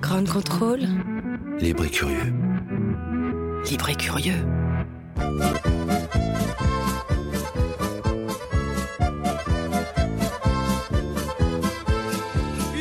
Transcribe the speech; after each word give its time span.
Grand 0.00 0.24
contrôle. 0.28 0.80
Libre 1.58 1.84
et 1.84 1.90
curieux. 1.90 2.32
Libre 3.68 3.88
et 3.88 3.94
curieux. 3.94 4.46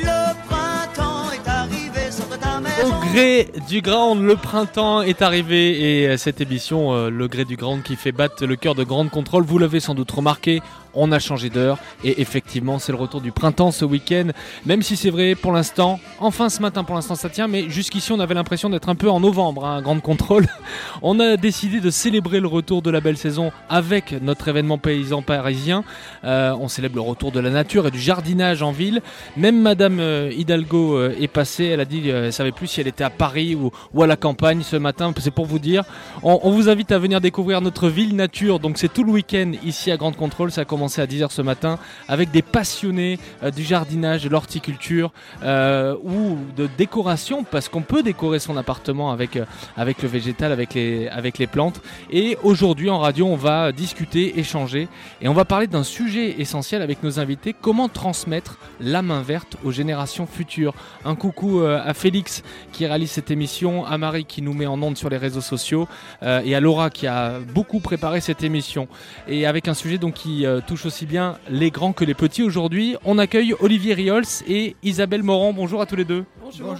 Le 0.03 0.33
printemps 0.47 1.31
est 1.31 1.47
arrivé 1.47 2.11
sur 2.11 2.27
ta 2.37 2.59
maison. 2.59 2.87
Au 2.87 3.05
gré 3.11 3.49
du 3.67 3.81
Grand, 3.81 4.15
le 4.15 4.35
printemps 4.35 5.01
est 5.01 5.21
arrivé 5.21 6.01
et 6.01 6.07
euh, 6.07 6.17
cette 6.17 6.41
émission, 6.41 6.93
euh, 6.93 7.09
le 7.09 7.27
gré 7.27 7.45
du 7.45 7.55
Grand 7.55 7.81
qui 7.81 7.95
fait 7.95 8.11
battre 8.11 8.45
le 8.45 8.55
cœur 8.55 8.75
de 8.75 8.83
Grande 8.83 9.09
Contrôle, 9.09 9.43
vous 9.43 9.57
l'avez 9.57 9.79
sans 9.79 9.95
doute 9.95 10.11
remarqué, 10.11 10.61
on 10.95 11.11
a 11.11 11.19
changé 11.19 11.49
d'heure 11.49 11.77
et 12.03 12.21
effectivement 12.21 12.79
c'est 12.79 12.91
le 12.91 12.97
retour 12.97 13.21
du 13.21 13.31
printemps 13.31 13.71
ce 13.71 13.85
week-end, 13.85 14.27
même 14.65 14.81
si 14.81 14.95
c'est 14.95 15.09
vrai 15.09 15.35
pour 15.35 15.51
l'instant, 15.51 15.99
enfin 16.19 16.49
ce 16.49 16.61
matin 16.61 16.83
pour 16.83 16.95
l'instant 16.95 17.15
ça 17.15 17.29
tient, 17.29 17.47
mais 17.47 17.69
jusqu'ici 17.69 18.11
on 18.11 18.19
avait 18.19 18.33
l'impression 18.33 18.69
d'être 18.69 18.89
un 18.89 18.95
peu 18.95 19.09
en 19.09 19.19
novembre, 19.19 19.65
hein, 19.65 19.81
Grande 19.81 20.01
Contrôle. 20.01 20.47
On 21.01 21.19
a 21.19 21.37
décidé 21.37 21.81
de 21.81 21.89
célébrer 21.89 22.39
le 22.39 22.47
retour 22.47 22.81
de 22.81 22.89
la 22.89 23.01
belle 23.01 23.17
saison 23.17 23.51
avec 23.69 24.13
notre 24.21 24.47
événement 24.47 24.77
paysan 24.77 25.21
parisien. 25.21 25.83
Euh, 26.23 26.55
on 26.59 26.67
célèbre 26.67 26.95
le 26.95 27.01
retour 27.01 27.31
de 27.31 27.39
la 27.39 27.49
nature 27.49 27.87
et 27.87 27.91
du 27.91 27.99
jardinage 27.99 28.61
en 28.61 28.71
ville. 28.71 29.01
Même 29.37 29.61
Madame 29.61 29.99
euh, 29.99 30.31
Hidalgo 30.35 30.97
euh, 30.97 31.15
est 31.19 31.27
passée, 31.27 31.65
elle 31.65 31.79
a 31.79 31.85
dit 31.85 32.09
elle 32.09 32.33
savait 32.33 32.51
plus 32.51 32.67
si 32.67 32.81
elle 32.81 32.87
était 32.87 33.03
à 33.03 33.09
Paris 33.09 33.55
ou, 33.55 34.03
à 34.03 34.07
la 34.07 34.15
campagne 34.15 34.61
ce 34.63 34.75
matin, 34.75 35.13
c'est 35.19 35.31
pour 35.31 35.45
vous 35.45 35.59
dire. 35.59 35.83
On, 36.23 36.51
vous 36.51 36.69
invite 36.69 36.91
à 36.91 36.99
venir 36.99 37.21
découvrir 37.21 37.61
notre 37.61 37.89
ville 37.89 38.15
nature, 38.15 38.59
donc 38.59 38.77
c'est 38.77 38.91
tout 38.91 39.03
le 39.03 39.11
week-end 39.11 39.51
ici 39.63 39.91
à 39.91 39.97
Grande 39.97 40.15
Contrôle, 40.15 40.51
ça 40.51 40.61
a 40.61 40.65
à 40.85 41.05
10h 41.05 41.31
ce 41.31 41.41
matin 41.41 41.79
avec 42.07 42.31
des 42.31 42.41
passionnés 42.41 43.19
euh, 43.43 43.51
du 43.51 43.63
jardinage, 43.63 44.23
de 44.23 44.29
l'horticulture 44.29 45.11
euh, 45.43 45.95
ou 46.03 46.37
de 46.55 46.69
décoration, 46.77 47.43
parce 47.43 47.69
qu'on 47.69 47.81
peut 47.81 48.03
décorer 48.03 48.39
son 48.39 48.55
appartement 48.57 49.11
avec, 49.11 49.35
euh, 49.35 49.45
avec 49.75 50.01
le 50.01 50.07
végétal, 50.09 50.51
avec 50.51 50.73
les, 50.73 51.07
avec 51.07 51.37
les 51.37 51.47
plantes. 51.47 51.81
Et 52.11 52.37
aujourd'hui 52.43 52.89
en 52.89 52.99
radio, 52.99 53.25
on 53.25 53.35
va 53.35 53.71
discuter, 53.71 54.39
échanger 54.39 54.87
et 55.21 55.27
on 55.27 55.33
va 55.33 55.45
parler 55.45 55.67
d'un 55.67 55.83
sujet 55.83 56.39
essentiel 56.39 56.81
avec 56.81 57.03
nos 57.03 57.19
invités, 57.19 57.55
comment 57.59 57.89
transmettre 57.89 58.57
la 58.79 59.01
main 59.01 59.21
verte 59.21 59.57
aux 59.63 59.71
générations 59.71 60.27
futures? 60.27 60.73
Un 61.03 61.15
coucou 61.15 61.61
à 61.63 61.93
Félix 61.93 62.43
qui 62.71 62.85
réalise 62.85 63.11
cette 63.11 63.31
émission, 63.31 63.85
à 63.85 63.97
Marie 63.97 64.25
qui 64.25 64.41
nous 64.41 64.53
met 64.53 64.65
en 64.65 64.81
onde 64.81 64.97
sur 64.97 65.09
les 65.09 65.17
réseaux 65.17 65.41
sociaux 65.41 65.87
et 66.21 66.55
à 66.55 66.59
Laura 66.59 66.89
qui 66.89 67.07
a 67.07 67.39
beaucoup 67.39 67.79
préparé 67.79 68.21
cette 68.21 68.43
émission. 68.43 68.87
Et 69.27 69.45
avec 69.45 69.67
un 69.67 69.73
sujet 69.73 69.97
donc 69.97 70.15
qui 70.15 70.45
euh, 70.45 70.61
touche 70.75 70.87
aussi 70.87 71.05
bien 71.05 71.37
les 71.49 71.71
grands 71.71 71.93
que 71.93 72.03
les 72.03 72.13
petits 72.13 72.43
aujourd'hui, 72.43 72.97
on 73.05 73.17
accueille 73.17 73.55
Olivier 73.61 73.93
Riols 73.93 74.25
et 74.45 74.75
Isabelle 74.83 75.23
Morand. 75.23 75.53
Bonjour 75.53 75.79
à 75.81 75.85
tous 75.85 75.95
les 75.95 76.03
deux. 76.03 76.25
Bonjour. 76.41 76.75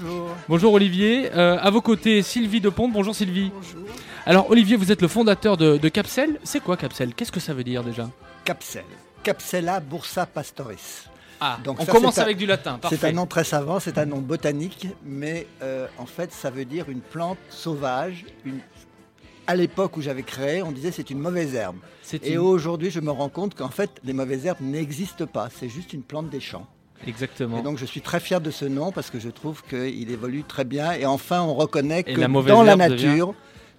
Bonjour 0.49 0.73
Olivier. 0.73 1.31
Euh, 1.33 1.57
à 1.61 1.69
vos 1.69 1.79
côtés, 1.79 2.21
Sylvie 2.21 2.59
Depont. 2.59 2.89
Bonjour 2.89 3.15
Sylvie. 3.15 3.53
Alors 4.25 4.49
Olivier, 4.52 4.75
vous 4.75 4.91
êtes 4.91 5.02
le 5.02 5.07
fondateur 5.07 5.55
de, 5.55 5.77
de 5.77 5.87
Capsel. 5.87 6.39
C'est 6.43 6.59
quoi 6.59 6.75
Capsel? 6.75 7.14
Qu'est-ce 7.14 7.31
que 7.31 7.39
ça 7.39 7.53
veut 7.53 7.64
dire 7.64 7.83
déjà? 7.86 8.09
Capsel. 8.43 8.83
Capsella 9.23 9.80
bursa 9.80 10.25
pastoris. 10.25 11.05
Ah, 11.39 11.58
Donc 11.64 11.80
on 11.80 11.86
ça, 11.86 11.91
commence 11.93 12.17
un- 12.17 12.23
avec 12.23 12.36
du 12.36 12.45
latin. 12.45 12.77
C'est 12.89 13.02
un 13.05 13.14
nom 13.14 13.25
très 13.27 13.45
savant, 13.45 13.80
c'est 13.80 13.97
un 13.97 14.05
nom 14.05 14.17
botanique, 14.20 14.87
mais 15.05 15.47
euh, 15.61 15.87
en 15.97 16.05
fait, 16.05 16.33
ça 16.33 16.49
veut 16.49 16.65
dire 16.65 16.89
une 16.89 16.99
plante 17.02 17.37
sauvage. 17.49 18.25
Une... 18.45 18.59
À 19.48 19.56
l'époque 19.56 19.95
où 19.98 20.02
j'avais 20.02 20.23
créé, 20.23 20.64
on 20.64 20.72
disait 20.72 20.92
c'est 20.92 21.10
une 21.10 21.20
mauvaise 21.20 21.54
herbe. 21.56 21.78
Et 22.23 22.33
une- 22.33 22.39
aujourd'hui, 22.39 22.89
je 22.89 23.00
me 23.00 23.11
rends 23.11 23.30
compte 23.30 23.54
qu'en 23.56 23.70
fait, 23.70 23.92
les 24.04 24.14
mauvaises 24.14 24.45
herbes 24.45 24.61
n'existent 24.61 25.28
pas. 25.28 25.50
C'est 25.56 25.70
juste 25.70 25.94
une 25.94 26.02
plante 26.02 26.30
des 26.30 26.39
champs. 26.39 26.66
Exactement. 27.06 27.60
Et 27.60 27.61
donc, 27.61 27.78
je 27.78 27.86
suis 27.86 28.02
très 28.02 28.20
fier 28.20 28.42
de 28.42 28.50
ce 28.50 28.66
nom 28.66 28.92
parce 28.92 29.10
que 29.11 29.20
je 29.20 29.30
trouve 29.30 29.61
qu'il 29.64 30.10
évolue 30.10 30.44
très 30.44 30.64
bien. 30.64 30.94
Et 30.94 31.06
enfin, 31.06 31.42
on 31.42 31.54
reconnaît 31.54 32.00
Et 32.08 32.14
que 32.14 32.22
la 32.22 32.28
dans 32.28 32.64
la 32.64 32.76
nature, 32.76 33.36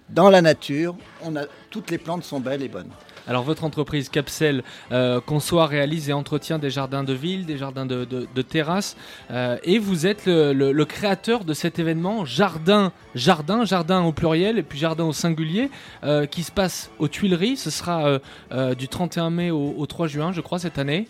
dans 0.09 0.29
la 0.29 0.41
nature, 0.41 0.95
on 1.23 1.35
a 1.35 1.43
toutes 1.69 1.91
les 1.91 1.97
plantes 1.97 2.23
sont 2.23 2.39
belles 2.39 2.63
et 2.63 2.69
bonnes. 2.69 2.91
Alors 3.27 3.43
votre 3.43 3.63
entreprise 3.63 4.09
Capsel 4.09 4.63
euh, 4.91 5.19
conçoit, 5.19 5.67
réalise 5.67 6.09
et 6.09 6.13
entretient 6.13 6.59
des 6.59 6.69
jardins 6.69 7.03
de 7.03 7.13
ville, 7.13 7.45
des 7.45 7.57
jardins 7.57 7.85
de, 7.85 8.05
de, 8.05 8.41
terrasse, 8.41 8.95
euh, 9.31 9.57
et 9.63 9.79
vous 9.79 10.07
êtes 10.07 10.27
le, 10.27 10.85
créateur 10.85 11.43
de 11.43 11.53
cet 11.53 11.79
événement 11.79 12.23
Jardin, 12.23 12.93
Jardin, 13.15 13.65
Jardin 13.65 14.03
au 14.03 14.13
pluriel 14.13 14.57
et 14.57 14.63
puis 14.63 14.79
Jardin 14.79 15.03
au 15.03 15.13
singulier, 15.13 15.69
euh, 16.03 16.25
qui 16.25 16.43
se 16.43 16.51
passe 16.51 16.89
aux 16.99 17.07
Tuileries. 17.09 17.57
Ce 17.57 17.69
sera 17.69 18.19
euh, 18.51 18.75
du 18.75 18.87
31 18.87 19.29
mai 19.29 19.51
au 19.51 19.85
3 19.85 20.07
juin, 20.07 20.31
je 20.31 20.41
crois, 20.41 20.59
cette 20.59 20.79
année, 20.79 21.07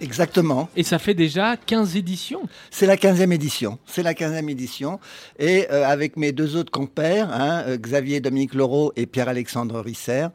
Exactement. 0.00 0.68
et 0.76 0.82
ça 0.82 0.98
fait 0.98 1.14
déjà 1.14 1.56
15 1.56 1.96
éditions. 1.96 2.42
C'est 2.70 2.86
la 2.86 2.96
15e 2.96 3.32
édition. 3.32 3.78
C'est 3.86 4.02
la 4.02 4.14
15e 4.14 4.48
édition. 4.48 4.98
Et 5.38 5.66
euh, 5.70 5.86
avec 5.86 6.16
mes 6.16 6.32
deux 6.32 6.56
autres 6.56 6.70
compères, 6.70 7.30
hein, 7.32 7.64
euh, 7.66 7.76
Xavier 7.76 8.20
Dominique 8.20 8.54
Laureau 8.54 8.92
et 8.96 9.06
Pierre-Alexandre 9.06 9.80
Risser, 9.80 10.28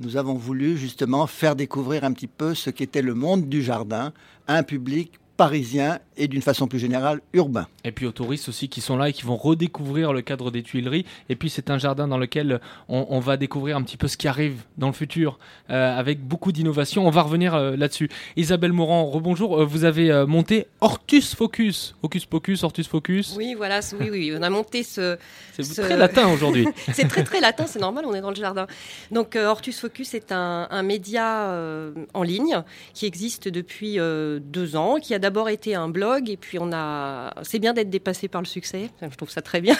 nous 0.00 0.16
avons 0.16 0.34
voulu 0.34 0.76
justement 0.76 1.26
faire 1.26 1.56
découvrir 1.56 2.04
un 2.04 2.12
petit 2.12 2.26
peu 2.26 2.54
ce 2.54 2.70
qu'était 2.70 3.02
le 3.02 3.14
monde 3.14 3.48
du 3.48 3.62
jardin 3.62 4.12
à 4.46 4.56
un 4.56 4.62
public 4.62 5.12
parisien 5.42 5.98
et 6.16 6.28
d'une 6.28 6.40
façon 6.40 6.68
plus 6.68 6.78
générale 6.78 7.20
urbain. 7.32 7.66
Et 7.82 7.90
puis 7.90 8.06
aux 8.06 8.12
touristes 8.12 8.48
aussi 8.48 8.68
qui 8.68 8.80
sont 8.80 8.96
là 8.96 9.08
et 9.08 9.12
qui 9.12 9.22
vont 9.24 9.34
redécouvrir 9.36 10.12
le 10.12 10.22
cadre 10.22 10.52
des 10.52 10.62
Tuileries. 10.62 11.04
Et 11.28 11.34
puis 11.34 11.50
c'est 11.50 11.68
un 11.68 11.78
jardin 11.78 12.06
dans 12.06 12.16
lequel 12.16 12.60
on, 12.88 13.06
on 13.10 13.18
va 13.18 13.36
découvrir 13.36 13.76
un 13.76 13.82
petit 13.82 13.96
peu 13.96 14.06
ce 14.06 14.16
qui 14.16 14.28
arrive 14.28 14.62
dans 14.78 14.86
le 14.86 14.92
futur, 14.92 15.40
euh, 15.70 15.98
avec 15.98 16.20
beaucoup 16.24 16.52
d'innovation. 16.52 17.08
On 17.08 17.10
va 17.10 17.22
revenir 17.22 17.56
euh, 17.56 17.74
là-dessus. 17.74 18.08
Isabelle 18.36 18.72
Morand, 18.72 19.04
rebonjour. 19.06 19.60
Euh, 19.62 19.64
vous 19.64 19.82
avez 19.82 20.12
euh, 20.12 20.24
monté 20.26 20.68
Hortus 20.80 21.34
Focus. 21.34 21.96
Hocus 22.02 22.24
Pocus, 22.26 22.62
Hortus 22.62 22.86
Focus. 22.86 23.34
Oui, 23.36 23.54
voilà, 23.56 23.80
oui, 23.98 24.10
oui, 24.12 24.32
on 24.38 24.42
a 24.44 24.50
monté 24.50 24.84
ce. 24.84 25.16
C'est 25.54 25.64
ce- 25.64 25.80
très 25.82 25.96
latin 25.96 26.28
aujourd'hui. 26.28 26.68
C'est 26.92 27.08
très 27.08 27.24
très 27.24 27.40
latin, 27.40 27.64
c'est 27.66 27.80
normal, 27.80 28.04
on 28.06 28.14
est 28.14 28.20
dans 28.20 28.30
le 28.30 28.36
jardin. 28.36 28.68
Donc 29.10 29.34
euh, 29.34 29.46
Hortus 29.48 29.80
Focus 29.80 30.14
est 30.14 30.30
un, 30.30 30.68
un 30.70 30.82
média 30.84 31.48
euh, 31.48 31.92
en 32.14 32.22
ligne 32.22 32.62
qui 32.94 33.06
existe 33.06 33.48
depuis 33.48 33.98
euh, 33.98 34.38
deux 34.40 34.76
ans, 34.76 34.98
qui 35.02 35.14
a 35.14 35.18
d'abord 35.18 35.31
été 35.48 35.74
un 35.74 35.88
blog 35.88 36.28
et 36.30 36.36
puis 36.36 36.58
on 36.60 36.72
a. 36.72 37.32
C'est 37.42 37.58
bien 37.58 37.72
d'être 37.72 37.90
dépassé 37.90 38.28
par 38.28 38.40
le 38.42 38.46
succès, 38.46 38.90
je 39.00 39.16
trouve 39.16 39.30
ça 39.30 39.42
très 39.42 39.60
bien. 39.60 39.76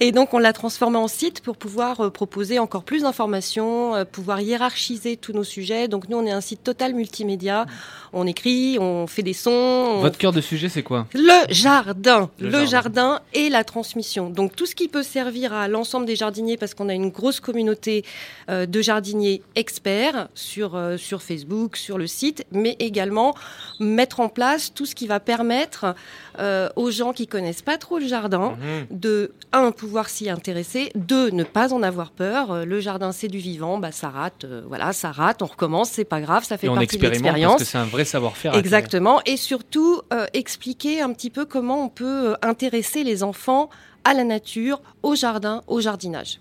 Et 0.00 0.10
donc 0.12 0.34
on 0.34 0.38
l'a 0.38 0.52
transformé 0.52 0.96
en 0.96 1.08
site 1.08 1.42
pour 1.42 1.56
pouvoir 1.56 2.00
euh, 2.00 2.10
proposer 2.10 2.58
encore 2.58 2.82
plus 2.82 3.02
d'informations, 3.02 3.94
euh, 3.94 4.04
pouvoir 4.04 4.40
hiérarchiser 4.40 5.16
tous 5.16 5.32
nos 5.32 5.44
sujets. 5.44 5.88
Donc 5.88 6.08
nous 6.08 6.16
on 6.16 6.26
est 6.26 6.30
un 6.30 6.40
site 6.40 6.62
total 6.64 6.94
multimédia. 6.94 7.66
On 8.12 8.26
écrit, 8.26 8.78
on 8.78 9.06
fait 9.06 9.22
des 9.22 9.32
sons, 9.32 9.50
on 9.50 10.00
Votre 10.00 10.18
cœur 10.18 10.32
de 10.32 10.40
sujet, 10.40 10.68
c'est 10.68 10.82
quoi? 10.82 11.06
Le 11.14 11.52
jardin, 11.52 12.30
Le 12.38 12.46
le, 12.46 12.50
jardin. 12.50 12.66
jardin. 12.66 13.20
et 13.32 13.48
la 13.48 13.64
transmission. 13.64 14.28
Donc 14.28 14.54
tout 14.56 14.66
ce 14.66 14.74
qui 14.74 14.88
peut 14.88 15.02
servir 15.02 15.52
à 15.52 15.68
l'ensemble 15.68 16.04
des 16.06 16.16
jardiniers, 16.16 16.56
parce 16.56 16.74
qu'on 16.74 16.88
a 16.88 16.94
une 16.94 17.08
grosse 17.10 17.40
communauté 17.40 18.04
euh, 18.50 18.66
de 18.66 18.82
jardiniers 18.82 19.42
experts 19.54 20.28
sur, 20.34 20.78
sur 20.98 21.22
Facebook, 21.22 21.76
sur 21.76 21.96
le 21.96 22.06
site, 22.06 22.44
mais 22.52 22.76
également 22.80 23.34
mettre 23.80 24.20
en 24.20 24.28
place 24.28 24.72
tout 24.74 24.81
ce 24.86 24.94
qui 24.94 25.06
va 25.06 25.20
permettre 25.20 25.94
euh, 26.38 26.68
aux 26.76 26.90
gens 26.90 27.12
qui 27.12 27.26
connaissent 27.26 27.62
pas 27.62 27.78
trop 27.78 27.98
le 27.98 28.06
jardin 28.06 28.56
Mhm. 28.58 28.86
de, 28.98 29.32
un, 29.52 29.70
pouvoir 29.72 30.08
s'y 30.08 30.28
intéresser, 30.30 30.90
deux, 30.94 31.30
ne 31.30 31.44
pas 31.44 31.72
en 31.72 31.82
avoir 31.82 32.10
peur. 32.10 32.52
Euh, 32.52 32.64
Le 32.64 32.80
jardin, 32.80 33.12
c'est 33.12 33.28
du 33.28 33.38
vivant, 33.38 33.78
bah, 33.78 33.92
ça 33.92 34.08
rate, 34.10 34.44
euh, 34.44 34.62
voilà, 34.66 34.92
ça 34.92 35.10
rate, 35.12 35.42
on 35.42 35.46
recommence, 35.46 35.90
c'est 35.90 36.04
pas 36.04 36.20
grave, 36.20 36.44
ça 36.44 36.56
fait 36.58 36.66
Et 36.66 36.70
on 36.70 36.74
partie 36.74 36.96
de 36.96 37.00
parce 37.02 37.12
l'expérience. 37.12 37.58
que 37.58 37.64
c'est 37.64 37.78
un 37.78 37.84
vrai 37.84 38.04
savoir-faire. 38.04 38.54
Exactement. 38.56 39.20
Et 39.26 39.36
surtout, 39.36 40.00
euh, 40.12 40.26
expliquer 40.32 41.00
un 41.02 41.12
petit 41.12 41.30
peu 41.30 41.44
comment 41.44 41.84
on 41.84 41.88
peut 41.88 42.34
intéresser 42.42 43.04
les 43.04 43.22
enfants 43.22 43.68
à 44.04 44.14
la 44.14 44.24
nature, 44.24 44.80
au 45.02 45.14
jardin, 45.14 45.62
au 45.66 45.80
jardinage. 45.80 46.40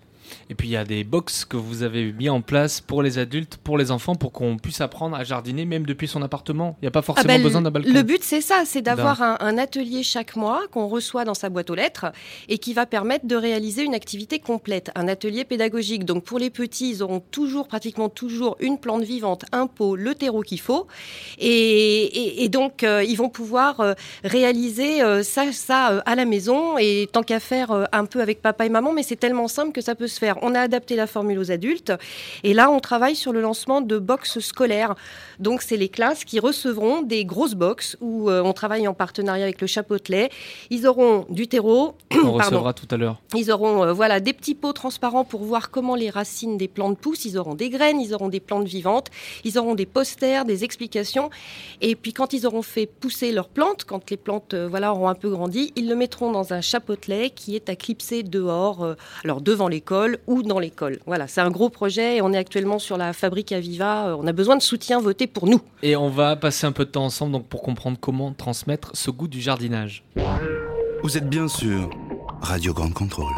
Et 0.50 0.56
puis 0.56 0.68
il 0.68 0.72
y 0.72 0.78
a 0.78 0.83
des 0.83 1.04
box 1.04 1.45
que 1.45 1.57
vous 1.57 1.83
avez 1.83 2.12
mis 2.13 2.30
en 2.30 2.42
place 2.42 2.81
pour 2.81 3.01
les 3.04 3.18
adultes, 3.18 3.57
pour 3.63 3.78
les 3.78 3.92
enfants, 3.92 4.16
pour 4.16 4.31
qu'on 4.31 4.57
puisse 4.57 4.81
apprendre 4.81 5.16
à 5.16 5.24
jardiner 5.24 5.66
même 5.66 5.86
depuis 5.86 6.07
son 6.07 6.22
appartement. 6.22 6.78
Il 6.81 6.86
n'y 6.86 6.88
a 6.88 6.92
pas 6.92 7.00
Ah 7.00 7.04
forcément 7.04 7.33
ben, 7.33 7.44
besoin 7.44 7.62
d'un 7.62 7.72
balcon. 7.72 7.92
Le 7.94 8.01
but, 8.04 8.24
c'est 8.24 8.42
ça, 8.42 8.63
c'est 8.66 8.81
d'avoir 8.81 9.22
un, 9.22 9.38
un 9.39 9.57
atelier 9.57 10.04
chaque 10.04 10.36
mois 10.36 10.62
qu'on 10.72 10.88
reçoit 10.88 11.25
dans 11.25 11.33
sa 11.33 11.50
boîte 11.50 11.69
aux 11.69 11.75
lettres 11.75 12.07
et 12.50 12.57
qui 12.57 12.74
va 12.74 12.86
permettre 12.86 13.25
de 13.28 13.36
réaliser 13.36 13.83
une 13.83 13.94
activité 13.95 14.39
complète, 14.39 14.92
un 14.95 15.07
atelier 15.07 15.44
pédagogique. 15.45 16.06
Donc 16.06 16.24
pour 16.24 16.39
les 16.39 16.50
petits, 16.50 16.89
ils 16.92 17.04
auront 17.04 17.19
toujours, 17.19 17.68
pratiquement 17.68 18.10
toujours, 18.10 18.56
une 18.60 18.77
plante 18.77 19.04
vivante, 19.04 19.45
un 19.51 19.68
pot, 19.68 19.95
le 19.95 20.16
terreau 20.16 20.42
qu'il 20.42 20.60
faut. 20.60 20.88
Et, 21.39 21.48
et- 21.48 22.44
et 22.44 22.50
donc, 22.50 22.84
euh, 22.84 23.04
ils 23.04 23.16
vont 23.16 23.30
pouvoir 23.30 23.80
euh, 23.80 23.94
réaliser 24.24 25.01
euh, 25.01 25.24
ça, 25.24 25.51
ça 25.51 26.01
à 26.06 26.16
la 26.16 26.25
maison. 26.25 26.77
Et 26.77 27.07
tant 27.12 27.24
qu'à 27.24 27.39
faire 27.39 27.88
un 27.92 28.06
peu 28.06 28.22
avec 28.22 28.42
papa 28.42 28.66
et 28.66 28.69
maman, 28.69 28.94
mais 28.94 29.04
c'est 29.04 29.16
tellement 29.16 29.48
simple 29.48 29.72
que 29.72 29.81
ça 29.81 29.95
peut 29.95 30.07
se 30.07 30.19
faire. 30.22 30.38
On 30.44 30.54
a 30.54 30.60
adapté 30.60 30.96
la 30.96 31.08
formule 31.08 31.40
aux 31.40 31.52
adultes. 31.52 31.92
Et 32.44 32.54
là, 32.54 32.70
on 32.70 32.80
travaille 32.80 33.16
sur 33.16 33.34
le 33.34 33.42
lancement 33.42 33.82
de 33.82 33.98
box 33.98 34.40
scolaires. 34.40 34.94
Donc, 35.40 35.64
c'est 35.64 35.78
les 35.78 35.90
classes 35.90 36.24
qui 36.24 36.40
recevront 36.40 37.02
des 37.02 37.26
grosses 37.26 37.56
box 37.56 37.98
où 38.02 38.30
euh, 38.30 38.44
on 38.44 38.54
travaille 38.54 38.88
en 38.88 38.94
partenariat 38.94 39.44
avec 39.44 39.60
le 39.62 39.68
Chapotelet. 39.68 40.30
Ils 40.70 40.86
auront 40.86 41.26
du 41.30 41.48
terreau, 41.48 41.96
On 42.24 42.34
recevra 42.34 42.74
tout 42.74 42.88
à 42.92 42.98
l'heure. 42.98 43.18
Ils 43.36 43.52
auront 43.52 43.84
euh, 43.84 43.94
voilà 43.94 44.20
des 44.20 44.34
petits 44.34 44.54
pots 44.54 44.74
transparents 44.74 45.24
pour 45.24 45.44
voir 45.44 45.72
comment 45.72 45.96
les 45.96 46.12
racines 46.12 46.58
des 46.58 46.68
plantes 46.68 47.00
poussent. 47.00 47.26
Ils 47.26 47.38
auront 47.40 47.56
des 47.56 47.70
graines, 47.70 48.00
ils 48.00 48.14
auront 48.14 48.30
des 48.30 48.40
plantes 48.40 48.68
vivantes, 48.68 49.08
ils 49.44 49.58
auront 49.58 49.74
des 49.74 49.88
posters, 49.88 50.46
des 50.46 50.64
explications. 50.64 51.32
Et 51.82 51.96
puis 51.96 52.14
quand 52.14 52.34
ils 52.34 52.46
auront 52.46 52.62
fait 52.62 52.86
pousser 52.86 53.32
leurs 53.32 53.50
plantes, 53.50 53.86
quand 53.86 54.12
les 54.12 54.18
plantes 54.18 54.54
euh, 54.54 54.68
voilà 54.68 54.94
auront 54.94 55.08
un 55.08 55.16
peu 55.16 55.30
grandi, 55.30 55.74
ils 55.76 55.90
le 55.90 55.96
mettront 55.96 56.32
dans 56.32 56.54
un 56.54 56.62
chapeautelet 56.62 57.32
qui 57.32 57.56
est 57.56 57.70
à 57.70 57.76
clipser 57.76 58.22
dehors, 58.22 58.96
alors 59.24 59.42
devant 59.42 59.68
l'école 59.68 60.11
ou 60.28 60.44
dans 60.44 60.60
l'école. 60.60 61.00
Voilà, 61.06 61.28
c'est 61.28 61.42
un 61.42 61.52
gros 61.52 61.69
projet 61.69 62.18
et 62.18 62.22
on 62.22 62.31
est 62.34 62.38
actuellement 62.38 62.80
sur 62.80 62.98
la 62.98 63.13
fabrique 63.13 63.52
Aviva. 63.52 64.08
Euh, 64.08 64.18
On 64.19 64.28
a 64.28 64.31
besoin 64.34 64.56
de 64.56 64.62
soutien 64.62 65.00
voté 65.00 65.28
pour 65.28 65.48
nous. 65.48 65.62
Et 65.84 65.96
on 65.96 66.10
va 66.10 66.36
passer 66.36 66.66
un 66.68 66.72
peu 66.72 66.86
de 66.86 66.92
temps 66.92 67.06
ensemble 67.06 67.34
donc 67.34 67.48
pour 67.48 67.62
comprendre 67.62 67.98
comment 68.00 68.31
transmettre 68.34 68.92
ce 68.94 69.12
goût 69.12 69.28
du 69.28 69.42
jardinage. 69.42 70.04
Vous 71.04 71.18
êtes 71.18 71.28
bien 71.30 71.48
sûr 71.48 71.90
Radio 72.42 72.74
Grande 72.74 72.94
Contrôle. 72.94 73.34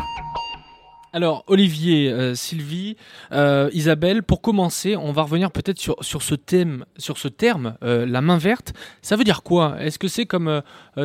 Alors, 1.15 1.43
Olivier, 1.45 2.09
euh, 2.09 2.33
Sylvie, 2.33 2.97
euh, 3.31 3.69
Isabelle, 3.71 4.23
pour 4.23 4.41
commencer, 4.41 4.97
on 4.97 5.11
va 5.11 5.21
revenir 5.21 5.51
peut-être 5.51 5.77
sur, 5.77 5.95
sur 6.01 6.23
ce 6.23 6.33
thème, 6.33 6.85
sur 6.97 7.19
ce 7.19 7.27
terme, 7.27 7.75
euh, 7.83 8.07
la 8.07 8.21
main 8.21 8.39
verte. 8.39 8.73
Ça 9.03 9.15
veut 9.15 9.23
dire 9.23 9.43
quoi? 9.43 9.75
Est-ce 9.79 9.99
que 9.99 10.07
c'est 10.07 10.25
comme 10.25 10.63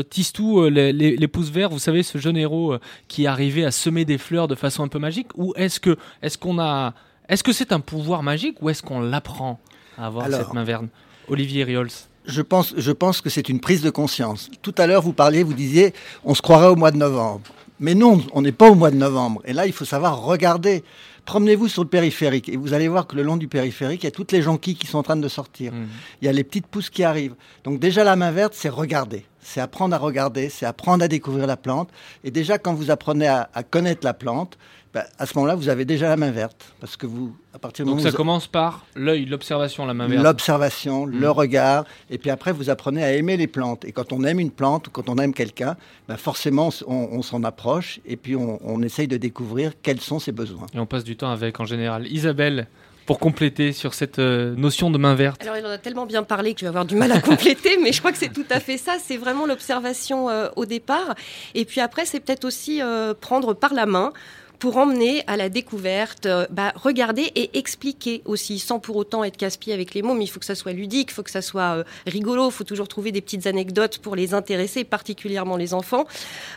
Tistou, 0.09 0.67
les, 0.71 0.95
les, 0.95 1.15
les 1.15 1.29
pouces 1.29 1.51
verts, 1.51 1.69
vous 1.69 1.79
savez, 1.79 2.03
ce 2.03 2.17
jeune 2.17 2.39
héros 2.39 2.77
qui 3.07 3.27
arrivait 3.27 3.67
à 3.67 3.71
semer 3.71 4.07
des 4.07 4.17
fleurs 4.17 4.49
de 4.49 4.55
façon 4.55 4.83
un 4.83 4.89
peu 4.89 4.99
magique? 4.99 5.29
Ou 5.37 5.53
est-ce 5.57 5.79
que, 5.79 5.99
est-ce 6.23 6.39
qu'on 6.39 6.59
a, 6.59 6.95
est-ce 7.29 7.45
que 7.45 7.53
c'est 7.53 7.71
un 7.73 7.81
pouvoir 7.81 8.23
magique 8.23 8.63
ou 8.63 8.71
est-ce 8.71 8.83
qu'on 8.83 9.01
l'apprend 9.01 9.61
à 9.99 10.07
avoir 10.07 10.25
Alors. 10.25 10.41
cette 10.41 10.55
main 10.55 10.65
verte 10.65 10.85
Olivier 11.29 11.65
Riols. 11.65 11.91
Je 12.25 12.41
pense, 12.41 12.73
je 12.79 12.93
pense 12.93 13.21
que 13.21 13.29
c'est 13.29 13.51
une 13.51 13.61
prise 13.61 13.83
de 13.83 13.91
conscience. 13.91 14.51
Tout 14.63 14.75
à 14.79 14.87
l'heure, 14.87 15.03
vous 15.03 15.13
parliez, 15.13 15.43
vous 15.43 15.55
disiez, 15.55 15.93
on 16.25 16.35
se 16.35 16.41
croirait 16.41 16.69
au 16.69 16.77
mois 16.77 16.91
de 16.91 16.97
novembre. 16.97 17.43
Mais 17.81 17.95
non, 17.95 18.21
on 18.33 18.43
n'est 18.43 18.53
pas 18.53 18.71
au 18.71 18.75
mois 18.75 18.91
de 18.91 18.97
novembre. 18.97 19.41
Et 19.45 19.53
là, 19.53 19.67
il 19.67 19.73
faut 19.73 19.85
savoir 19.85 20.23
regarder. 20.23 20.83
Promenez-vous 21.25 21.69
sur 21.69 21.83
le 21.83 21.89
périphérique 21.89 22.49
et 22.49 22.57
vous 22.57 22.73
allez 22.73 22.89
voir 22.89 23.07
que 23.07 23.15
le 23.15 23.23
long 23.23 23.37
du 23.37 23.49
périphérique, 23.49 24.03
il 24.03 24.07
y 24.07 24.09
a 24.09 24.13
toutes 24.13 24.33
les 24.33 24.41
jonquilles 24.41 24.77
qui 24.77 24.87
sont 24.87 24.99
en 24.99 25.03
train 25.03 25.17
de 25.17 25.29
sortir. 25.29 25.73
Mhm. 25.73 25.87
Il 26.23 26.25
y 26.25 26.29
a 26.29 26.33
les 26.33 26.45
petites 26.45 26.67
pousses 26.67 26.89
qui 26.91 27.05
arrivent. 27.05 27.35
Donc 27.65 27.79
déjà, 27.81 28.03
la 28.03 28.17
main 28.17 28.31
verte, 28.31 28.55
c'est 28.57 28.71
regarder. 28.71 29.27
C'est 29.41 29.61
apprendre 29.61 29.95
à 29.95 29.99
regarder, 29.99 30.49
c'est 30.49 30.67
apprendre 30.67 31.05
à 31.05 31.09
découvrir 31.09 31.47
la 31.47 31.57
plante. 31.57 31.91
Et 32.25 32.31
déjà, 32.31 32.59
quand 32.59 32.75
vous 32.75 32.91
apprenez 32.91 33.27
à, 33.27 33.49
à 33.55 33.63
connaître 33.63 34.05
la 34.05 34.15
plante, 34.15 34.59
ben, 34.99 35.05
à 35.19 35.27
ce 35.27 35.35
moment-là, 35.37 35.55
vous 35.55 35.69
avez 35.69 35.85
déjà 35.85 36.09
la 36.09 36.17
main 36.17 36.31
verte. 36.31 36.73
Parce 36.81 36.97
que 36.97 37.07
vous, 37.07 37.37
à 37.55 37.59
partir 37.59 37.85
du 37.85 37.91
Donc 37.91 37.99
moment 37.99 38.05
ça 38.05 38.11
vous- 38.11 38.17
commence 38.17 38.47
par 38.49 38.85
l'œil, 38.97 39.27
l'observation, 39.27 39.87
la 39.87 39.95
main 39.95 40.07
verte. 40.09 40.23
l'observation, 40.25 41.07
Mm. 41.07 41.21
le 41.21 41.31
regard, 41.31 41.85
et 42.11 42.19
puis 42.19 42.31
après 42.31 42.53
vous 42.53 42.69
apprenez 42.71 43.05
à 43.05 43.13
aimer 43.13 43.37
les 43.37 43.47
plantes. 43.47 43.85
Et 43.85 43.93
quand 43.93 44.13
on 44.13 44.25
aime 44.25 44.41
une 44.41 44.51
plante 44.51 44.89
ou 44.89 44.91
quand 44.91 45.09
on 45.09 45.17
aime 45.19 45.33
quelqu'un, 45.35 45.77
ben 46.09 46.17
forcément 46.17 46.71
on, 46.87 47.23
s'en 47.23 47.45
approche 47.45 48.01
et 48.07 48.17
puis 48.17 48.35
on, 48.37 48.59
on 48.65 48.83
essaye 48.83 49.07
de 49.09 49.17
découvrir 49.17 49.73
quels 49.83 50.01
sont 50.01 50.19
ses 50.19 50.33
besoins. 50.33 50.67
Et 50.75 50.79
on 50.79 50.87
passe 50.87 51.05
du 51.05 51.17
temps 51.17 51.31
avec 51.31 51.61
en 51.61 51.65
général. 51.65 52.07
Isabelle, 52.09 52.67
pour 53.07 53.19
compléter 53.19 53.73
sur 53.73 53.95
cette 53.95 54.19
euh, 54.19 54.55
notion 54.57 54.91
de 54.91 54.99
main 54.99 55.15
verte. 55.15 55.41
Alors, 55.43 55.57
il 55.57 55.65
en 55.65 55.71
a 55.71 55.79
tellement 55.79 56.05
bien 56.05 56.23
parlé 56.25 56.53
que 56.53 56.61
je 56.61 56.65
vais 56.67 56.69
avoir 56.69 56.85
du 56.85 56.95
mal 56.95 57.11
à 57.13 57.21
compléter, 57.31 57.79
mais 57.83 57.93
je 57.93 58.01
crois 58.01 58.13
que 58.13 58.19
c'est 58.19 58.33
tout 58.33 58.45
à 58.51 58.61
fait 58.61 58.77
ça. 58.77 58.97
C'est 59.03 59.17
vraiment 59.17 59.47
l'observation 59.47 60.29
euh, 60.29 60.49
au 60.57 60.67
départ. 60.67 61.15
Et 61.55 61.65
puis 61.65 61.81
après, 61.81 62.05
c'est 62.05 62.21
peut-être 62.21 62.45
aussi 62.45 62.83
euh, 62.83 63.15
prendre 63.19 63.55
par 63.55 63.73
la 63.73 63.87
main 63.87 64.13
pour 64.59 64.77
emmener 64.77 65.23
à 65.27 65.37
la 65.37 65.49
découverte, 65.49 66.27
euh, 66.27 66.47
bah, 66.51 66.73
regarder 66.75 67.31
et 67.37 67.57
expliquer 67.59 68.23
aussi, 68.25 68.59
sans 68.59 68.79
pour 68.81 68.97
autant 68.97 69.23
être 69.23 69.37
casse-pied 69.37 69.73
avec 69.73 69.95
les 69.95 70.03
mots, 70.03 70.15
mais 70.15 70.25
il 70.25 70.29
faut 70.29 70.41
que 70.41 70.47
ça 70.47 70.55
soit 70.57 70.73
ludique, 70.73 71.09
il 71.11 71.15
faut 71.15 71.23
que 71.23 71.31
ça 71.31 71.43
soit 71.43 71.77
euh, 71.79 71.85
rigolo, 72.07 72.49
il 72.49 72.53
faut 72.53 72.65
toujours 72.65 72.89
trouver 72.89 73.13
des 73.13 73.21
petites 73.21 73.47
anecdotes 73.47 73.99
pour 73.99 74.17
les 74.17 74.35
intéresser, 74.35 74.83
particulièrement 74.83 75.57
les 75.57 75.75
enfants. 75.75 76.07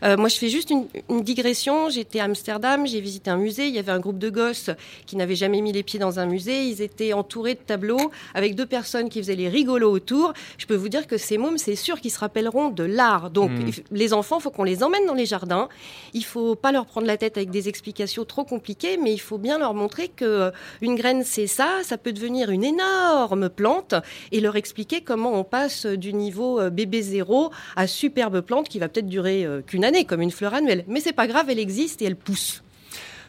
Euh, 0.04 0.18
moi, 0.18 0.30
je 0.30 0.36
fais 0.38 0.50
juste 0.50 0.72
une, 0.72 0.88
une 1.10 1.22
digression. 1.22 1.90
J'étais 1.90 2.20
à 2.20 2.24
Amsterdam, 2.24 2.88
j'ai 2.88 3.02
visité 3.02 3.30
un 3.30 3.38
musée, 3.38 3.68
il 3.68 3.76
y 3.76 3.80
avait 3.80 3.92
un 3.92 4.00
groupe 4.00 4.18
de 4.18 4.30
gosses 4.32 4.72
qui 5.06 5.16
n'avaient 5.16 5.36
jamais 5.36 5.62
mis 5.62 5.72
les 5.72 5.84
pieds 5.84 6.00
dans 6.00 6.18
un 6.18 6.26
musée, 6.26 6.64
ils 6.66 6.82
étaient 6.82 7.14
entourés 7.14 7.54
de 7.54 7.60
tableaux 7.60 8.10
avec 8.34 8.56
deux 8.56 8.66
personnes 8.66 9.10
qui 9.10 9.20
faisaient 9.20 9.36
les 9.36 9.50
rigolos 9.50 9.92
autour. 9.92 10.34
Je 10.58 10.66
peux 10.66 10.76
vous 10.76 10.90
dire 10.90 11.06
que 11.06 11.18
ces 11.18 11.38
mômes, 11.38 11.60
c'est 11.60 11.76
sûr 11.76 12.02
qu'ils 12.02 12.12
se 12.12 12.20
rappelleront 12.20 12.70
de 12.70 12.84
l'art. 12.84 13.30
Donc, 13.30 13.52
Mm. 13.52 13.62
il 13.68 13.74
f- 13.74 13.84
les 13.92 14.14
enfants, 14.14 14.40
faut 14.40 14.50
qu'on 14.50 14.64
les 14.64 14.82
emmène 14.82 15.06
dans 15.06 15.14
les 15.14 15.26
jardins. 15.28 15.70
Il 16.14 16.26
faut 16.26 16.56
pas 16.56 16.72
leur 16.72 16.86
prendre 16.88 17.06
la 17.06 17.18
tête 17.18 17.38
avec 17.38 17.52
des 17.52 17.68
explications 17.70 17.91
trop 18.28 18.44
compliquées, 18.44 18.98
mais 18.98 19.14
il 19.14 19.20
faut 19.20 19.38
bien 19.38 19.58
leur 19.60 19.74
montrer 19.74 20.08
que 20.10 20.26
euh, 20.26 20.52
une 20.82 20.96
graine, 20.96 21.24
c'est 21.24 21.48
ça, 21.48 21.80
ça 21.84 21.98
peut 21.98 22.14
devenir 22.14 22.50
une 22.50 22.64
énorme 22.64 23.50
plante, 23.50 23.96
et 24.32 24.40
leur 24.40 24.56
expliquer 24.56 25.02
comment 25.02 25.34
on 25.34 25.44
passe 25.44 25.86
du 25.86 26.14
niveau 26.14 26.60
euh, 26.60 26.70
bébé 26.70 27.02
zéro 27.02 27.52
à 27.76 27.88
superbe 27.88 28.42
plante 28.42 28.70
qui 28.70 28.80
va 28.80 28.90
peut-être 28.90 29.08
durer 29.08 29.46
euh, 29.46 29.62
qu'une 29.62 29.86
année, 29.86 30.06
comme 30.06 30.22
une 30.22 30.32
fleur 30.32 30.54
annuelle. 30.54 30.84
Mais 30.88 31.00
c'est 31.00 31.14
pas 31.14 31.28
grave, 31.28 31.50
elle 31.50 31.60
existe 31.60 32.02
et 32.02 32.06
elle 32.06 32.16
pousse. 32.16 32.64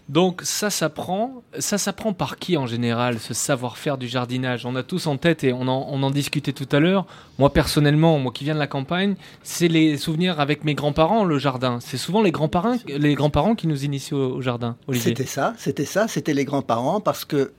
Donc 0.08 0.42
ça 0.44 0.68
s'apprend, 0.68 1.42
ça 1.58 1.78
s'apprend 1.78 2.12
par 2.12 2.38
qui 2.38 2.56
en 2.56 2.66
général, 2.66 3.18
ce 3.18 3.34
savoir-faire 3.34 3.96
du 3.96 4.08
jardinage? 4.08 4.66
On 4.66 4.76
a 4.76 4.82
tous 4.82 5.06
en 5.06 5.16
tête 5.16 5.44
et 5.44 5.52
on 5.52 5.68
en, 5.68 5.86
on 5.88 6.02
en 6.02 6.10
discutait 6.10 6.52
tout 6.52 6.68
à 6.72 6.80
l'heure. 6.80 7.06
Moi 7.38 7.52
personnellement, 7.52 8.18
moi 8.18 8.32
qui 8.32 8.44
viens 8.44 8.54
de 8.54 8.58
la 8.58 8.66
campagne, 8.66 9.14
c'est 9.42 9.68
les 9.68 9.96
souvenirs 9.96 10.40
avec 10.40 10.64
mes 10.64 10.74
grands-parents, 10.74 11.24
le 11.24 11.38
jardin. 11.38 11.78
C'est 11.80 11.96
souvent 11.96 12.20
les 12.20 12.32
grands-parents, 12.32 12.76
les 12.86 13.14
grands-parents 13.14 13.54
qui 13.54 13.66
nous 13.66 13.84
initient 13.84 14.16
au, 14.16 14.36
au 14.36 14.40
jardin. 14.42 14.76
C'était 14.92 15.24
ça, 15.24 15.54
c'était 15.56 15.84
ça, 15.84 16.08
c'était 16.08 16.34
les 16.34 16.44
grands-parents 16.44 17.00
parce 17.00 17.24
que 17.24 17.52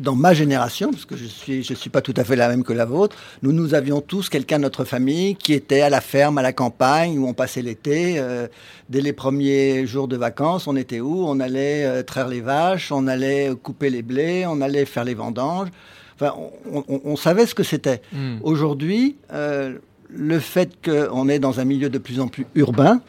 dans 0.00 0.14
ma 0.14 0.32
génération, 0.34 0.90
parce 0.90 1.04
que 1.04 1.16
je 1.16 1.26
suis, 1.26 1.62
je 1.62 1.74
suis 1.74 1.90
pas 1.90 2.00
tout 2.00 2.14
à 2.16 2.24
fait 2.24 2.36
la 2.36 2.48
même 2.48 2.64
que 2.64 2.72
la 2.72 2.84
vôtre, 2.84 3.16
nous, 3.42 3.52
nous 3.52 3.74
avions 3.74 4.00
tous 4.00 4.28
quelqu'un 4.28 4.56
de 4.58 4.62
notre 4.62 4.84
famille 4.84 5.36
qui 5.36 5.52
était 5.52 5.82
à 5.82 5.90
la 5.90 6.00
ferme, 6.00 6.38
à 6.38 6.42
la 6.42 6.52
campagne, 6.52 7.18
où 7.18 7.26
on 7.28 7.34
passait 7.34 7.62
l'été. 7.62 8.14
euh, 8.18 8.46
dès 8.88 9.00
les 9.00 9.12
premiers 9.12 9.86
jours 9.86 10.08
de 10.08 10.16
vacances, 10.16 10.66
on 10.66 10.76
était 10.76 11.00
où? 11.00 11.24
On 11.26 11.40
allait 11.40 11.84
euh, 11.84 12.02
traire 12.02 12.28
les 12.28 12.40
vaches, 12.40 12.90
on 12.92 13.06
allait 13.06 13.50
couper 13.62 13.90
les 13.90 14.02
blés, 14.02 14.44
on 14.46 14.60
allait 14.60 14.84
faire 14.84 15.04
les 15.04 15.14
vendanges. 15.14 15.68
Enfin, 16.14 16.34
on, 16.70 16.84
on- 16.88 17.00
on 17.04 17.16
savait 17.16 17.46
ce 17.46 17.54
que 17.54 17.62
c'était. 17.62 18.00
Hmm. 18.12 18.36
Aujourd'hui, 18.42 19.16
euh, 19.32 19.78
le 20.10 20.38
fait 20.40 20.70
qu'on 20.84 21.28
est 21.28 21.38
dans 21.38 21.58
un 21.58 21.64
milieu 21.64 21.88
de 21.88 21.98
plus 21.98 22.20
en 22.20 22.28
plus 22.28 22.46
urbain, 22.54 23.00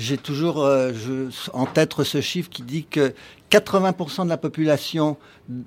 j'ai 0.00 0.16
toujours 0.18 0.64
euh, 0.64 0.92
je- 0.94 1.50
en 1.52 1.66
tête 1.66 1.92
ce 2.02 2.20
chiffre 2.20 2.48
qui 2.50 2.62
dit 2.62 2.84
que 2.84 3.12
80% 3.50 4.24
de 4.24 4.28
la 4.28 4.36
population 4.36 5.16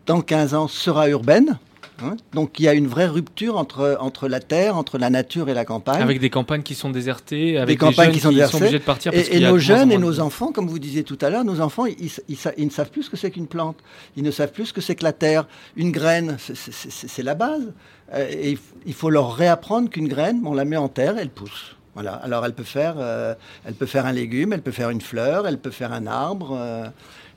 dans 0.05 0.21
15 0.21 0.53
ans 0.53 0.67
sera 0.67 1.09
urbaine. 1.09 1.59
hein. 2.01 2.15
Donc 2.33 2.59
il 2.59 2.63
y 2.63 2.67
a 2.67 2.73
une 2.73 2.87
vraie 2.87 3.07
rupture 3.07 3.57
entre, 3.57 3.97
entre 3.99 4.27
la 4.27 4.39
terre, 4.39 4.77
entre 4.77 4.97
la 4.97 5.09
nature 5.09 5.49
et 5.49 5.53
la 5.53 5.65
campagne. 5.65 6.01
Avec 6.01 6.19
des 6.19 6.29
campagnes 6.29 6.63
qui 6.63 6.75
sont 6.75 6.89
désertées, 6.89 7.57
avec 7.57 7.75
des, 7.75 7.77
campagnes 7.77 8.05
jeunes 8.05 8.13
qui 8.13 8.19
sont 8.21 8.29
désertées. 8.31 8.57
obligés 8.57 8.79
de 8.79 8.83
partir. 8.83 9.11
parce 9.11 9.27
Et, 9.27 9.37
et 9.37 9.39
nos 9.41 9.57
jeunes 9.59 9.91
et 9.91 9.97
nos 9.97 10.19
enfants, 10.21 10.51
comme 10.51 10.67
vous 10.67 10.79
disiez 10.79 11.03
tout 11.03 11.17
à 11.21 11.29
l'heure, 11.29 11.43
nos 11.43 11.59
enfants, 11.61 11.85
ils, 11.85 12.09
ils 12.57 12.65
ne 12.65 12.71
savent 12.71 12.89
plus 12.89 13.03
ce 13.03 13.09
que 13.09 13.17
c'est 13.17 13.31
qu'une 13.31 13.47
plante. 13.47 13.77
Ils 14.15 14.23
ne 14.23 14.31
savent 14.31 14.51
plus 14.51 14.67
ce 14.67 14.73
que 14.73 14.81
c'est 14.81 14.95
que 14.95 15.03
la 15.03 15.13
terre. 15.13 15.45
Une 15.75 15.91
graine, 15.91 16.37
c'est- 16.39 17.23
la 17.23 17.35
base. 17.35 17.71
Euh, 18.13 18.27
et 18.31 18.57
il 18.85 18.93
faut 18.93 19.09
leur 19.09 19.35
réapprendre 19.35 19.89
qu'une 19.89 20.07
graine, 20.07 20.41
on 20.45 20.53
la 20.53 20.65
met 20.65 20.77
en 20.77 20.87
terre, 20.89 21.15
elle 21.19 21.29
pousse. 21.29 21.75
Voilà. 21.93 22.13
Alors 22.15 22.45
elle 22.45 22.53
peut 22.53 22.63
faire, 22.63 22.95
euh, 22.97 23.35
elle 23.65 23.75
peut 23.75 23.85
faire 23.85 24.05
un 24.05 24.11
légume, 24.11 24.53
elle 24.53 24.61
peut 24.61 24.71
faire 24.71 24.89
une 24.89 25.01
fleur, 25.01 25.47
elle 25.47 25.59
peut 25.59 25.71
faire 25.71 25.93
un 25.93 26.07
arbre. 26.07 26.57
euh, 26.59 26.87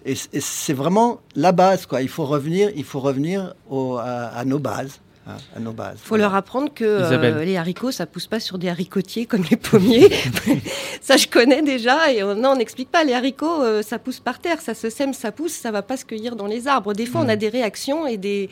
et 0.08 0.14
c'est 0.14 0.72
vraiment 0.72 1.20
la 1.34 1.50
base, 1.50 1.84
quoi. 1.86 2.00
Il 2.00 2.08
faut 2.08 2.24
revenir, 2.26 2.70
il 2.76 2.84
faut 2.84 3.00
revenir 3.00 3.54
au- 3.68 3.96
à 3.98 4.44
nos 4.44 4.60
bases. 4.60 5.00
À 5.26 5.60
nos 5.60 5.72
bases. 5.72 5.98
Il 6.02 6.06
faut 6.06 6.16
leur 6.16 6.34
apprendre 6.34 6.72
que 6.72 6.84
euh, 6.84 7.44
les 7.44 7.56
haricots, 7.56 7.90
ça 7.90 8.06
pousse 8.06 8.26
pas 8.26 8.38
sur 8.40 8.58
des 8.58 8.68
haricotiers 8.68 9.26
comme 9.26 9.42
les 9.50 9.56
pommiers. 9.56 10.08
ça, 11.00 11.16
je 11.16 11.26
connais 11.26 11.62
déjà. 11.62 12.12
Et 12.12 12.22
on- 12.22 12.34
non, 12.34 12.50
on 12.50 12.56
n'explique 12.56 12.90
pas. 12.90 13.04
Les 13.04 13.12
haricots, 13.14 13.62
euh, 13.62 13.82
ça 13.82 13.98
pousse 13.98 14.20
par 14.20 14.38
terre, 14.38 14.60
ça 14.60 14.74
se 14.74 14.88
sème, 14.90 15.12
ça 15.14 15.32
pousse, 15.32 15.52
ça 15.52 15.70
va 15.70 15.82
pas 15.82 15.96
se 15.96 16.04
cueillir 16.04 16.36
dans 16.36 16.46
les 16.46 16.68
arbres. 16.68 16.92
Des 16.94 17.06
fois, 17.06 17.22
Mm. 17.22 17.24
on 17.24 17.28
a 17.30 17.36
des 17.36 17.48
réactions 17.48 18.06
et 18.06 18.16
des, 18.16 18.48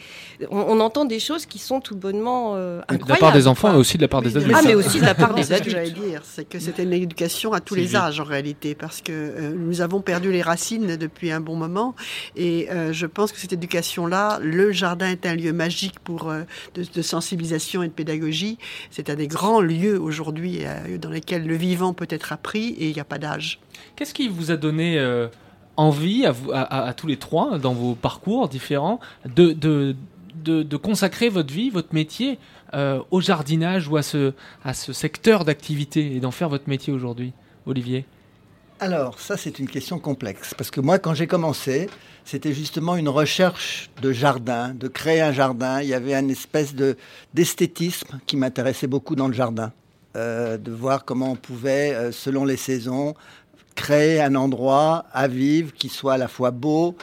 on, 0.51 0.59
on 0.59 0.81
entend 0.81 1.05
des 1.05 1.21
choses 1.21 1.47
qui 1.47 1.59
sont 1.59 1.81
tout 1.81 1.97
bonnement 1.97 2.55
euh, 2.57 2.77
De 2.79 2.85
la 2.89 2.95
incroyables. 2.95 3.21
part 3.21 3.33
des 3.33 3.47
enfants 3.47 3.73
et 3.73 3.77
aussi 3.77 3.97
de 3.97 4.03
la 4.03 4.09
part 4.09 4.23
des 4.23 4.37
adultes. 4.37 4.57
Ah, 4.57 4.63
mais 4.65 4.75
aussi 4.75 5.01
de 5.01 5.05
la 5.05 5.15
part 5.15 5.35
des 5.35 5.43
C'est 5.45 5.59
ce 5.59 5.63
que 5.63 5.71
adultes. 5.77 5.77
j'allais 5.97 6.09
dire, 6.09 6.23
c'est 6.25 6.49
que 6.49 6.59
c'était 6.59 6.83
une 6.83 6.93
éducation 6.93 7.53
à 7.53 7.61
tous 7.61 7.75
les 7.75 7.95
âges 7.97 8.21
en 8.21 8.25
réalité, 8.25 8.75
parce 8.75 9.01
que 9.01 9.13
euh, 9.13 9.53
nous 9.57 9.81
avons 9.81 10.01
perdu 10.01 10.33
les 10.33 10.43
racines 10.43 10.97
depuis 10.97 11.31
un 11.31 11.41
bon 11.41 11.57
moment, 11.57 11.95
et 12.37 12.69
euh, 12.71 12.93
je 12.93 13.07
pense 13.07 13.33
que 13.33 13.39
cette 13.39 13.53
éducation-là, 13.53 14.39
le 14.43 14.73
jardin 14.73 15.09
est 15.11 15.27
un 15.27 15.35
lieu 15.35 15.53
magique 15.53 15.99
pour 16.01 16.31
euh, 16.31 16.43
de, 16.75 17.03
sensibilisation 17.03 17.83
et 17.83 17.89
de 17.89 17.93
pédagogie. 17.93 18.59
C'est 18.91 19.11
un 19.11 19.17
des 19.17 19.29
grands 19.29 19.61
lieux 19.61 20.01
aujourd'hui 20.01 20.61
euh, 20.63 20.99
dans 20.99 21.11
lesquels 21.11 21.47
le 21.47 21.57
vivant 21.57 21.93
peut 21.93 22.07
être 22.11 22.33
appris, 22.33 22.69
et 22.71 22.89
il 22.89 22.95
n'y 22.95 23.01
a 23.01 23.05
pas 23.05 23.19
d'âge. 23.19 23.61
Qu'est-ce 23.97 24.15
qui 24.15 24.29
vous 24.29 24.51
a 24.51 24.57
donné 24.57 24.99
euh, 24.99 25.29
envie 25.77 26.27
à, 26.27 26.33
vous, 26.33 26.51
à, 26.53 26.93
tous 26.95 27.07
les 27.07 27.17
trois, 27.17 27.59
dans 27.59 27.75
vos 27.75 27.95
parcours 27.95 28.49
différents, 28.49 29.01
de, 29.27 29.53
de, 29.53 29.97
de, 30.43 30.63
de 30.63 30.77
consacrer 30.77 31.29
votre 31.29 31.53
vie, 31.53 31.71
votre 31.71 31.95
métier 31.95 32.39
euh, 32.75 33.01
au 33.11 33.21
jardinage 33.21 33.89
ou 33.89 33.97
à 33.97 34.03
ce, 34.03 34.33
à 34.65 34.75
ce 34.75 34.93
secteur 34.93 35.45
d'activité 35.45 36.17
et 36.17 36.21
d'en 36.21 36.31
faire 36.31 36.49
votre 36.49 36.69
métier 36.69 36.93
aujourd'hui, 36.93 37.33
Olivier? 37.67 38.05
Alors, 38.85 39.19
ça, 39.19 39.39
c'est 39.39 39.59
une 39.59 39.67
question 39.67 39.99
complexe. 39.99 40.53
Parce 40.53 40.71
que 40.71 40.79
moi, 40.79 40.99
quand 40.99 41.15
j'ai 41.15 41.27
commencé, 41.27 41.89
c'était 42.27 42.53
justement 42.53 42.97
une 42.97 43.09
recherche 43.09 43.89
de 44.03 44.13
jardin, 44.13 44.75
de 44.75 44.89
créer 44.89 45.23
un 45.23 45.33
jardin. 45.33 45.81
Il 45.81 45.89
y 45.89 45.95
avait 45.95 46.13
une 46.13 46.29
espèce 46.29 46.75
de, 46.75 46.99
d'esthétisme 47.33 48.21
qui 48.27 48.37
m'intéressait 48.37 48.87
beaucoup 48.87 49.17
dans 49.17 49.27
le 49.27 49.33
jardin. 49.33 49.73
Euh, 50.17 50.59
de 50.59 50.71
voir 50.71 51.07
comment 51.07 51.33
on 51.33 51.37
pouvait, 51.37 51.95
euh, 51.95 52.13
selon 52.13 52.45
les 52.45 52.59
saisons, 52.59 53.15
créer 53.75 54.21
un 54.21 54.35
endroit 54.35 55.07
à 55.15 55.29
vivre 55.29 55.73
qui 55.73 55.89
soit 55.89 56.13
à 56.13 56.19
la 56.19 56.29
fois 56.29 56.51
beau, 56.51 56.95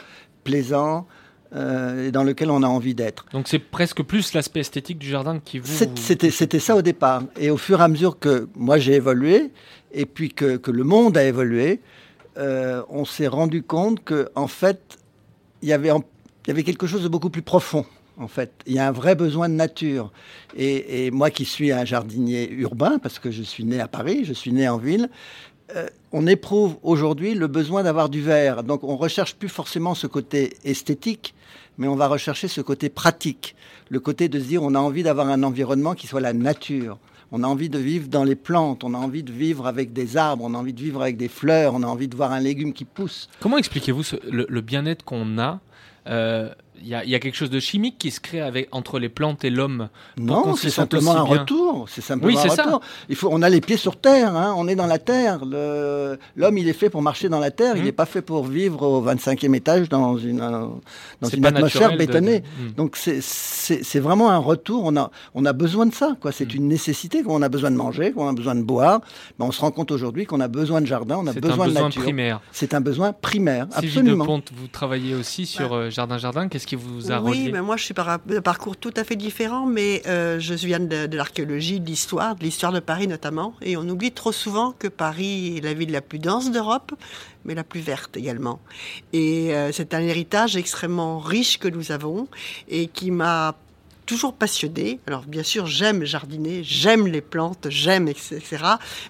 plaisant, 0.44 1.08
euh, 1.54 2.06
et 2.06 2.12
dans 2.12 2.24
lequel 2.24 2.50
on 2.50 2.62
a 2.62 2.66
envie 2.66 2.94
d'être. 2.94 3.26
Donc 3.32 3.48
c'est 3.48 3.58
presque 3.58 4.02
plus 4.04 4.32
l'aspect 4.34 4.60
esthétique 4.60 4.98
du 4.98 5.08
jardin 5.08 5.40
qui 5.44 5.58
vous... 5.58 5.66
C'était, 5.96 6.30
c'était 6.30 6.60
ça 6.60 6.76
au 6.76 6.80
départ. 6.80 7.24
Et 7.38 7.50
au 7.50 7.58
fur 7.58 7.80
et 7.80 7.82
à 7.82 7.88
mesure 7.88 8.18
que 8.18 8.48
moi 8.56 8.78
j'ai 8.78 8.94
évolué, 8.94 9.50
et 9.92 10.06
puis 10.06 10.30
que, 10.30 10.60
le 10.70 10.84
monde 10.84 11.16
a 11.16 11.24
évolué, 11.24 11.80
euh, 12.38 12.82
on 12.88 13.04
s'est 13.04 13.28
rendu 13.28 13.62
compte 13.62 14.02
que 14.04 14.30
en 14.34 14.46
fait, 14.46 14.98
il 15.62 15.68
y 15.68 15.72
avait 15.72 16.62
quelque 16.62 16.86
chose 16.86 17.02
de 17.02 17.08
beaucoup 17.08 17.30
plus 17.30 17.42
profond. 17.42 17.84
En 18.18 18.28
fait, 18.28 18.52
il 18.66 18.74
y 18.74 18.78
a 18.78 18.86
un 18.86 18.92
vrai 18.92 19.14
besoin 19.14 19.48
de 19.48 19.54
nature. 19.54 20.12
Et, 20.56 21.10
moi 21.10 21.30
qui 21.30 21.44
suis 21.44 21.72
un 21.72 21.84
jardinier 21.84 22.50
urbain, 22.50 22.98
parce 22.98 23.18
que 23.18 23.30
je 23.30 23.42
suis 23.42 23.64
né 23.64 23.80
à 23.80 23.88
Paris, 23.88 24.24
je 24.24 24.32
suis 24.32 24.52
né 24.52 24.68
en 24.68 24.76
ville, 24.78 25.08
euh, 25.74 25.88
on 26.12 26.26
éprouve 26.26 26.76
aujourd'hui 26.82 27.34
le 27.34 27.46
besoin 27.46 27.82
d'avoir 27.82 28.08
du 28.08 28.20
vert. 28.20 28.62
Donc 28.62 28.84
on 28.84 28.96
recherche 28.96 29.34
plus 29.34 29.48
forcément 29.48 29.94
ce 29.94 30.06
côté 30.06 30.54
esthétique, 30.64 31.34
mais 31.78 31.88
on 31.88 31.96
va 31.96 32.06
rechercher 32.06 32.48
ce 32.48 32.60
côté 32.60 32.90
pratique, 32.90 33.56
le 33.88 33.98
côté 33.98 34.28
de 34.28 34.38
se 34.38 34.44
dire 34.44 34.62
on 34.62 34.74
a 34.74 34.78
envie 34.78 35.02
d'avoir 35.02 35.28
un 35.28 35.42
environnement 35.42 35.94
qui 35.94 36.06
soit 36.06 36.20
la 36.20 36.34
nature. 36.34 36.98
On 37.32 37.42
a 37.42 37.46
envie 37.46 37.68
de 37.70 37.78
vivre 37.78 38.08
dans 38.08 38.24
les 38.24 38.36
plantes, 38.36 38.84
on 38.84 38.94
a 38.94 38.98
envie 38.98 39.22
de 39.22 39.32
vivre 39.32 39.66
avec 39.66 39.92
des 39.92 40.16
arbres, 40.16 40.44
on 40.44 40.54
a 40.54 40.58
envie 40.58 40.74
de 40.74 40.80
vivre 40.80 41.00
avec 41.02 41.16
des 41.16 41.28
fleurs, 41.28 41.74
on 41.74 41.82
a 41.82 41.86
envie 41.86 42.06
de 42.08 42.14
voir 42.14 42.30
un 42.32 42.40
légume 42.40 42.72
qui 42.74 42.84
pousse. 42.84 43.28
Comment 43.40 43.56
expliquez-vous 43.58 44.02
le 44.30 44.60
bien-être 44.60 45.04
qu'on 45.04 45.38
a 45.38 45.60
Euh, 46.08 46.50
Il 46.82 46.88
y, 46.88 46.94
a- 46.94 47.04
il 47.04 47.10
y 47.10 47.14
a 47.14 47.18
quelque 47.20 47.36
chose 47.36 47.50
de 47.50 47.60
chimique 47.60 47.96
qui 47.98 48.10
se 48.10 48.20
crée 48.20 48.40
avec, 48.40 48.68
entre 48.72 48.98
les 48.98 49.08
plantes 49.08 49.44
et 49.44 49.50
l'homme. 49.50 49.88
qu'on 50.16 50.22
Non, 50.24 50.56
c'est 50.56 50.70
simplement 50.70 51.12
un 51.16 51.24
bien. 51.24 51.40
retour. 51.40 51.86
C'est 51.88 52.00
simplement 52.00 52.32
Oui, 52.32 52.38
un 52.38 52.42
c'est 52.42 52.56
ça. 52.56 52.80
Il 53.08 53.16
faut, 53.16 53.28
on 53.30 53.40
a 53.42 53.48
les 53.48 53.60
pieds 53.60 53.76
sur 53.76 53.96
terre. 53.96 54.34
hein, 54.36 54.54
On 54.56 54.66
est 54.68 54.74
dans 54.74 54.86
la 54.86 54.98
terre. 54.98 55.44
L'homme, 56.36 56.58
il 56.58 56.68
est 56.68 56.72
fait 56.72 56.90
pour 56.90 57.02
marcher 57.02 57.28
dans 57.28 57.38
la 57.40 57.50
terre. 57.50 57.76
Il 57.76 57.84
n'est 57.84 57.92
pas 57.92 58.06
fait 58.06 58.22
pour 58.22 58.44
vivre 58.44 58.82
au 58.82 59.00
25e 59.02 59.54
étage 59.54 59.88
dans 59.88 60.16
une, 60.18 60.40
euh, 60.40 60.66
dans 61.20 61.28
C'est 61.28 61.36
une 61.36 61.46
atmosphère 61.46 61.92
de- 61.92 61.96
bétonnée. 61.98 62.42
Hmm. 62.58 62.72
Donc 62.76 62.96
c'est- 62.96 63.20
c'est 63.22 63.82
c'est 63.84 64.00
vraiment 64.00 64.30
un 64.30 64.38
retour. 64.38 64.82
On 64.84 64.96
a, 64.96 65.10
on 65.34 65.44
a 65.44 65.52
besoin 65.52 65.86
de 65.86 65.94
ça. 65.94 66.16
C'est 66.32 66.52
Mm. 66.52 66.56
une 66.56 66.68
nécessité. 66.68 67.22
Quand 67.22 67.32
on 67.34 67.42
a 67.42 67.48
besoin 67.48 67.70
de 67.70 67.76
manger, 67.76 68.12
quand 68.12 68.24
on 68.24 68.28
a 68.28 68.32
besoin 68.32 68.54
de 68.54 68.62
boire, 68.62 69.00
ben, 69.38 69.46
on 69.46 69.52
se 69.52 69.60
rend 69.60 69.70
compte 69.70 69.90
aujourd'hui 69.90 70.26
qu'on 70.26 70.40
a 70.40 70.48
besoin 70.48 70.80
de 70.80 70.86
jardin, 70.86 71.16
on 71.18 71.26
a 71.26 71.32
C'est 71.32 71.40
besoin 71.40 71.64
un 71.66 71.68
de 71.68 71.72
besoin 71.72 71.88
nature. 71.88 72.02
primaire. 72.02 72.40
C'est 72.52 72.74
un 72.74 72.80
besoin 72.80 73.12
primaire, 73.12 73.66
Sylvie 73.72 73.88
absolument. 73.88 74.24
Deponte, 74.24 74.50
vous 74.56 74.66
travaillez 74.68 75.14
aussi 75.14 75.46
sur 75.46 75.72
euh, 75.74 75.90
Jardin 75.90 76.18
Jardin. 76.18 76.48
Qu'est-ce 76.48 76.66
qui 76.72 76.76
vous 76.76 77.12
a 77.12 77.20
Oui, 77.20 77.40
relié 77.40 77.52
mais 77.52 77.60
moi 77.60 77.76
je 77.76 77.84
suis 77.84 77.94
par 77.94 78.08
un 78.08 78.18
parcours 78.18 78.76
tout 78.78 78.94
à 78.96 79.04
fait 79.04 79.16
différent, 79.16 79.66
mais 79.66 80.02
euh, 80.06 80.40
je 80.40 80.54
viens 80.54 80.80
de, 80.80 81.06
de 81.06 81.16
l'archéologie, 81.18 81.80
de 81.80 81.86
l'histoire, 81.86 82.34
de 82.34 82.42
l'histoire 82.42 82.72
de 82.72 82.80
Paris 82.80 83.06
notamment, 83.06 83.54
et 83.60 83.76
on 83.76 83.86
oublie 83.88 84.12
trop 84.12 84.32
souvent 84.32 84.72
que 84.72 84.88
Paris 84.88 85.58
est 85.58 85.60
la 85.60 85.74
ville 85.74 85.92
la 85.92 86.00
plus 86.00 86.18
dense 86.18 86.50
d'Europe, 86.50 86.92
mais 87.44 87.54
la 87.54 87.64
plus 87.64 87.80
verte 87.80 88.16
également. 88.16 88.58
Et 89.12 89.54
euh, 89.54 89.70
c'est 89.72 89.92
un 89.92 90.00
héritage 90.00 90.56
extrêmement 90.56 91.18
riche 91.18 91.58
que 91.58 91.68
nous 91.68 91.92
avons 91.92 92.26
et 92.68 92.86
qui 92.86 93.10
m'a 93.10 93.54
toujours 94.06 94.32
passionné. 94.32 94.98
Alors 95.06 95.24
bien 95.24 95.42
sûr, 95.42 95.66
j'aime 95.66 96.04
jardiner, 96.04 96.64
j'aime 96.64 97.06
les 97.06 97.20
plantes, 97.20 97.66
j'aime 97.68 98.08
etc. 98.08 98.40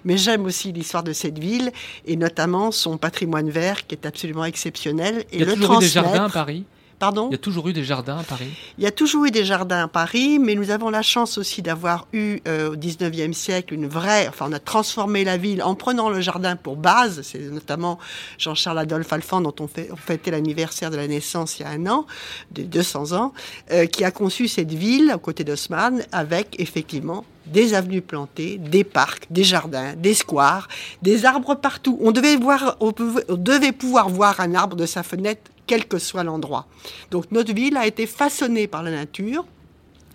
Mais 0.03 0.17
j'aime 0.17 0.43
aussi 0.43 0.73
l'histoire 0.73 1.03
de 1.03 1.13
cette 1.13 1.39
ville 1.39 1.71
et 2.05 2.17
notamment 2.17 2.71
son 2.71 2.97
patrimoine 2.97 3.49
vert 3.49 3.87
qui 3.87 3.95
est 3.95 4.05
absolument 4.05 4.43
exceptionnel. 4.43 5.23
Et 5.31 5.37
Il 5.37 5.39
y 5.39 5.43
a 5.43 5.45
le 5.45 5.53
toujours 5.55 5.77
eu 5.77 5.79
des 5.79 5.87
jardins 5.87 6.25
à 6.25 6.29
Paris? 6.29 6.65
Pardon 7.03 7.27
Il 7.29 7.33
y 7.33 7.35
a 7.35 7.39
toujours 7.39 7.67
eu 7.67 7.73
des 7.73 7.83
jardins 7.83 8.17
à 8.19 8.23
Paris 8.23 8.47
il 8.77 8.83
y 8.83 8.87
a 8.87 8.91
toujours 8.91 9.25
eu 9.25 9.31
des 9.31 9.43
jardins 9.45 9.83
à 9.83 9.87
Paris, 9.87 10.39
mais 10.39 10.55
nous 10.55 10.69
avons 10.71 10.89
la 10.89 11.01
chance 11.01 11.37
aussi 11.37 11.61
d'avoir 11.61 12.07
eu 12.13 12.39
euh, 12.47 12.71
au 12.71 12.75
19e 12.75 13.33
siècle 13.33 13.73
une 13.73 13.87
vraie. 13.87 14.27
Enfin, 14.29 14.45
on 14.49 14.53
a 14.53 14.59
transformé 14.59 15.23
la 15.25 15.35
ville 15.37 15.61
en 15.61 15.75
prenant 15.75 16.09
le 16.09 16.21
jardin 16.21 16.55
pour 16.55 16.75
base. 16.77 17.21
C'est 17.23 17.39
notamment 17.51 17.99
Jean-Charles 18.37 18.79
Adolphe 18.79 19.11
Alphand, 19.11 19.41
dont 19.41 19.53
on, 19.59 19.67
fait, 19.67 19.89
on 19.91 19.95
fêtait 19.97 20.31
l'anniversaire 20.31 20.89
de 20.91 20.95
la 20.95 21.07
naissance 21.07 21.59
il 21.59 21.63
y 21.63 21.65
a 21.65 21.69
un 21.69 21.85
an, 21.87 22.05
de 22.51 22.63
200 22.63 23.11
ans, 23.11 23.33
euh, 23.71 23.85
qui 23.85 24.03
a 24.05 24.11
conçu 24.11 24.47
cette 24.47 24.71
ville 24.71 25.11
aux 25.13 25.19
côtés 25.19 25.43
d'Haussmann 25.43 26.03
avec 26.13 26.55
effectivement 26.59 27.25
des 27.45 27.73
avenues 27.73 28.01
plantées, 28.01 28.57
des 28.57 28.85
parcs, 28.85 29.25
des 29.29 29.43
jardins, 29.43 29.93
des 29.97 30.13
squares, 30.13 30.69
des 31.01 31.25
arbres 31.25 31.55
partout. 31.55 31.99
On 32.01 32.11
devait, 32.11 32.37
voir, 32.37 32.77
on 32.79 32.93
pouvait- 32.93 33.25
on 33.27 33.35
devait 33.35 33.73
pouvoir 33.73 34.07
voir 34.09 34.39
un 34.39 34.55
arbre 34.55 34.77
de 34.77 34.85
sa 34.85 35.03
fenêtre, 35.03 35.51
quel 35.67 35.85
que 35.87 35.97
soit 35.97 36.23
l'endroit. 36.23 36.67
Donc 37.11 37.31
notre 37.31 37.53
ville 37.53 37.77
a 37.77 37.87
été 37.87 38.05
façonnée 38.05 38.67
par 38.67 38.83
la 38.83 38.91
nature. 38.91 39.45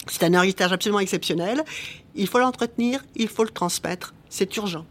C'est 0.06 0.22
un 0.24 0.32
héritage 0.32 0.72
absolument 0.72 1.00
exceptionnel. 1.00 1.62
Il 2.14 2.26
faut 2.26 2.38
l'entretenir, 2.38 3.04
il 3.16 3.28
faut 3.28 3.44
le 3.44 3.50
transmettre. 3.50 4.14
C'est 4.28 4.56
urgent. 4.56 4.86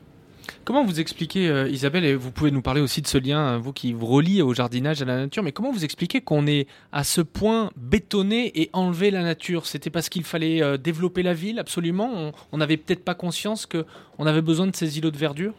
Comment 0.63 0.83
vous 0.83 0.99
expliquez, 0.99 1.47
euh, 1.49 1.69
Isabelle, 1.69 2.05
et 2.05 2.15
vous 2.15 2.31
pouvez 2.31 2.51
nous 2.51 2.61
parler 2.61 2.81
aussi 2.81 3.01
de 3.01 3.07
ce 3.07 3.17
lien, 3.17 3.53
euh, 3.53 3.57
vous 3.57 3.73
qui 3.73 3.93
vous 3.93 4.05
reliez 4.05 4.41
au 4.41 4.53
jardinage, 4.53 5.01
à 5.01 5.05
la 5.05 5.17
nature, 5.17 5.43
mais 5.43 5.51
comment 5.51 5.71
vous 5.71 5.83
expliquez 5.85 6.21
qu'on 6.21 6.45
est 6.47 6.67
à 6.91 7.03
ce 7.03 7.21
point 7.21 7.71
bétonné 7.75 8.51
et 8.61 8.69
enlevé 8.73 9.11
la 9.11 9.23
nature? 9.23 9.65
C'était 9.65 9.89
parce 9.89 10.09
qu'il 10.09 10.23
fallait 10.23 10.61
euh, 10.61 10.77
développer 10.77 11.23
la 11.23 11.33
ville, 11.33 11.59
absolument? 11.59 12.31
On- 12.51 12.57
n'avait 12.57 12.77
peut-être 12.77 13.03
pas 13.03 13.13
conscience 13.15 13.65
qu'on 13.65 14.25
avait 14.25 14.41
besoin 14.41 14.67
de 14.67 14.75
ces 14.75 14.97
îlots 14.97 15.11
de 15.11 15.17
verdure? 15.17 15.53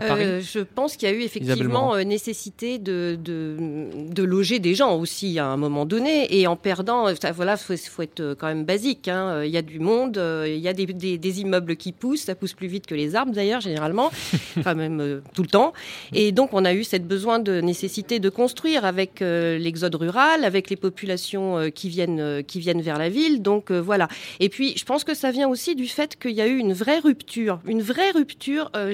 Euh, 0.00 0.40
je 0.40 0.60
pense 0.60 0.96
qu'il 0.96 1.08
y 1.08 1.12
a 1.12 1.14
eu 1.14 1.20
effectivement 1.22 1.94
euh, 1.94 2.04
nécessité 2.04 2.78
de, 2.78 3.18
de, 3.22 3.56
de 4.10 4.22
loger 4.22 4.58
des 4.58 4.74
gens 4.74 4.96
aussi 4.98 5.38
à 5.38 5.46
un 5.46 5.56
moment 5.56 5.84
donné. 5.86 6.34
Et 6.38 6.46
en 6.46 6.56
perdant, 6.56 7.08
euh, 7.08 7.14
ça, 7.20 7.32
voilà, 7.32 7.56
faut, 7.56 7.76
faut 7.76 8.02
être 8.02 8.34
quand 8.38 8.46
même 8.46 8.64
basique. 8.64 9.08
hein. 9.08 9.42
Il 9.44 9.50
y 9.50 9.56
a 9.56 9.62
du 9.62 9.78
monde, 9.80 10.20
il 10.46 10.58
y 10.58 10.68
a 10.68 10.72
des, 10.72 10.86
des- 10.86 11.18
des 11.18 11.40
immeubles 11.40 11.76
qui 11.76 11.92
poussent, 11.92 12.22
ça 12.22 12.34
pousse 12.34 12.54
plus 12.54 12.68
vite 12.68 12.86
que 12.86 12.94
les 12.94 13.14
arbres 13.14 13.32
d'ailleurs 13.32 13.60
généralement, 13.60 14.10
enfin 14.58 14.74
même 14.74 15.00
euh, 15.00 15.20
tout 15.34 15.42
le 15.42 15.48
temps. 15.48 15.72
Et 16.12 16.32
donc 16.32 16.50
on 16.52 16.64
a 16.64 16.72
eu 16.74 16.84
cette 16.84 17.06
besoin 17.06 17.38
de 17.38 17.60
nécessité 17.60 18.18
de 18.20 18.28
construire 18.28 18.84
avec 18.84 19.20
euh, 19.22 19.58
l'exode 19.58 19.94
rural, 19.94 20.44
avec 20.44 20.70
les 20.70 20.76
populations 20.76 21.70
qui 21.74 21.88
viennent 21.88 22.42
qui 22.46 22.60
viennent 22.60 22.82
vers 22.82 22.98
la 22.98 23.08
ville. 23.08 23.42
Donc 23.42 23.70
voilà. 23.70 24.08
Et 24.40 24.48
puis 24.48 24.74
je 24.76 24.84
pense 24.84 25.04
que 25.04 25.14
ça 25.14 25.30
vient 25.30 25.48
aussi 25.48 25.74
du 25.74 25.86
fait 25.86 26.16
qu'il 26.18 26.32
y 26.32 26.40
a 26.40 26.46
eu 26.46 26.56
une 26.56 26.72
vraie 26.72 26.98
rupture, 26.98 27.60
une 27.66 27.82
vraie 27.82 28.10
rupture 28.10 28.70
euh, 28.76 28.92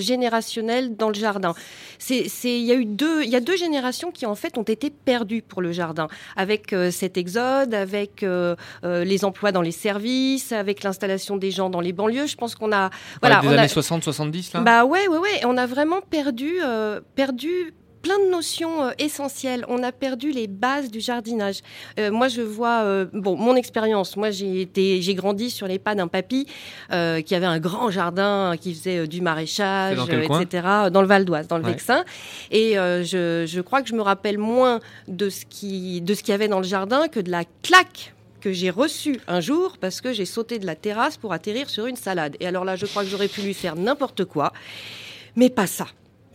dans 0.96 1.08
le 1.08 1.14
jardin. 1.14 1.54
C'est, 1.98 2.24
il 2.44 2.64
y 2.64 2.72
a 2.72 2.74
eu 2.74 2.84
deux, 2.84 3.22
il 3.24 3.30
y 3.30 3.36
a 3.36 3.40
deux 3.40 3.56
générations 3.56 4.10
qui 4.10 4.26
en 4.26 4.34
fait 4.34 4.56
ont 4.58 4.62
été 4.62 4.90
perdues 4.90 5.42
pour 5.42 5.62
le 5.62 5.72
jardin, 5.72 6.08
avec 6.36 6.72
euh, 6.72 6.90
cet 6.90 7.16
exode, 7.16 7.74
avec 7.74 8.22
euh, 8.22 8.54
euh, 8.84 9.04
les 9.04 9.24
emplois 9.24 9.52
dans 9.52 9.62
les 9.62 9.72
services, 9.72 10.52
avec 10.52 10.82
l'installation 10.82 11.36
des 11.36 11.50
gens 11.50 11.70
dans 11.70 11.80
les 11.80 11.92
banlieues. 11.92 12.26
Je 12.26 12.36
pense 12.36 12.54
qu'on 12.54 12.72
a, 12.72 12.90
voilà, 13.20 13.40
des 13.40 13.48
on 13.48 13.50
a- 13.52 13.54
années 13.58 13.66
60-70 13.66 14.54
là? 14.54 14.60
Bah 14.60 14.84
ouais, 14.84 15.08
ouais, 15.08 15.18
ouais. 15.18 15.40
On 15.44 15.56
a 15.56 15.66
vraiment 15.66 16.00
perdu, 16.00 16.54
euh, 16.64 17.00
perdu 17.14 17.74
plein 18.08 18.24
de 18.24 18.30
notions 18.30 18.84
euh, 18.84 18.90
essentielles. 18.98 19.66
On 19.68 19.82
a 19.82 19.92
perdu 19.92 20.32
les 20.32 20.46
bases 20.46 20.90
du 20.90 20.98
jardinage. 20.98 21.60
Euh, 21.98 22.10
moi, 22.10 22.28
je 22.28 22.40
vois, 22.40 22.80
euh, 22.84 23.04
bon, 23.12 23.36
mon 23.36 23.54
expérience. 23.54 24.16
Moi, 24.16 24.30
j'ai 24.30 24.62
été, 24.62 25.02
j'ai 25.02 25.14
grandi 25.14 25.50
sur 25.50 25.66
les 25.66 25.78
pas 25.78 25.94
d'un 25.94 26.08
papy 26.08 26.46
euh, 26.90 27.20
qui 27.20 27.34
avait 27.34 27.44
un 27.44 27.58
grand 27.58 27.90
jardin, 27.90 28.54
qui 28.58 28.74
faisait 28.74 29.06
du 29.06 29.20
maraîchage, 29.20 29.98
dans 29.98 30.06
etc. 30.06 30.66
Dans 30.90 31.02
le 31.02 31.06
Val 31.06 31.26
d'Oise, 31.26 31.48
dans 31.48 31.58
le 31.58 31.64
Ouais. 31.64 31.72
Vexin. 31.72 32.04
Et 32.50 32.74
je, 32.76 33.44
je 33.46 33.60
crois 33.60 33.82
que 33.82 33.88
je 33.88 33.94
me 33.94 34.00
rappelle 34.00 34.38
moins 34.38 34.80
de 35.08 35.28
ce 35.28 35.44
qui, 35.44 36.00
de 36.00 36.14
ce 36.14 36.22
qu'il 36.22 36.32
y 36.32 36.34
avait 36.34 36.48
dans 36.48 36.60
le 36.60 36.66
jardin 36.66 37.08
que 37.08 37.20
de 37.20 37.30
la 37.30 37.44
claque 37.62 38.14
que 38.40 38.52
j'ai 38.52 38.70
reçu 38.70 39.20
un 39.26 39.40
jour 39.40 39.76
parce 39.78 40.00
que 40.00 40.14
j'ai 40.14 40.24
sauté 40.24 40.58
de 40.58 40.64
la 40.64 40.76
terrasse 40.76 41.18
pour 41.18 41.32
atterrir 41.34 41.68
sur 41.68 41.84
une 41.86 41.96
salade. 41.96 42.36
Et 42.40 42.46
alors 42.46 42.64
là, 42.64 42.76
je 42.76 42.86
crois 42.86 43.02
que 43.02 43.10
j'aurais 43.10 43.28
pu 43.28 43.42
lui 43.42 43.52
faire 43.52 43.76
n'importe 43.76 44.24
quoi, 44.24 44.52
mais 45.36 45.50
pas 45.50 45.66
ça 45.66 45.88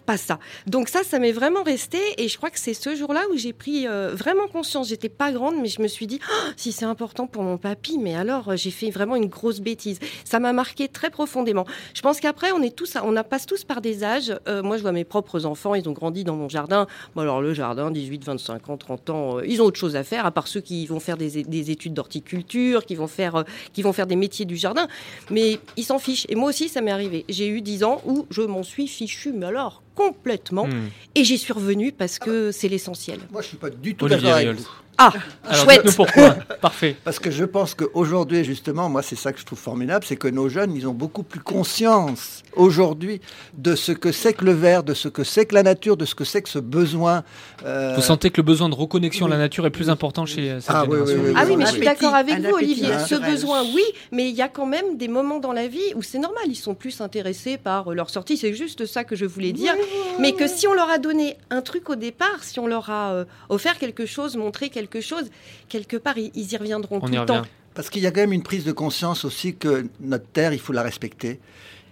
pas 0.06 0.18
ça. 0.18 0.40
Donc 0.68 0.90
ça, 0.90 1.04
ça 1.04 1.20
m'est 1.20 1.32
vraiment 1.32 1.64
resté 1.64 2.00
et 2.18 2.28
je 2.28 2.38
crois 2.38 2.50
que 2.50 2.60
c'est 2.60 2.74
ce 2.74 2.96
jour-là 2.96 3.22
où 3.32 3.38
j'ai 3.38 3.54
pris 3.54 3.88
euh, 3.88 4.14
vraiment 4.14 4.48
conscience. 4.48 4.90
J'étais 4.90 5.10
pas 5.10 5.32
grande, 5.32 5.56
mais 5.62 5.68
je 5.68 5.82
me 5.82 5.88
suis 5.88 6.08
dit, 6.08 6.20
Ah, 6.30 6.52
si 6.58 6.72
c'est 6.72 6.86
important 6.86 7.28
pour 7.28 7.44
mon 7.44 7.58
papy, 7.58 7.98
mais 7.98 8.16
alors 8.16 8.50
euh, 8.50 8.56
j'ai 8.56 8.72
fait 8.72 8.90
vraiment 8.90 9.16
une 9.16 9.28
grosse 9.28 9.60
bêtise. 9.60 10.00
Ça 10.26 10.40
m'a 10.40 10.54
marqué 10.54 10.88
très 10.88 11.10
profondément. 11.10 11.66
Je 11.94 12.02
pense 12.02 12.20
qu'après, 12.20 12.52
on 12.52 12.62
est 12.62 12.76
tous, 12.76 12.98
on 13.02 13.14
passe 13.24 13.46
tous 13.46 13.64
par 13.64 13.82
des 13.82 14.04
âges. 14.04 14.36
Euh, 14.48 14.62
moi, 14.62 14.78
je 14.78 14.82
vois 14.82 14.92
mes 14.92 15.06
propres 15.06 15.46
enfants, 15.46 15.76
ils 15.76 15.88
ont 15.88 15.94
grandi 15.94 16.24
dans 16.24 16.36
mon 16.36 16.50
jardin. 16.50 16.88
Bon, 17.16 17.22
alors 17.22 17.42
le 17.42 17.54
jardin, 17.54 17.92
18, 17.92 18.26
25 18.26 18.70
ans, 18.70 18.78
30 18.78 19.10
ans, 19.10 19.40
ils 19.40 19.62
ont 19.62 19.66
autre 19.66 19.80
chose 19.80 19.96
à 19.96 20.04
faire, 20.04 20.26
à 20.26 20.32
part 20.32 20.48
ceux 20.48 20.62
qui 20.62 20.86
vont 20.86 21.00
faire 21.00 21.18
des, 21.18 21.44
des 21.44 21.72
études 21.72 21.94
d'horticulture, 21.94 22.86
qui 22.86 22.96
vont 22.96 23.08
faire, 23.08 23.46
qui 23.72 23.82
vont 23.82 23.94
faire 23.94 24.08
des 24.08 24.16
métiers 24.16 24.46
du 24.46 24.58
jardin. 24.58 24.88
Mais 25.30 25.60
ils 25.78 25.84
s'en 25.84 26.00
fichent. 26.00 26.26
Et 26.30 26.36
moi 26.36 26.50
aussi, 26.50 26.70
ça 26.70 26.82
m'est 26.82 26.92
arrivé. 26.92 27.26
J'ai 27.30 27.48
eu 27.48 27.62
10 27.62 27.84
ans 27.84 28.02
où 28.06 28.26
je 28.30 28.42
m'en 28.42 28.64
suis 28.64 28.88
fichu, 28.88 29.32
mais 29.34 29.46
alors 29.46 29.84
complètement. 29.96 30.68
Hmm. 30.68 30.90
Et 31.16 31.24
j'y 31.24 31.38
suis 31.38 31.54
revenue 31.54 31.92
parce 31.92 32.20
que 32.20 32.52
c'est 32.52 32.68
l'essentiel. 32.68 33.20
Moi, 33.32 33.42
je 33.42 33.48
suis 33.48 33.58
pas 33.58 33.70
du 33.70 33.96
tout 33.96 34.08
d'accord 34.08 34.34
avec 34.34 34.58
vous. 34.58 34.70
Ah, 34.98 35.12
Alors 35.50 35.64
chouette. 35.66 35.96
pourquoi. 35.96 36.32
Parfait. 36.62 36.96
Parce 37.04 37.20
que 37.20 37.32
je 37.32 37.44
pense 37.46 37.74
qu'aujourd'hui, 37.74 38.44
justement, 38.44 38.90
moi, 38.90 39.02
c'est 39.02 39.16
ça 39.16 39.34
que 39.34 39.40
je 39.40 39.46
trouve 39.46 39.58
formidable, 39.60 40.06
c'est 40.08 40.16
que 40.16 40.28
nos 40.28 40.50
jeunes, 40.50 40.76
ils 40.76 40.88
ont 40.88 40.94
beaucoup 40.94 41.24
plus 41.24 41.40
conscience 41.40 42.44
aujourd'hui 42.56 43.20
de 43.58 43.76
ce 43.76 43.92
que 43.92 44.12
c'est 44.12 44.34
que 44.34 44.46
le 44.46 44.52
verre, 44.54 44.84
de 44.84 44.94
ce 44.94 45.08
que 45.08 45.24
c'est 45.24 45.46
que 45.46 45.56
la 45.56 45.64
nature, 45.64 45.98
de 45.98 46.06
ce 46.06 46.14
que 46.16 46.24
c'est 46.24 46.42
que 46.42 46.50
ce 46.50 46.60
besoin. 46.60 47.24
euh, 47.66 47.94
Vous 47.96 48.02
sentez 48.02 48.30
que 48.30 48.38
le 48.38 48.44
besoin 48.44 48.70
de 48.70 48.76
reconnexion 48.76 49.26
à 49.26 49.30
la 49.30 49.38
nature 49.38 49.66
est 49.66 49.72
plus 49.72 49.90
important 49.90 50.26
chez 50.26 50.52
euh, 50.52 50.60
cette 50.60 50.70
Ah, 50.76 50.84
oui, 50.86 50.92
génération 50.92 51.16
oui, 51.24 51.30
oui, 51.30 51.34
Ah 51.38 51.46
oui, 51.48 51.56
mais 51.58 51.66
je 51.66 51.72
suis 51.72 51.82
d'accord 51.86 52.14
avec 52.16 52.40
vous, 52.40 52.54
Olivier. 52.56 52.90
Ce 53.08 53.16
besoin, 53.16 53.64
oui, 53.64 53.84
mais 54.12 54.30
il 54.30 54.36
y 54.36 54.42
a 54.42 54.48
quand 54.50 54.68
même 54.68 54.98
des 54.98 55.08
moments 55.08 55.40
dans 55.40 55.54
la 55.54 55.68
vie 55.68 55.94
où 55.96 56.04
c'est 56.04 56.20
normal. 56.20 56.44
Ils 56.48 56.56
sont 56.56 56.76
plus 56.76 57.02
intéressés 57.02 57.58
par 57.58 57.92
leur 57.92 58.10
sortie. 58.10 58.38
C'est 58.38 58.54
juste 58.54 58.86
ça 58.86 59.04
que 59.04 59.16
je 59.16 59.26
voulais 59.26 59.52
dire. 59.54 59.74
Mais 60.20 60.34
que 60.34 60.48
si 60.48 60.68
on 60.68 60.74
leur 60.74 60.90
a 60.90 61.00
donné 61.00 61.38
un 61.50 61.62
truc 61.62 61.90
au 61.90 61.96
départ, 61.96 62.44
si 62.44 62.60
on 62.60 62.68
leur 62.68 62.90
a 62.92 63.14
euh, 63.14 63.26
offert 63.50 63.78
quelque 63.80 64.06
chose, 64.06 64.38
montré 64.38 64.70
quelque 64.70 64.83
chose, 65.02 65.30
quelque 65.70 65.98
part, 65.98 66.18
ils, 66.18 66.32
ils 66.36 66.52
y 66.52 66.58
reviendront 66.58 66.98
On 66.98 67.08
tout 67.08 67.13
y 67.13 67.18
le 67.18 67.25
temps. 67.25 67.44
Parce 67.74 67.90
qu'il 67.90 68.04
y 68.04 68.08
a 68.08 68.12
quand 68.12 68.22
même 68.22 68.34
une 68.34 68.44
prise 68.44 68.66
de 68.66 68.72
conscience 68.72 69.25
aussi 69.25 69.56
que 69.56 69.88
notre 70.00 70.28
terre, 70.28 70.54
il 70.54 70.60
faut 70.60 70.74
la 70.74 70.84
respecter. 70.84 71.40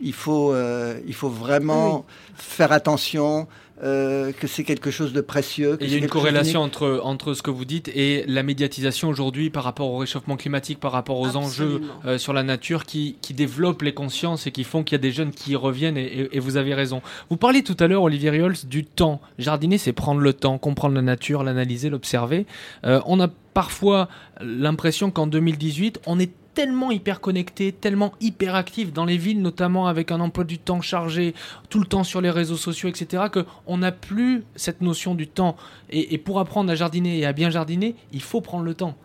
Il 0.01 0.13
faut, 0.13 0.53
euh, 0.53 0.99
il 1.07 1.13
faut 1.13 1.29
vraiment 1.29 2.05
faire 2.35 2.71
attention, 2.71 3.47
euh, 3.83 4.31
que 4.31 4.45
c'est 4.45 4.63
quelque 4.63 4.91
chose 4.91 5.11
de 5.11 5.21
précieux. 5.21 5.75
que 5.75 5.83
Et 5.83 5.87
il 5.87 5.91
y 5.91 5.95
a 5.95 5.97
une 5.97 6.03
corrélation 6.07 6.61
entre, 6.61 7.01
entre 7.03 7.33
ce 7.33 7.41
que 7.41 7.49
vous 7.49 7.65
dites 7.65 7.87
et 7.95 8.23
la 8.27 8.43
médiatisation 8.43 9.09
aujourd'hui 9.09 9.49
par 9.49 9.63
rapport 9.63 9.89
au 9.91 9.97
réchauffement 9.97 10.37
climatique, 10.37 10.79
par 10.79 10.91
rapport 10.91 11.19
aux 11.19 11.35
enjeux 11.35 11.81
euh, 12.05 12.17
sur 12.19 12.31
la 12.33 12.43
nature 12.43 12.85
qui, 12.85 13.17
qui 13.21 13.33
développent 13.33 13.81
les 13.81 13.93
consciences 13.93 14.45
et 14.45 14.51
qui 14.51 14.63
font 14.65 14.83
qu'il 14.83 14.93
y 14.95 14.99
a 14.99 15.01
des 15.01 15.11
jeunes 15.11 15.31
qui 15.31 15.51
y 15.51 15.55
reviennent 15.55 15.97
et, 15.97 16.03
et- 16.05 16.37
et 16.37 16.39
vous 16.39 16.57
avez 16.57 16.75
raison. 16.75 17.01
Vous 17.31 17.37
parliez 17.37 17.63
tout 17.63 17.77
à 17.79 17.87
l'heure, 17.87 18.03
Olivier 18.03 18.29
Riols, 18.29 18.53
du 18.65 18.85
temps. 18.85 19.19
Jardiner, 19.39 19.79
c'est 19.79 19.93
prendre 19.93 20.21
le 20.21 20.33
temps, 20.33 20.59
comprendre 20.59 20.93
la 20.93 21.01
nature, 21.01 21.43
l'analyser, 21.43 21.89
l'observer. 21.89 22.45
Euh, 22.85 23.01
on 23.07 23.19
a 23.19 23.29
parfois 23.55 24.09
l'impression 24.41 25.09
qu'en 25.11 25.25
2018, 25.27 26.01
on 26.05 26.19
est 26.19 26.31
tellement 26.53 26.91
hyper 26.91 27.21
connecté, 27.21 27.71
tellement 27.71 28.13
hyper 28.19 28.55
actif 28.55 28.91
dans 28.93 29.05
les 29.05 29.17
villes, 29.17 29.41
notamment 29.41 29.87
avec 29.87 30.11
un 30.11 30.19
emploi 30.19 30.43
du 30.43 30.57
temps 30.57 30.81
chargé, 30.81 31.33
tout 31.69 31.79
le 31.79 31.85
temps 31.85 32.03
sur 32.03 32.21
les 32.21 32.29
réseaux 32.29 32.57
sociaux, 32.57 32.89
etc., 32.89 33.23
qu'on 33.31 33.77
n'a 33.77 33.91
plus 33.91 34.43
cette 34.55 34.81
notion 34.81 35.15
du 35.15 35.27
temps. 35.27 35.55
Et, 35.89 36.17
pour 36.17 36.39
apprendre 36.39 36.71
à 36.71 36.75
jardiner 36.75 37.19
et 37.19 37.25
à 37.25 37.33
bien 37.33 37.49
jardiner, 37.49 37.95
il 38.11 38.21
faut 38.21 38.41
prendre 38.41 38.63
le 38.63 38.73
temps. 38.73 38.95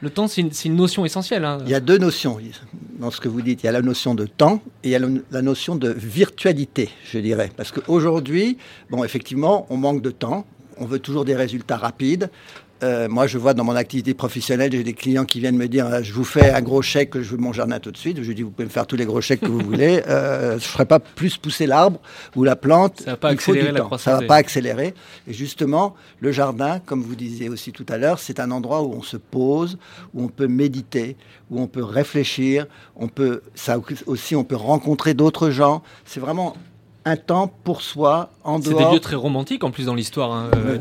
Le 0.00 0.10
temps, 0.10 0.26
c'est 0.26 0.40
une, 0.40 0.74
notion 0.74 1.04
essentielle. 1.04 1.44
hein. 1.44 1.58
Il 1.64 1.70
y 1.70 1.74
a 1.74 1.80
deux 1.80 1.98
notions 1.98 2.38
dans 2.98 3.12
ce 3.12 3.20
que 3.20 3.28
vous 3.28 3.40
dites. 3.40 3.62
Il 3.62 3.66
y 3.66 3.68
a 3.68 3.72
la 3.72 3.82
notion 3.82 4.16
de 4.16 4.26
temps 4.26 4.60
et 4.82 4.88
il 4.88 4.90
y 4.90 4.96
a 4.96 5.00
la 5.30 5.42
notion 5.42 5.76
de 5.76 5.90
virtualité, 5.90 6.90
je 7.04 7.18
dirais. 7.18 7.52
Parce 7.56 7.70
qu'aujourd'hui, 7.70 8.58
bon, 8.90 9.04
effectivement, 9.04 9.64
on 9.70 9.76
manque 9.76 10.02
de 10.02 10.10
temps. 10.10 10.44
On 10.78 10.86
veut 10.86 10.98
toujours 10.98 11.24
des 11.24 11.36
résultats 11.36 11.76
rapides. 11.76 12.30
Euh, 12.82 13.08
moi, 13.08 13.26
je 13.26 13.38
vois 13.38 13.54
dans 13.54 13.64
mon 13.64 13.76
activité 13.76 14.12
professionnelle, 14.12 14.72
j'ai 14.72 14.82
des 14.82 14.92
clients 14.92 15.24
qui 15.24 15.38
viennent 15.38 15.56
me 15.56 15.68
dire 15.68 15.86
euh, 15.86 16.02
Je 16.02 16.12
vous 16.12 16.24
fais 16.24 16.50
un 16.50 16.62
gros 16.62 16.82
chèque, 16.82 17.20
je 17.20 17.30
veux 17.30 17.36
mon 17.36 17.52
jardin 17.52 17.78
tout 17.78 17.92
de 17.92 17.96
suite. 17.96 18.22
Je 18.22 18.32
dis 18.32 18.42
Vous 18.42 18.50
pouvez 18.50 18.64
me 18.64 18.70
faire 18.70 18.86
tous 18.86 18.96
les 18.96 19.04
gros 19.04 19.20
chèques 19.20 19.40
que 19.40 19.46
vous 19.46 19.60
voulez. 19.60 20.02
Euh, 20.12 20.50
je 20.50 20.54
ne 20.54 20.60
ferai 20.60 20.84
pas 20.84 20.98
plus 20.98 21.36
pousser 21.36 21.66
l'arbre 21.66 22.00
ou 22.34 22.44
la 22.44 22.56
plante. 22.56 23.00
Ça 23.02 23.12
va 23.12 23.16
pas 23.16 23.28
accélérer 23.28 23.68
du 23.68 23.72
la 23.72 23.80
temps. 23.80 23.86
croissance 23.86 24.04
Ça 24.04 24.20
va 24.20 24.26
pas 24.26 24.36
accélérer. 24.36 24.94
Et 25.26 25.32
justement, 25.32 25.94
le 26.20 26.32
jardin, 26.32 26.80
comme 26.80 27.02
vous 27.02 27.14
disiez 27.14 27.48
aussi 27.48 27.72
tout 27.72 27.86
à 27.88 27.98
l'heure, 27.98 28.18
c'est 28.18 28.40
un 28.40 28.50
endroit 28.50 28.82
où 28.82 28.92
on 28.92 29.02
se 29.02 29.16
pose, 29.16 29.78
où 30.12 30.24
on 30.24 30.28
peut 30.28 30.48
méditer, 30.48 31.16
où 31.50 31.60
on 31.60 31.66
peut 31.66 31.84
réfléchir. 31.84 32.66
On 32.96 33.08
peut, 33.08 33.42
ça 33.54 33.78
aussi, 34.06 34.36
on 34.36 34.44
peut 34.44 34.56
rencontrer 34.56 35.14
d'autres 35.14 35.50
gens. 35.50 35.82
C'est 36.04 36.20
vraiment 36.20 36.56
un 37.04 37.16
temps 37.16 37.48
pour 37.64 37.82
soi, 37.82 38.30
en 38.44 38.60
C'est 38.62 38.70
dehors. 38.70 38.88
des 38.90 38.94
lieux 38.94 39.00
très 39.00 39.16
romantiques 39.16 39.64
en 39.64 39.70
plus 39.72 39.86
dans 39.86 39.94
l'histoire. 39.94 40.30
hein, 40.32 40.50
euh. 40.54 40.78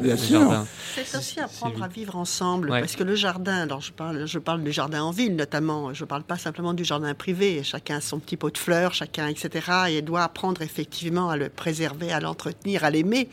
C'est 0.96 1.18
aussi 1.18 1.40
apprendre 1.40 1.76
c'est- 1.78 1.84
à 1.84 1.88
vivre 1.88 2.16
ensemble, 2.16 2.70
Ouais. 2.70 2.80
parce 2.80 2.96
que 2.96 3.04
le 3.04 3.16
jardin, 3.16 3.56
alors 3.64 3.82
je 3.82 3.92
parle, 3.92 4.26
je 4.28 4.38
parle 4.40 4.64
du 4.64 4.72
jardin 4.72 5.02
en 5.04 5.12
ville 5.12 5.36
notamment, 5.36 5.94
je 5.94 6.06
parle 6.06 6.24
pas 6.24 6.38
simplement 6.38 6.74
du 6.74 6.84
jardin 6.84 7.14
privé, 7.16 7.64
chacun 7.64 7.98
a 7.98 8.02
son 8.02 8.20
petit 8.20 8.38
pot 8.38 8.52
de 8.52 8.58
fleurs, 8.58 8.94
chacun, 8.94 9.28
etc. 9.28 9.66
Et 9.90 10.02
doit 10.02 10.22
apprendre 10.24 10.62
effectivement 10.62 11.30
à 11.30 11.38
le 11.38 11.50
préserver, 11.50 12.12
à 12.12 12.20
l'entretenir, 12.20 12.84
à 12.84 12.90
l'aimer. 12.92 13.28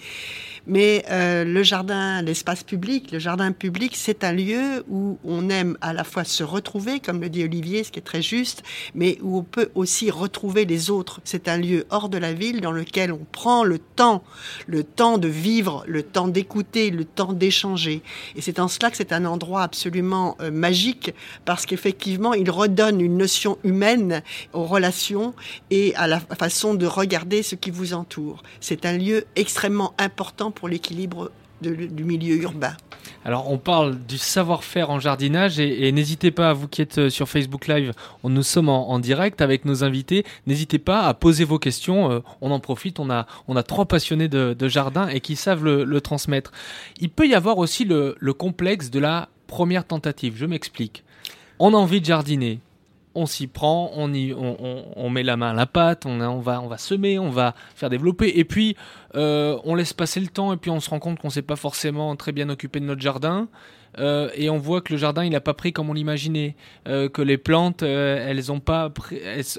Mais 0.68 1.02
euh, 1.10 1.44
le 1.44 1.62
jardin, 1.62 2.20
l'espace 2.20 2.62
public, 2.62 3.10
le 3.10 3.18
jardin 3.18 3.52
public, 3.52 3.96
c'est 3.96 4.22
un 4.22 4.32
lieu 4.32 4.84
où 4.88 5.18
on 5.24 5.48
aime 5.48 5.78
à 5.80 5.94
la 5.94 6.04
fois 6.04 6.24
se 6.24 6.44
retrouver, 6.44 7.00
comme 7.00 7.22
le 7.22 7.30
dit 7.30 7.42
Olivier, 7.42 7.84
ce 7.84 7.90
qui 7.90 7.98
est 7.98 8.02
très 8.02 8.20
juste, 8.20 8.62
mais 8.94 9.18
où 9.22 9.38
on 9.38 9.42
peut 9.42 9.70
aussi 9.74 10.10
retrouver 10.10 10.66
les 10.66 10.90
autres. 10.90 11.20
C'est 11.24 11.48
un 11.48 11.56
lieu 11.56 11.86
hors 11.88 12.10
de 12.10 12.18
la 12.18 12.34
ville 12.34 12.60
dans 12.60 12.70
lequel 12.70 13.12
on 13.12 13.26
prend 13.32 13.64
le 13.64 13.78
temps, 13.78 14.22
le 14.66 14.84
temps 14.84 15.16
de 15.16 15.28
vivre, 15.28 15.84
le 15.86 16.02
temps 16.02 16.28
d'écouter, 16.28 16.90
le 16.90 17.06
temps 17.06 17.32
d'échanger. 17.32 18.02
Et 18.36 18.42
c'est 18.42 18.60
en 18.60 18.68
cela 18.68 18.90
que 18.90 18.98
c'est 18.98 19.12
un 19.12 19.24
endroit 19.24 19.62
absolument 19.62 20.36
euh, 20.42 20.50
magique, 20.50 21.14
parce 21.46 21.64
qu'effectivement, 21.64 22.34
il 22.34 22.50
redonne 22.50 23.00
une 23.00 23.16
notion 23.16 23.56
humaine 23.64 24.22
aux 24.52 24.64
relations 24.64 25.34
et 25.70 25.94
à 25.94 26.06
la 26.06 26.20
façon 26.20 26.74
de 26.74 26.84
regarder 26.84 27.42
ce 27.42 27.54
qui 27.54 27.70
vous 27.70 27.94
entoure. 27.94 28.42
C'est 28.60 28.84
un 28.84 28.98
lieu 28.98 29.24
extrêmement 29.34 29.94
important 29.96 30.50
l'équilibre 30.66 31.30
de- 31.62 31.74
du 31.74 32.04
milieu 32.04 32.36
urbain. 32.42 32.76
Alors, 33.24 33.50
on 33.50 33.58
parle 33.58 33.98
du 34.08 34.16
savoir-faire 34.16 34.90
en 34.90 35.00
jardinage 35.00 35.60
et, 35.60 35.92
n'hésitez 35.92 36.30
pas, 36.30 36.52
vous 36.52 36.68
qui 36.68 36.82
êtes 36.82 36.98
euh, 36.98 37.10
sur 37.10 37.28
Facebook 37.28 37.66
Live, 37.66 37.92
on, 38.22 38.28
nous 38.30 38.42
sommes 38.42 38.68
en, 38.68 38.98
direct 38.98 39.40
avec 39.40 39.64
nos 39.64 39.84
invités. 39.84 40.24
N'hésitez 40.46 40.78
pas 40.78 41.02
à 41.02 41.14
poser 41.14 41.44
vos 41.44 41.58
questions. 41.58 42.10
euh, 42.10 42.20
on 42.40 42.50
en 42.50 42.60
profite. 42.60 42.98
On 43.00 43.10
a, 43.10 43.26
on 43.46 43.56
a 43.56 43.62
trois 43.62 43.86
passionnés 43.86 44.28
de, 44.28 44.68
jardin 44.68 45.08
et 45.08 45.20
qui 45.20 45.36
savent 45.36 45.64
le, 45.64 46.00
transmettre. 46.00 46.52
Il 47.00 47.10
peut 47.10 47.26
y 47.28 47.34
avoir 47.34 47.58
aussi 47.58 47.84
le 47.84 48.32
complexe 48.32 48.90
de 48.90 48.98
la 48.98 49.28
première 49.46 49.84
tentative. 49.84 50.34
Je 50.36 50.46
m'explique. 50.46 51.04
On 51.58 51.74
a 51.74 51.76
envie 51.76 52.00
de 52.00 52.06
jardiner. 52.06 52.60
On 53.20 53.26
s'y 53.26 53.46
prend, 53.48 53.90
on, 53.96 54.12
y, 54.14 54.32
on, 54.32 54.56
on- 54.96 55.10
met 55.10 55.22
la 55.24 55.36
main 55.36 55.50
à 55.50 55.54
la 55.54 55.66
pâte, 55.66 56.06
on, 56.06 56.38
va, 56.38 56.60
on 56.62 56.68
va 56.68 56.78
semer, 56.78 57.18
on 57.18 57.30
va 57.30 57.54
faire 57.74 57.90
développer. 57.90 58.38
Et 58.38 58.44
puis, 58.44 58.76
euh, 59.16 59.58
on 59.64 59.74
laisse 59.74 59.92
passer 59.92 60.20
le 60.20 60.28
temps 60.28 60.52
et 60.52 60.56
puis 60.56 60.70
on 60.70 60.80
se 60.80 60.88
rend 60.90 60.98
compte 61.00 61.18
qu'on 61.18 61.30
s'est 61.30 61.42
pas 61.42 61.56
forcément 61.56 62.14
très 62.16 62.32
bien 62.32 62.48
occupé 62.48 62.78
de 62.80 62.84
notre 62.84 63.00
jardin. 63.00 63.48
Euh, 63.98 64.28
et 64.36 64.50
on 64.50 64.58
voit 64.58 64.82
que 64.82 64.92
le 64.92 64.98
jardin 64.98 65.24
il 65.24 65.30
n'a 65.30 65.40
pas 65.40 65.54
pris 65.54 65.72
comme 65.72 65.88
on 65.90 65.94
l'imaginait, 65.94 66.54
euh, 66.86 67.08
que 67.08 67.22
les 67.22 67.38
plantes 67.38 67.82
elles 67.82 68.52
ont 68.52 68.60
pas 68.60 68.92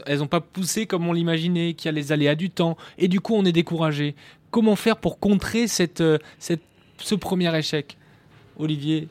elles, 0.05 0.27
pas 0.27 0.39
poussé 0.39 0.85
comme 0.85 1.07
on 1.09 1.13
l'imaginait, 1.13 1.73
qu'il 1.73 1.87
y 1.87 1.89
a 1.89 1.91
les 1.93 2.11
aléas 2.11 2.35
du 2.35 2.51
temps 2.51 2.77
et 2.99 3.07
du 3.07 3.19
coup 3.19 3.33
on 3.35 3.43
est 3.43 3.51
découragé. 3.51 4.15
Comment 4.51 4.75
faire 4.75 4.97
pour 4.97 5.19
contrer 5.19 5.67
cette, 5.67 6.03
cette 6.37 6.61
ce 6.99 7.15
premier 7.15 7.53
échec, 7.57 7.97
Olivier 8.57 9.07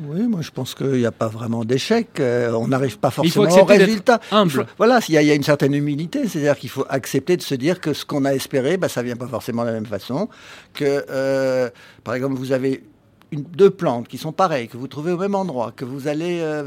Oui, 0.00 0.22
moi 0.28 0.40
je 0.42 0.50
pense 0.50 0.74
qu'il 0.74 0.92
n'y 0.92 1.06
a 1.06 1.12
pas 1.12 1.28
vraiment 1.28 1.64
d'échec. 1.64 2.18
Euh, 2.20 2.52
on 2.52 2.68
n'arrive 2.68 2.98
pas 2.98 3.10
forcément 3.10 3.44
au 3.62 3.64
résultat. 3.86 4.20
Humble. 4.30 4.50
faut- 4.50 4.62
voilà, 4.78 5.00
il 5.08 5.14
y, 5.14 5.18
a, 5.18 5.22
il 5.22 5.28
y 5.28 5.30
a 5.30 5.34
une 5.34 5.42
certaine 5.42 5.74
humilité, 5.74 6.26
c'est-à-dire 6.28 6.56
qu'il 6.56 6.70
faut 6.70 6.84
accepter 6.88 7.36
de 7.36 7.42
se 7.42 7.54
dire 7.54 7.80
que 7.80 7.92
ce 7.92 8.04
qu'on 8.04 8.24
a 8.24 8.34
espéré, 8.34 8.76
bah, 8.76 8.88
ça 8.88 9.02
vient 9.02 9.16
pas 9.16 9.28
forcément 9.28 9.62
de 9.62 9.68
la 9.68 9.74
même 9.74 9.86
façon. 9.86 10.28
Que, 10.74 11.04
euh, 11.10 11.70
par 12.04 12.14
exemple, 12.14 12.34
vous 12.34 12.52
avez 12.52 12.82
une, 13.30 13.42
deux 13.42 13.70
plantes 13.70 14.08
qui 14.08 14.18
sont 14.18 14.32
pareilles, 14.32 14.68
que 14.68 14.76
vous 14.76 14.88
trouvez 14.88 15.12
au 15.12 15.18
même 15.18 15.34
endroit, 15.34 15.72
que 15.74 15.84
vous 15.84 16.08
allez 16.08 16.40
euh, 16.40 16.64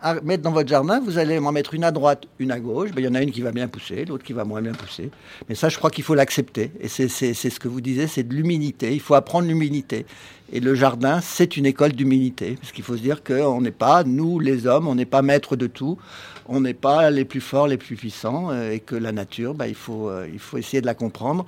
à 0.00 0.14
mettre 0.20 0.42
dans 0.42 0.52
votre 0.52 0.68
jardin, 0.68 1.00
vous 1.00 1.18
allez 1.18 1.40
m'en 1.40 1.52
mettre 1.52 1.74
une 1.74 1.84
à 1.84 1.90
droite, 1.90 2.24
une 2.38 2.50
à 2.50 2.60
gauche. 2.60 2.90
Ben, 2.92 3.02
Il 3.02 3.04
y 3.04 3.08
en 3.08 3.14
a 3.14 3.22
une 3.22 3.30
qui 3.32 3.40
va 3.40 3.52
bien 3.52 3.68
pousser, 3.68 4.04
l'autre 4.04 4.24
qui 4.24 4.32
va 4.32 4.44
moins 4.44 4.62
bien 4.62 4.72
pousser. 4.72 5.10
Mais 5.48 5.54
ça, 5.54 5.68
je 5.68 5.76
crois 5.76 5.90
qu'il 5.90 6.04
faut 6.04 6.14
l'accepter. 6.14 6.70
Et 6.80 6.88
c'est 6.88 7.08
ce 7.08 7.60
que 7.60 7.68
vous 7.68 7.80
disiez, 7.80 8.06
c'est 8.06 8.22
de 8.22 8.34
l'humilité. 8.34 8.92
Il 8.92 9.00
faut 9.00 9.14
apprendre 9.14 9.48
l'humilité. 9.48 10.06
Et 10.52 10.60
le 10.60 10.74
jardin, 10.74 11.20
c'est 11.20 11.56
une 11.56 11.66
école 11.66 11.92
d'humilité. 11.92 12.56
Parce 12.60 12.72
qu'il 12.72 12.84
faut 12.84 12.96
se 12.96 13.02
dire 13.02 13.22
qu'on 13.22 13.60
n'est 13.60 13.70
pas, 13.70 14.04
nous 14.04 14.38
les 14.38 14.66
hommes, 14.66 14.88
on 14.88 14.94
n'est 14.94 15.04
pas 15.04 15.22
maîtres 15.22 15.56
de 15.56 15.66
tout. 15.66 15.98
On 16.46 16.60
n'est 16.60 16.74
pas 16.74 17.10
les 17.10 17.24
plus 17.24 17.40
forts, 17.40 17.68
les 17.68 17.76
plus 17.76 17.96
puissants. 17.96 18.50
euh, 18.50 18.72
et 18.72 18.80
que 18.80 18.94
la 18.94 19.12
nature, 19.12 19.54
ben, 19.54 19.72
euh, 19.90 20.28
il 20.32 20.38
faut 20.38 20.58
essayer 20.58 20.80
de 20.80 20.86
la 20.86 20.94
comprendre. 20.94 21.44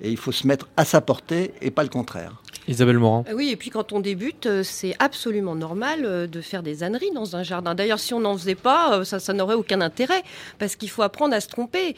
Et 0.00 0.10
il 0.10 0.16
faut 0.16 0.32
se 0.32 0.46
mettre 0.46 0.68
à 0.76 0.84
sa 0.84 1.00
portée 1.00 1.52
et 1.62 1.70
pas 1.70 1.82
le 1.82 1.88
contraire. 1.88 2.42
Isabelle 2.66 2.98
Morand. 2.98 3.24
Euh, 3.28 3.34
Oui, 3.34 3.50
et 3.50 3.56
puis 3.56 3.70
quand 3.70 3.92
on 3.92 4.00
débute, 4.00 4.46
euh, 4.46 4.62
c'est 4.62 4.96
absolument 4.98 5.54
normal 5.54 6.04
euh, 6.04 6.26
de 6.26 6.40
faire 6.40 6.62
des 6.62 6.82
âneries 6.82 7.10
dans 7.12 7.36
un 7.36 7.42
jardin. 7.42 7.74
D'ailleurs, 7.74 7.98
si 7.98 8.14
on 8.14 8.20
n'en 8.20 8.36
faisait 8.36 8.54
pas, 8.54 9.04
ça, 9.04 9.32
n'aurait 9.34 9.54
aucun 9.54 9.80
intérêt, 9.80 10.22
parce 10.58 10.76
qu'il 10.76 10.88
faut 10.88 11.02
apprendre 11.02 11.34
à 11.34 11.40
se 11.40 11.48
tromper. 11.48 11.96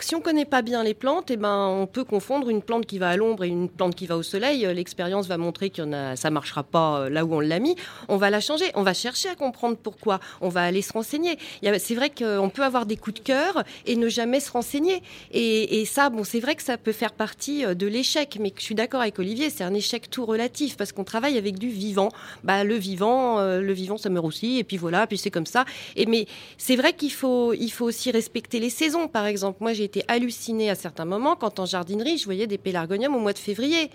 Si 0.00 0.14
on 0.14 0.20
connaît 0.20 0.44
pas 0.44 0.62
bien 0.62 0.82
les 0.82 0.94
plantes, 0.94 1.30
eh 1.30 1.36
ben, 1.36 1.66
on 1.68 1.86
peut 1.86 2.04
confondre 2.04 2.50
une 2.50 2.62
plante 2.62 2.86
qui 2.86 2.98
va 2.98 3.10
à 3.10 3.16
l'ombre 3.16 3.44
et 3.44 3.48
une 3.48 3.68
plante 3.68 3.94
qui 3.94 4.06
va 4.06 4.16
au 4.16 4.22
soleil. 4.22 4.66
L'expérience 4.74 5.26
va 5.26 5.38
montrer 5.38 5.70
que 5.70 5.82
ça 6.16 6.30
marchera 6.30 6.62
pas 6.62 7.08
là 7.08 7.24
où 7.24 7.34
on 7.34 7.40
l'a 7.40 7.58
mis. 7.58 7.76
On 8.08 8.16
va 8.16 8.30
la 8.30 8.40
changer. 8.40 8.66
On 8.74 8.82
va 8.82 8.94
chercher 8.94 9.28
à 9.28 9.34
comprendre 9.34 9.76
pourquoi. 9.76 10.20
On 10.40 10.48
va 10.48 10.62
aller 10.62 10.82
se 10.82 10.92
renseigner. 10.92 11.38
C'est 11.78 11.94
vrai 11.94 12.10
qu'on 12.10 12.50
peut 12.50 12.62
avoir 12.62 12.86
des 12.86 12.96
coups 12.96 13.20
de 13.20 13.24
cœur 13.24 13.64
et 13.86 13.96
ne 13.96 14.08
jamais 14.08 14.40
se 14.40 14.50
renseigner. 14.50 15.02
Et, 15.32 15.80
et 15.80 15.84
ça, 15.84 16.10
bon, 16.10 16.24
c'est 16.24 16.40
vrai 16.40 16.54
que 16.54 16.62
ça 16.62 16.76
peut 16.76 16.92
faire 16.92 17.12
partie 17.12 17.64
de 17.64 17.86
l'échec, 17.86 18.38
mais 18.40 18.52
je 18.56 18.62
suis 18.62 18.74
d'accord 18.74 19.00
avec 19.00 19.18
Olivier, 19.18 19.50
c'est 19.50 19.64
un 19.64 19.74
échec 19.74 19.85
tout 20.10 20.26
relatif 20.26 20.76
parce 20.76 20.92
qu'on 20.92 21.04
travaille 21.04 21.38
avec 21.38 21.58
du 21.58 21.68
vivant. 21.68 22.10
Bah, 22.44 22.64
le 22.64 22.74
vivant, 22.74 23.38
euh, 23.38 23.60
le 23.60 23.72
vivant, 23.72 23.96
ça 23.96 24.08
meurt 24.08 24.26
aussi, 24.26 24.58
et 24.58 24.64
puis 24.64 24.76
voilà, 24.76 25.06
puis 25.06 25.18
c'est 25.18 25.30
comme 25.30 25.46
ça. 25.46 25.64
Et 25.96 26.06
mais 26.06 26.26
c'est 26.58 26.76
vrai 26.76 26.92
qu'il 26.92 27.12
faut, 27.12 27.52
il 27.54 27.70
faut 27.70 27.84
aussi 27.84 28.10
respecter 28.10 28.60
les 28.60 28.70
saisons. 28.70 29.08
Par 29.08 29.26
exemple, 29.26 29.58
moi, 29.60 29.72
j'ai 29.72 29.84
été 29.84 30.04
hallucinée 30.08 30.70
à 30.70 30.74
certains 30.74 31.04
moments 31.04 31.36
quand 31.36 31.58
en 31.58 31.66
jardinerie, 31.66 32.18
je 32.18 32.24
voyais 32.24 32.46
des 32.46 32.58
pélargoniums 32.58 33.14
au 33.14 33.20
mois 33.20 33.32
de 33.32 33.38
février. 33.38 33.90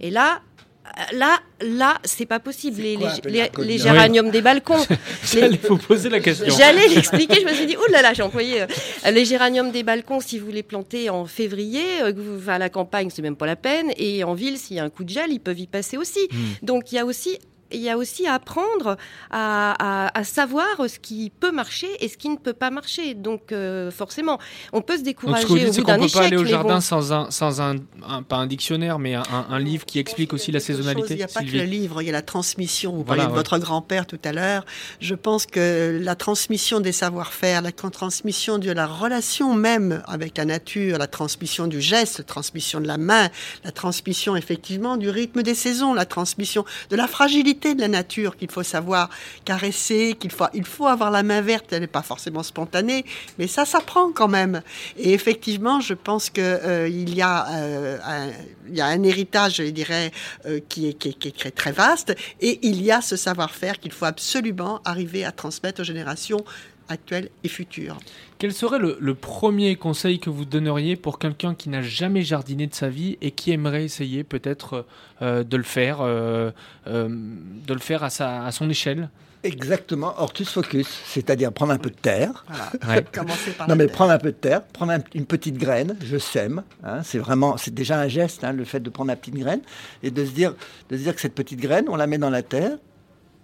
Et 0.00 0.10
là. 0.10 0.40
Euh, 0.86 1.16
Là, 1.16 1.40
là, 1.60 1.98
c'est 2.04 2.26
pas 2.26 2.40
possible. 2.40 2.82
Les, 2.82 2.96
quoi 2.96 3.08
un 3.10 3.14
les- 3.14 3.20
pélargonium 3.20 3.68
les 3.68 3.78
géraniums 3.78 4.30
des 4.30 4.42
balcons. 4.42 4.84
J'allais 5.32 5.60
vous 5.68 5.78
poser 5.78 6.08
la 6.08 6.20
question. 6.20 6.54
J'allais 6.56 6.88
l'expliquer, 6.88 7.40
je 7.40 7.46
me 7.46 7.52
suis 7.54 7.66
dit, 7.66 7.76
oh 7.78 7.90
là 7.90 8.02
là, 8.02 8.12
j'ai 8.14 8.22
employé 8.22 8.62
euh, 8.62 9.10
les 9.10 9.24
géraniums 9.24 9.70
des 9.70 9.82
balcons, 9.82 10.20
si 10.20 10.38
vous 10.38 10.50
les 10.50 10.62
plantez 10.62 11.10
en 11.10 11.26
février, 11.26 12.02
euh, 12.02 12.12
à 12.48 12.58
la 12.58 12.68
campagne, 12.68 13.10
c'est 13.10 13.22
même 13.22 13.36
pas 13.36 13.46
la 13.46 13.56
peine, 13.56 13.92
et 13.96 14.24
en 14.24 14.34
ville, 14.34 14.58
s'il 14.58 14.76
y 14.76 14.80
a 14.80 14.84
un 14.84 14.90
coup 14.90 15.04
de 15.04 15.10
gel, 15.10 15.30
ils 15.30 15.40
peuvent 15.40 15.58
y 15.58 15.66
passer 15.66 15.96
aussi. 15.96 16.20
Hmm. 16.30 16.66
Donc 16.66 16.92
il 16.92 16.96
y 16.96 16.98
a 16.98 17.06
aussi 17.06 17.38
il 17.72 17.80
y 17.80 17.90
a 17.90 17.96
aussi 17.96 18.26
à 18.26 18.34
apprendre 18.34 18.96
à, 19.30 20.06
à- 20.06 20.18
à 20.18 20.24
savoir 20.24 20.66
ce 20.88 20.98
qui 20.98 21.30
peut 21.30 21.52
marcher 21.52 21.88
et 22.00 22.08
ce 22.08 22.16
qui 22.16 22.28
ne 22.28 22.36
peut 22.36 22.52
pas 22.52 22.70
marcher. 22.70 23.14
Donc 23.14 23.52
euh, 23.52 23.90
forcément, 23.90 24.38
on 24.72 24.80
peut 24.82 24.94
se 24.94 24.98
Donc 24.98 25.06
décourager 25.06 25.46
ce 25.46 25.52
au 25.52 25.56
c'est 25.72 25.80
bout 25.80 25.86
qu'on 25.86 25.92
d'un 25.92 25.98
peut 26.06 26.12
pas 26.12 26.22
aller 26.24 26.36
au 26.36 26.44
jardin 26.44 26.74
bon. 26.74 26.80
sans 26.80 27.12
un, 27.12 27.30
sans 27.30 27.60
un, 27.60 27.76
un- 28.08 28.22
pas 28.22 28.36
un 28.36 28.46
dictionnaire, 28.46 28.98
mais 28.98 29.14
un, 29.14 29.22
un- 29.32 29.46
un 29.50 29.58
livre 29.58 29.84
qui 29.84 29.98
explique 29.98 30.32
aussi 30.32 30.52
la 30.52 30.58
chose, 30.58 30.66
saisonnalité. 30.68 31.14
Il 31.14 31.16
n'y 31.16 31.22
a 31.22 31.28
pas 31.28 31.40
que 31.42 31.46
le 31.50 31.62
livre, 31.64 32.02
il 32.02 32.06
y 32.06 32.08
a 32.08 32.12
la 32.12 32.22
transmission. 32.22 32.92
Vous 32.92 33.04
Voilà, 33.04 33.22
parliez 33.24 33.26
de 33.26 33.30
ouais. 33.32 33.36
votre 33.38 33.58
grand-père 33.58 34.06
tout 34.06 34.20
à 34.24 34.32
l'heure. 34.32 34.64
Je 35.00 35.14
pense 35.14 35.46
que 35.46 35.98
la 36.02 36.14
transmission 36.14 36.80
des 36.80 36.92
savoir-faire, 36.92 37.62
la 37.62 37.72
transmission 37.72 38.58
de 38.58 38.70
la 38.70 38.86
relation 38.86 39.54
même 39.54 40.02
avec 40.06 40.36
la 40.38 40.44
nature, 40.44 40.98
la 40.98 41.06
transmission 41.06 41.66
du 41.66 41.80
geste, 41.80 42.18
la 42.18 42.24
transmission 42.24 42.80
de 42.80 42.86
la 42.86 42.98
main, 42.98 43.28
la 43.64 43.72
transmission 43.72 44.36
effectivement 44.36 44.96
du 44.96 45.08
rythme 45.10 45.42
des 45.42 45.54
saisons, 45.54 45.94
la 45.94 46.06
transmission 46.06 46.64
de 46.90 46.96
la 46.96 47.06
fragilité 47.06 47.61
de 47.62 47.80
la 47.80 47.88
nature 47.88 48.36
qu'il 48.36 48.50
faut 48.50 48.62
savoir 48.62 49.08
caresser, 49.44 50.16
qu'il 50.18 50.30
faut, 50.30 50.44
il 50.54 50.64
faut 50.64 50.86
avoir 50.86 51.10
la 51.10 51.22
main 51.22 51.40
verte, 51.40 51.72
elle 51.72 51.80
n'est 51.80 51.86
pas 51.86 52.02
forcément 52.02 52.42
spontanée, 52.42 53.04
mais 53.38 53.46
ça 53.46 53.64
s'apprend 53.64 54.12
quand 54.12 54.28
même. 54.28 54.62
Et 54.96 55.12
effectivement, 55.12 55.80
je 55.80 55.94
pense 55.94 56.30
que 56.30 56.40
euh, 56.40 56.88
y 56.88 57.22
a 57.22 57.48
euh, 57.50 57.98
un, 58.04 58.30
y 58.72 58.80
a 58.80 58.86
un 58.86 59.02
héritage, 59.02 59.56
je 59.56 59.62
dirais, 59.64 60.10
euh, 60.46 60.60
qui, 60.68 60.88
est, 60.88 60.94
qui, 60.94 61.10
est, 61.10 61.12
qui 61.12 61.28
est 61.28 61.38
très, 61.38 61.50
très 61.50 61.72
vaste, 61.72 62.14
et 62.40 62.58
il 62.62 62.82
y 62.82 62.90
a 62.90 63.00
ce 63.00 63.16
savoir-faire 63.16 63.78
qu'il 63.78 63.92
faut 63.92 64.06
absolument 64.06 64.80
arriver 64.84 65.24
à 65.24 65.32
transmettre 65.32 65.80
aux 65.80 65.84
générations 65.84 66.44
actuelles 66.88 67.30
et 67.44 67.48
futures. 67.48 67.98
Quel 68.42 68.52
serait 68.52 68.80
le, 68.80 68.96
le 68.98 69.14
premier 69.14 69.76
conseil 69.76 70.18
que 70.18 70.28
vous 70.28 70.44
donneriez 70.44 70.96
pour 70.96 71.20
quelqu'un 71.20 71.54
qui 71.54 71.68
n'a 71.68 71.80
jamais 71.80 72.22
jardiné 72.22 72.66
de 72.66 72.74
sa 72.74 72.88
vie 72.88 73.16
et 73.20 73.30
qui 73.30 73.52
aimerait 73.52 73.84
essayer 73.84 74.24
peut-être 74.24 74.84
euh, 75.22 75.44
de 75.44 75.56
le 75.56 75.62
faire, 75.62 75.98
euh, 76.00 76.50
euh, 76.88 77.06
de 77.08 77.72
le 77.72 77.78
faire 77.78 78.02
à, 78.02 78.10
sa, 78.10 78.44
à 78.44 78.50
son 78.50 78.68
échelle? 78.68 79.10
Exactement, 79.44 80.12
hortus 80.20 80.48
focus, 80.50 80.88
c'est-à-dire 81.06 81.52
prendre 81.52 81.70
un 81.72 81.78
peu 81.78 81.90
de 81.90 81.94
terre. 81.94 82.44
Voilà. 82.48 82.72
Ouais. 82.96 83.04
Commencer 83.12 83.52
par 83.52 83.68
Non 83.68 83.76
mais 83.76 83.86
terre. 83.86 83.94
prendre 83.94 84.10
un 84.10 84.18
peu 84.18 84.32
de 84.32 84.36
terre, 84.36 84.64
prendre 84.64 84.90
un- 84.90 84.98
une 85.14 85.26
petite 85.26 85.56
graine, 85.56 85.96
je 86.04 86.16
sème. 86.18 86.64
hein, 86.82 87.00
c'est 87.04 87.18
vraiment, 87.18 87.56
c'est 87.56 87.72
déjà 87.72 88.00
un 88.00 88.08
geste, 88.08 88.42
hein, 88.42 88.52
le 88.52 88.64
fait 88.64 88.80
de 88.80 88.90
prendre 88.90 89.10
la 89.10 89.16
petite 89.16 89.36
graine 89.36 89.60
et 90.02 90.10
de 90.10 90.24
se 90.24 90.32
dire, 90.32 90.56
de 90.90 90.96
se 90.96 91.02
dire 91.04 91.14
que 91.14 91.20
cette 91.20 91.36
petite 91.36 91.60
graine, 91.60 91.84
on 91.88 91.94
la 91.94 92.08
met 92.08 92.18
dans 92.18 92.30
la 92.30 92.42
terre, 92.42 92.76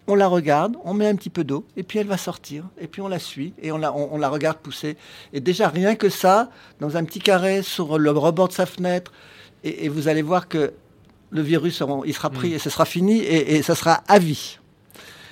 on 0.09 0.15
la 0.15 0.27
regarde, 0.27 0.77
on 0.85 0.95
met 0.95 1.07
un 1.07 1.15
petit 1.15 1.31
peu 1.31 1.45
d'eau 1.45 1.65
et 1.77 1.83
puis 1.83 1.99
elle 1.99 2.07
va 2.07 2.17
sortir 2.17 2.65
et 2.81 2.89
puis 2.89 3.01
on 3.03 3.09
la 3.09 3.19
suit 3.19 3.53
et 3.63 3.71
on 3.71 3.79
la, 3.79 3.93
on, 3.93 4.15
on 4.15 4.19
la 4.19 4.29
regarde 4.29 4.59
pousser. 4.59 4.97
Et 5.33 5.41
déjà 5.41 5.69
rien 5.69 5.95
que 5.95 6.09
ça, 6.09 6.51
dans 6.81 6.97
un 6.97 7.05
petit 7.05 7.21
carré 7.21 7.63
sur 7.63 7.99
le 7.99 8.11
rebord 8.11 8.49
de 8.49 8.55
sa 8.55 8.67
fenêtre, 8.67 9.13
et, 9.63 9.85
et 9.85 9.89
vous 9.89 10.09
allez 10.09 10.23
voir 10.23 10.49
que 10.49 10.73
le 11.31 11.43
virus, 11.43 11.83
il 12.07 12.15
sera 12.15 12.31
pris 12.31 12.55
et 12.55 12.59
ce 12.59 12.71
sera 12.71 12.87
fini 12.87 13.19
et, 13.19 13.57
et 13.57 13.63
ça 13.63 13.75
sera 13.75 14.03
à 14.09 14.19
vie. 14.19 14.59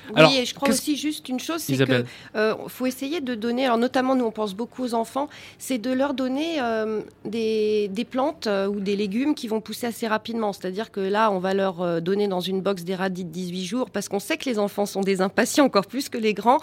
Oui, 0.08 0.14
Alors, 0.16 0.32
et 0.32 0.44
je 0.44 0.54
crois 0.54 0.68
aussi 0.68 0.96
juste 0.96 1.28
une 1.28 1.40
chose, 1.40 1.60
c'est 1.60 1.72
Isabelle. 1.72 2.06
euh, 2.36 2.54
faut 2.68 2.86
essayer 2.86 3.20
de 3.20 3.34
donner, 3.34 3.64
alors 3.64 3.78
notamment 3.78 4.14
nous 4.14 4.24
on 4.24 4.30
pense 4.30 4.54
beaucoup 4.54 4.84
aux 4.84 4.94
enfants, 4.94 5.28
c'est 5.58 5.78
de 5.78 5.90
leur 5.90 6.14
donner 6.14 6.60
euh, 6.60 7.00
des, 7.24 7.88
des 7.88 8.04
plantes 8.04 8.46
euh, 8.46 8.66
ou 8.66 8.80
des 8.80 8.96
légumes 8.96 9.34
qui 9.34 9.48
vont 9.48 9.60
pousser 9.60 9.86
assez 9.86 10.06
rapidement. 10.06 10.52
C'est-à-dire 10.52 10.90
que 10.90 11.00
là, 11.00 11.30
on 11.30 11.38
va 11.38 11.54
leur 11.54 11.82
euh, 11.82 12.00
donner 12.00 12.28
dans 12.28 12.40
une 12.40 12.60
box 12.60 12.84
des 12.84 12.94
radis 12.94 13.24
de 13.24 13.30
18 13.30 13.64
jours 13.64 13.90
parce 13.90 14.08
qu'on 14.08 14.20
sait 14.20 14.36
que 14.36 14.48
les 14.48 14.58
enfants 14.58 14.86
sont 14.86 15.00
des 15.00 15.20
impatients 15.20 15.64
encore 15.64 15.86
plus 15.86 16.08
que 16.08 16.18
les 16.18 16.34
grands 16.34 16.58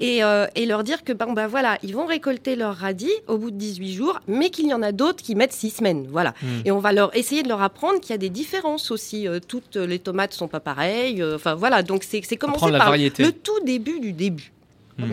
et, 0.00 0.20
et 0.54 0.66
leur 0.66 0.84
dire 0.84 1.04
que 1.04 1.12
ben, 1.12 1.32
ben 1.32 1.46
voilà, 1.46 1.78
ils 1.82 1.94
vont 1.94 2.06
récolter 2.06 2.56
leurs 2.56 2.76
radis 2.76 3.10
au 3.28 3.38
bout 3.38 3.50
de 3.50 3.56
18 3.56 3.92
jours, 3.92 4.20
mais 4.26 4.50
qu'il 4.50 4.66
y 4.66 4.74
en 4.74 4.82
a 4.82 4.92
d'autres 4.92 5.22
qui 5.22 5.34
mettent 5.34 5.52
6 5.52 5.70
semaines. 5.70 6.06
Voilà. 6.10 6.34
Hmm. 6.42 6.60
Et 6.64 6.72
on 6.72 6.78
va 6.78 6.92
leur 6.92 7.16
essayer 7.16 7.42
de 7.42 7.48
leur 7.48 7.62
apprendre 7.62 8.00
qu'il 8.00 8.10
y 8.10 8.14
a 8.14 8.18
des 8.18 8.30
différences 8.30 8.90
aussi. 8.90 9.26
Toutes 9.48 9.76
les 9.76 9.98
tomates 9.98 10.32
sont 10.32 10.48
pas 10.48 10.60
pareilles. 10.60 11.22
Enfin 11.34 11.54
voilà, 11.54 11.82
donc 11.82 12.04
c'est 12.04 12.20
commencer 12.36 12.64
Apprendre 12.64 12.81
la 12.82 12.84
par 12.84 12.92
variété. 12.92 13.22
le 13.24 13.32
tout 13.32 13.60
début 13.64 14.00
du 14.00 14.12
début. 14.12 14.52
Hmm. 14.98 15.12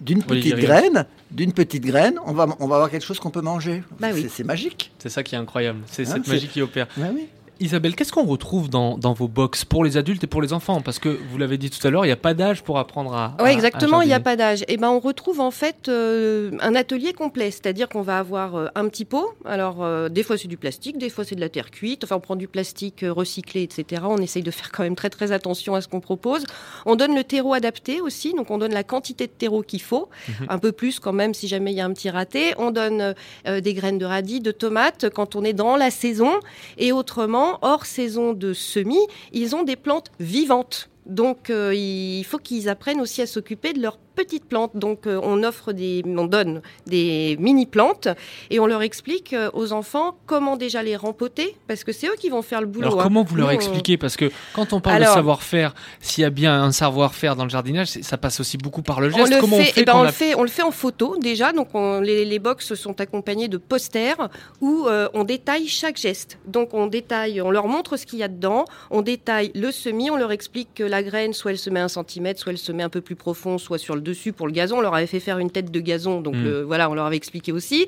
D'une 0.00 0.22
petite 0.22 0.56
graine, 0.56 1.06
d'une 1.30 1.52
petite 1.52 1.84
graine, 1.84 2.18
on 2.26 2.32
va, 2.32 2.48
on 2.58 2.66
va 2.66 2.74
avoir 2.76 2.90
quelque 2.90 3.04
chose 3.06 3.20
qu'on 3.20 3.30
peut 3.30 3.40
manger. 3.40 3.84
Bah 4.00 4.08
oui. 4.12 4.26
C'est- 4.28 4.42
magique. 4.42 4.90
C'est 4.98 5.08
ça 5.08 5.22
qui 5.22 5.36
est 5.36 5.38
incroyable, 5.38 5.78
c'est 5.86 6.02
Hein, 6.08 6.14
cette 6.14 6.26
magie 6.26 6.48
qui 6.48 6.60
opère. 6.60 6.88
Oui. 6.96 7.28
Isabelle, 7.62 7.94
qu'est-ce 7.94 8.12
qu'on 8.12 8.26
retrouve 8.26 8.68
dans, 8.68 8.98
dans 8.98 9.12
vos 9.12 9.28
box 9.28 9.64
pour 9.64 9.84
les 9.84 9.96
adultes 9.96 10.24
et 10.24 10.26
pour 10.26 10.42
les 10.42 10.52
enfants? 10.52 10.80
Parce 10.80 10.98
que 10.98 11.08
vous 11.30 11.38
l'avez 11.38 11.58
dit 11.58 11.70
tout 11.70 11.86
à 11.86 11.90
l'heure, 11.90 12.04
il 12.04 12.08
n'y 12.08 12.12
a 12.12 12.16
pas 12.16 12.34
d'âge 12.34 12.62
pour 12.62 12.78
apprendre 12.78 13.14
à. 13.14 13.36
Oui, 13.40 13.50
exactement, 13.50 14.02
il 14.02 14.08
n'y 14.08 14.14
a 14.14 14.20
pas 14.20 14.34
d'âge. 14.36 14.64
Et 14.66 14.76
ben, 14.76 14.90
on 14.90 14.98
retrouve 14.98 15.40
en 15.40 15.52
fait 15.52 15.88
euh, 15.88 16.50
un 16.60 16.74
atelier 16.74 17.12
complet, 17.12 17.50
c'est-à-dire 17.52 17.88
qu'on 17.88 18.02
va 18.02 18.18
avoir 18.18 18.56
euh, 18.56 18.66
un 18.74 18.88
petit 18.88 19.04
pot. 19.04 19.32
Alors, 19.44 19.82
euh, 19.82 20.08
des 20.08 20.24
fois 20.24 20.36
c'est 20.36 20.48
du 20.48 20.56
plastique, 20.56 20.98
des 20.98 21.08
fois 21.08 21.24
c'est 21.24 21.36
de 21.36 21.40
la 21.40 21.48
terre 21.48 21.70
cuite. 21.70 22.02
Enfin, 22.04 22.16
on 22.16 22.20
prend 22.20 22.36
du 22.36 22.48
plastique 22.48 23.04
recyclé, 23.08 23.62
etc. 23.62 24.02
On 24.06 24.18
essaye 24.18 24.42
de 24.42 24.50
faire 24.50 24.72
quand 24.72 24.82
même 24.82 24.96
très 24.96 25.10
très 25.10 25.30
attention 25.30 25.76
à 25.76 25.80
ce 25.80 25.86
qu'on 25.88 26.00
propose. 26.00 26.44
On 26.84 26.96
donne 26.96 27.14
le 27.14 27.22
terreau 27.22 27.54
adapté 27.54 28.00
aussi, 28.00 28.34
donc 28.34 28.50
on 28.50 28.58
donne 28.58 28.74
la 28.74 28.82
quantité 28.84 29.26
de 29.28 29.32
terreau 29.32 29.62
qu'il 29.62 29.82
faut, 29.82 30.08
Mhm. 30.28 30.46
un 30.48 30.58
peu 30.58 30.72
plus 30.72 30.98
quand 30.98 31.12
même 31.12 31.32
si 31.32 31.46
jamais 31.46 31.72
il 31.72 31.76
y 31.76 31.80
a 31.80 31.84
un 31.84 31.92
petit 31.92 32.10
raté. 32.10 32.54
On 32.58 32.70
donne 32.72 33.14
des 33.46 33.74
graines 33.74 33.98
de 33.98 34.04
radis, 34.04 34.40
de 34.40 34.50
tomates 34.50 35.08
quand 35.10 35.36
on 35.36 35.44
est 35.44 35.52
dans 35.52 35.76
la 35.76 35.90
saison. 35.90 36.32
Et 36.78 36.92
autrement, 36.92 37.51
hors 37.62 37.86
saison 37.86 38.32
de 38.32 38.52
semis, 38.52 39.06
ils 39.32 39.54
ont 39.54 39.62
des 39.62 39.76
plantes 39.76 40.10
vivantes. 40.20 40.88
Donc, 41.06 41.50
euh, 41.50 41.74
il 41.74 42.24
faut 42.24 42.38
qu'ils 42.38 42.68
apprennent 42.68 43.00
aussi 43.00 43.22
à 43.22 43.26
s'occuper 43.26 43.72
de 43.72 43.82
leurs 43.82 43.98
petites 44.14 44.44
plantes. 44.46 44.72
Donc, 44.76 45.06
euh, 45.06 45.20
on 45.22 45.42
offre 45.42 45.72
des, 45.72 46.02
on 46.06 46.26
donne 46.26 46.62
des 46.86 47.36
mini 47.40 47.66
plantes 47.66 48.08
et 48.50 48.60
on 48.60 48.66
leur 48.66 48.82
explique 48.82 49.32
euh, 49.32 49.50
aux 49.52 49.72
enfants 49.72 50.16
comment 50.26 50.56
déjà 50.56 50.82
les 50.82 50.96
rempoter, 50.96 51.56
parce 51.68 51.84
que 51.84 51.92
c'est 51.92 52.06
eux 52.08 52.16
qui 52.18 52.28
vont 52.30 52.42
faire 52.42 52.60
le 52.60 52.66
boulot. 52.66 52.86
Alors 52.88 53.00
hein. 53.00 53.04
comment 53.04 53.22
vous 53.24 53.36
leur 53.36 53.46
Nous, 53.48 53.52
on- 53.52 53.56
expliquez? 53.56 53.96
Parce 53.96 54.16
que 54.16 54.30
quand 54.54 54.72
on 54.72 54.80
parle 54.80 55.00
de 55.00 55.06
savoir-faire, 55.06 55.74
s'il 56.00 56.22
y 56.22 56.24
a 56.24 56.30
bien 56.30 56.62
un 56.62 56.72
savoir-faire 56.72 57.36
dans 57.36 57.44
le 57.44 57.50
jardinage, 57.50 57.88
ça 57.88 58.18
passe 58.18 58.40
aussi 58.40 58.58
beaucoup 58.58 58.82
par 58.82 59.00
le 59.00 59.08
On 59.14 59.16
geste. 59.18 59.34
le, 59.34 59.40
comment 59.40 59.56
fait, 59.58 59.62
on 59.62 59.72
fait 59.74 59.80
eh 59.80 59.84
ben, 59.84 59.94
on, 59.96 60.04
on 60.06 60.08
fait, 60.08 60.34
on 60.34 60.42
le 60.42 60.48
fait 60.48 60.62
en 60.62 60.70
photo 60.70 61.16
déjà. 61.18 61.52
Donc 61.52 61.68
on- 61.74 62.00
les, 62.00 62.24
les 62.24 62.38
box 62.38 62.74
sont 62.74 63.00
accompagnés 63.00 63.48
de 63.48 63.56
posters 63.56 64.28
où 64.60 64.86
euh, 64.86 65.08
on 65.14 65.24
détaille 65.24 65.68
chaque 65.68 65.96
geste. 65.96 66.38
Donc 66.46 66.74
on 66.74 66.86
détaille, 66.86 67.40
on 67.40 67.50
leur 67.50 67.68
montre 67.68 67.96
ce 67.96 68.06
qu'il 68.06 68.18
y 68.18 68.22
a 68.22 68.28
dedans, 68.28 68.64
on 68.90 69.02
détaille 69.02 69.50
le 69.54 69.70
semis, 69.70 70.10
on 70.10 70.16
leur 70.16 70.32
explique 70.32 70.68
que 70.74 70.82
la 70.84 71.02
graine, 71.02 71.32
soit 71.32 71.52
elle 71.52 71.58
se 71.58 71.70
met 71.70 71.80
un 71.80 71.88
centimètre, 71.88 72.40
soit 72.40 72.52
elle 72.52 72.58
se 72.58 72.72
met 72.72 72.82
un 72.82 72.88
peu 72.88 73.00
plus 73.00 73.16
profond, 73.16 73.58
soit 73.58 73.78
sur 73.78 73.94
le 73.94 74.01
dessus 74.02 74.32
pour 74.32 74.46
le 74.46 74.52
gazon. 74.52 74.78
On 74.78 74.80
leur 74.80 74.94
avait 74.94 75.06
fait 75.06 75.20
faire 75.20 75.38
une 75.38 75.50
tête 75.50 75.70
de 75.70 75.80
gazon, 75.80 76.20
donc 76.20 76.34
Mm. 76.36 76.44
le- 76.44 76.62
voilà, 76.62 76.90
on 76.90 76.94
leur 76.94 77.06
avait 77.06 77.16
expliqué 77.16 77.52
aussi. 77.52 77.86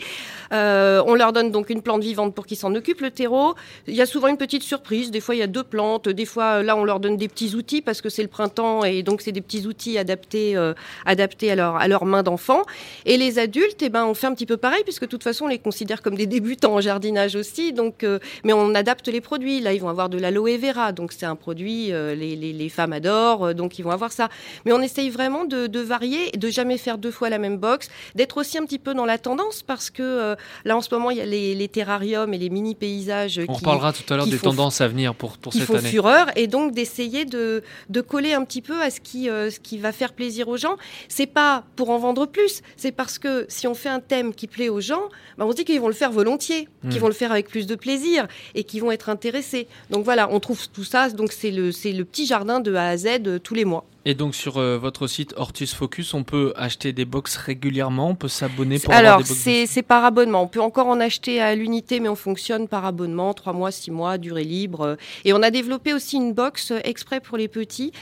Euh, 0.52 1.02
on 1.06 1.14
leur 1.14 1.32
donne 1.32 1.50
donc 1.50 1.70
une 1.70 1.82
plante 1.82 2.02
vivante 2.02 2.34
pour 2.34 2.46
qu'ils 2.46 2.56
s'en 2.56 2.74
occupent, 2.74 3.00
le 3.00 3.10
terreau. 3.10 3.54
Il 3.86 3.94
y 3.94 4.00
a 4.02 4.06
souvent 4.06 4.28
une 4.28 4.36
petite 4.36 4.62
surprise. 4.62 5.10
Des 5.10 5.20
fois, 5.20 5.34
il 5.34 5.38
y 5.38 5.42
a 5.42 5.46
deux 5.46 5.62
plantes. 5.64 6.08
Des 6.08 6.24
fois, 6.26 6.62
là, 6.62 6.76
on 6.76 6.84
leur 6.84 7.00
donne 7.00 7.16
des 7.16 7.28
petits 7.28 7.54
outils 7.54 7.82
parce 7.82 8.00
que 8.00 8.08
c'est 8.08 8.22
le 8.22 8.28
printemps 8.28 8.84
et 8.84 9.02
donc 9.02 9.20
c'est 9.20 9.32
des 9.32 9.40
petits 9.40 9.66
outils 9.66 9.98
adaptés, 9.98 10.56
euh, 10.56 10.74
adaptés 11.06 11.50
à 11.50 11.54
leur, 11.56 11.76
à 11.76 11.88
leur 11.88 12.04
main 12.04 12.22
d'enfant. 12.22 12.62
Et 13.06 13.16
les 13.16 13.38
adultes, 13.38 13.82
eh 13.82 13.88
ben, 13.88 14.04
on 14.06 14.14
fait 14.14 14.26
un 14.26 14.34
petit 14.34 14.46
peu 14.46 14.56
pareil 14.56 14.82
puisque 14.84 15.02
de 15.02 15.08
toute 15.08 15.22
façon, 15.24 15.46
on 15.46 15.48
les 15.48 15.58
considère 15.58 16.02
comme 16.02 16.14
des 16.16 16.26
débutants 16.26 16.74
en 16.74 16.80
jardinage 16.80 17.34
aussi. 17.36 17.72
Donc, 17.72 18.04
euh, 18.04 18.18
mais 18.44 18.52
on 18.52 18.74
adapte 18.74 19.08
les 19.08 19.20
produits. 19.20 19.60
Là, 19.60 19.72
ils 19.72 19.80
vont 19.80 19.88
avoir 19.88 20.08
de 20.08 20.18
l'aloe 20.18 20.56
vera. 20.58 20.92
Donc, 20.92 21.12
c'est 21.12 21.26
un 21.26 21.36
produit, 21.36 21.86
les, 21.88 22.36
les, 22.36 22.52
les 22.52 22.68
femmes 22.68 22.92
adorent. 22.92 23.54
donc, 23.54 23.78
ils 23.78 23.82
vont 23.82 23.90
avoir 23.90 24.12
ça. 24.12 24.28
Mais 24.64 24.72
on 24.72 24.80
essaye 24.82 25.10
vraiment 25.10 25.44
de, 25.44 25.66
de 25.66 25.80
varier 25.80 26.03
varier, 26.04 26.30
de 26.32 26.48
jamais 26.48 26.78
faire 26.78 26.98
deux 26.98 27.10
fois 27.10 27.30
la 27.30 27.38
même 27.38 27.56
box, 27.56 27.88
d'être 28.14 28.36
aussi 28.38 28.58
un 28.58 28.64
petit 28.64 28.78
peu 28.78 28.94
dans 28.94 29.04
la 29.06 29.18
tendance 29.18 29.62
parce 29.62 29.90
que 29.90 30.02
euh, 30.02 30.36
là 30.64 30.76
en 30.76 30.80
ce 30.80 30.92
moment 30.94 31.10
il 31.10 31.18
y 31.18 31.20
a 31.20 31.26
les, 31.26 31.54
les 31.54 31.68
terrariums 31.68 32.32
et 32.34 32.38
les 32.38 32.50
mini 32.50 32.74
paysages 32.74 33.40
On 33.48 33.52
qui, 33.52 33.58
reparlera 33.60 33.92
tout 33.92 34.12
à 34.12 34.16
l'heure 34.16 34.26
des 34.26 34.38
tendances 34.38 34.80
à 34.80 34.88
venir 34.88 35.14
pour, 35.14 35.38
pour 35.38 35.52
cette 35.52 35.62
font 35.64 35.76
année. 35.76 35.88
fureur 35.88 36.26
et 36.36 36.46
donc 36.46 36.72
d'essayer 36.72 37.24
de, 37.24 37.62
de 37.88 38.00
coller 38.00 38.34
un 38.34 38.44
petit 38.44 38.60
peu 38.62 38.80
à 38.82 38.90
ce 38.90 39.00
qui, 39.00 39.28
euh, 39.30 39.50
ce 39.50 39.60
qui 39.60 39.78
va 39.78 39.92
faire 39.92 40.12
plaisir 40.12 40.48
aux 40.48 40.56
gens. 40.56 40.76
C'est 41.08 41.26
pas 41.26 41.64
pour 41.76 41.90
en 41.90 41.98
vendre 41.98 42.26
plus, 42.26 42.60
c'est 42.76 42.92
parce 42.92 43.18
que 43.18 43.46
si 43.48 43.66
on 43.66 43.74
fait 43.74 43.88
un 43.88 44.00
thème 44.00 44.34
qui 44.34 44.46
plaît 44.46 44.68
aux 44.68 44.80
gens, 44.80 45.02
bah, 45.38 45.44
on 45.46 45.50
se 45.52 45.56
dit 45.56 45.64
qu'ils 45.64 45.80
vont 45.80 45.88
le 45.88 45.94
faire 45.94 46.12
volontiers, 46.12 46.68
qu'ils 46.82 46.98
Mm. 46.98 47.02
vont 47.02 47.06
le 47.08 47.14
faire 47.14 47.32
avec 47.32 47.48
plus 47.48 47.66
de 47.66 47.74
plaisir 47.76 48.26
et 48.54 48.64
qu'ils 48.64 48.80
vont 48.82 48.92
être 48.92 49.08
intéressés. 49.08 49.66
Donc 49.90 50.04
voilà, 50.04 50.28
on 50.30 50.40
trouve 50.40 50.68
tout 50.68 50.84
ça. 50.84 51.08
Donc 51.10 51.32
c'est 51.32 51.50
le, 51.50 51.72
c'est 51.72 51.92
le 51.92 52.04
petit 52.04 52.26
jardin 52.26 52.60
de 52.60 52.74
A 52.74 52.88
à 52.88 52.96
Z 52.96 53.06
euh, 53.26 53.38
tous 53.38 53.54
les 53.54 53.64
mois. 53.64 53.84
Et 54.06 54.14
donc 54.14 54.34
sur 54.34 54.58
euh, 54.58 54.76
votre 54.76 55.06
site 55.06 55.34
Hortus 55.36 55.72
Focus, 55.74 56.12
on 56.12 56.24
peut 56.24 56.52
acheter 56.56 56.92
des 56.92 57.06
box 57.06 57.36
régulièrement, 57.36 58.10
on 58.10 58.14
peut 58.14 58.28
s'abonner 58.28 58.78
pour 58.78 58.92
avoir 58.92 59.14
Alors, 59.14 59.22
des 59.22 59.28
box. 59.28 59.40
c'est 59.40 59.66
c'est 59.66 59.82
par 59.82 60.04
abonnement. 60.04 60.42
On 60.42 60.48
peut 60.48 60.60
encore 60.60 60.88
en 60.88 61.00
acheter 61.00 61.40
à 61.40 61.54
l'unité, 61.54 62.00
mais 62.00 62.08
on 62.08 62.14
fonctionne 62.14 62.68
par 62.68 62.84
abonnement, 62.84 63.32
3 63.32 63.52
mois, 63.54 63.70
6 63.70 63.90
mois, 63.90 64.18
durée 64.18 64.44
libre. 64.44 64.98
Et 65.24 65.32
on 65.32 65.42
a 65.42 65.50
développé 65.50 65.94
aussi 65.94 66.16
une 66.16 66.34
box 66.34 66.72
exprès 66.84 67.20
pour 67.20 67.38
les 67.38 67.48
petits, 67.48 67.92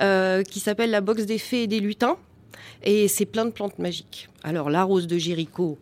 euh, 0.00 0.42
qui 0.42 0.58
s'appelle 0.58 0.90
la 0.90 1.00
box 1.00 1.26
des 1.26 1.38
fées 1.38 1.62
et 1.62 1.66
des 1.68 1.80
lutins. 1.80 2.16
Et 2.82 3.06
c'est 3.06 3.26
plein 3.26 3.44
de 3.44 3.50
plantes 3.50 3.78
magiques. 3.78 4.28
Alors, 4.42 4.68
la 4.68 4.82
rose 4.82 5.06
de 5.06 5.16
Jéricho, 5.16 5.78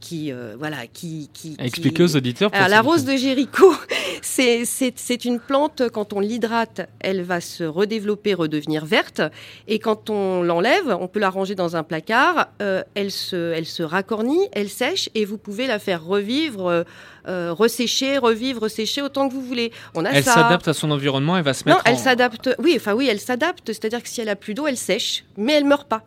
qui, 0.00 0.32
euh, 0.32 0.56
voilà, 0.58 0.86
qui, 0.86 1.28
qui, 1.32 1.56
qui- 1.56 1.64
Expliquez 1.64 2.02
aux 2.02 2.16
auditeurs. 2.16 2.50
alors, 2.52 2.68
la 2.68 2.80
rose 2.80 3.04
de 3.04 3.16
Jéricho, 3.16 3.72
c'est- 4.22 5.24
une 5.24 5.38
plante, 5.40 5.82
quand 5.92 6.12
on 6.12 6.20
l'hydrate, 6.20 6.88
elle 7.00 7.22
va 7.22 7.40
se 7.40 7.64
redévelopper, 7.64 8.34
redevenir 8.34 8.84
verte. 8.86 9.20
Et 9.68 9.78
quand 9.78 10.08
on 10.10 10.42
l'enlève, 10.42 10.96
on 11.00 11.08
peut 11.08 11.20
la 11.20 11.30
ranger 11.30 11.54
dans 11.54 11.76
un 11.76 11.82
placard, 11.82 12.48
euh, 12.62 12.82
elle, 12.94 13.10
se, 13.10 13.52
elle 13.52 13.66
se 13.66 13.82
racornit, 13.82 14.48
elle 14.52 14.68
sèche, 14.70 15.08
et 15.14 15.24
vous 15.24 15.36
pouvez 15.38 15.66
la 15.66 15.78
faire 15.78 16.04
revivre, 16.04 16.66
euh, 16.68 16.82
euh, 17.28 17.52
ressécher, 17.52 18.16
revivre, 18.18 18.62
ressécher 18.62 19.02
autant 19.02 19.28
que 19.28 19.34
vous 19.34 19.42
voulez. 19.42 19.72
On 19.94 20.04
a 20.04 20.10
Elle 20.10 20.24
s'adapte 20.24 20.68
à 20.68 20.72
son 20.72 20.90
environnement, 20.90 21.36
elle 21.36 21.44
va 21.44 21.52
se 21.54 21.68
Non, 21.68 21.74
mettre 21.74 21.82
elle 21.86 21.94
en... 21.96 21.98
s'adapte. 21.98 22.50
Oui, 22.58 22.74
enfin 22.76 22.94
oui, 22.94 23.08
elle 23.10 23.20
s'adapte. 23.20 23.66
C'est-à-dire 23.66 24.02
que 24.02 24.08
si 24.08 24.20
elle 24.20 24.28
a 24.30 24.36
plus 24.36 24.54
d'eau, 24.54 24.66
elle 24.66 24.76
sèche, 24.78 25.24
mais 25.36 25.52
elle 25.52 25.64
meurt 25.66 25.86
pas. 25.88 26.02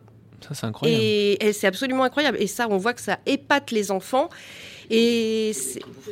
C'est. 0.92 1.38
Et 1.40 1.54
c'est 1.54 1.68
absolument 1.68 2.04
incroyable. 2.04 2.38
Et 2.40 2.48
ça, 2.48 2.68
on 2.70 2.78
voit 2.78 2.94
que 2.94 3.02
ça 3.02 3.20
épate 3.26 3.72
les 3.72 3.92
enfants. 3.92 4.30
Et 4.90 5.52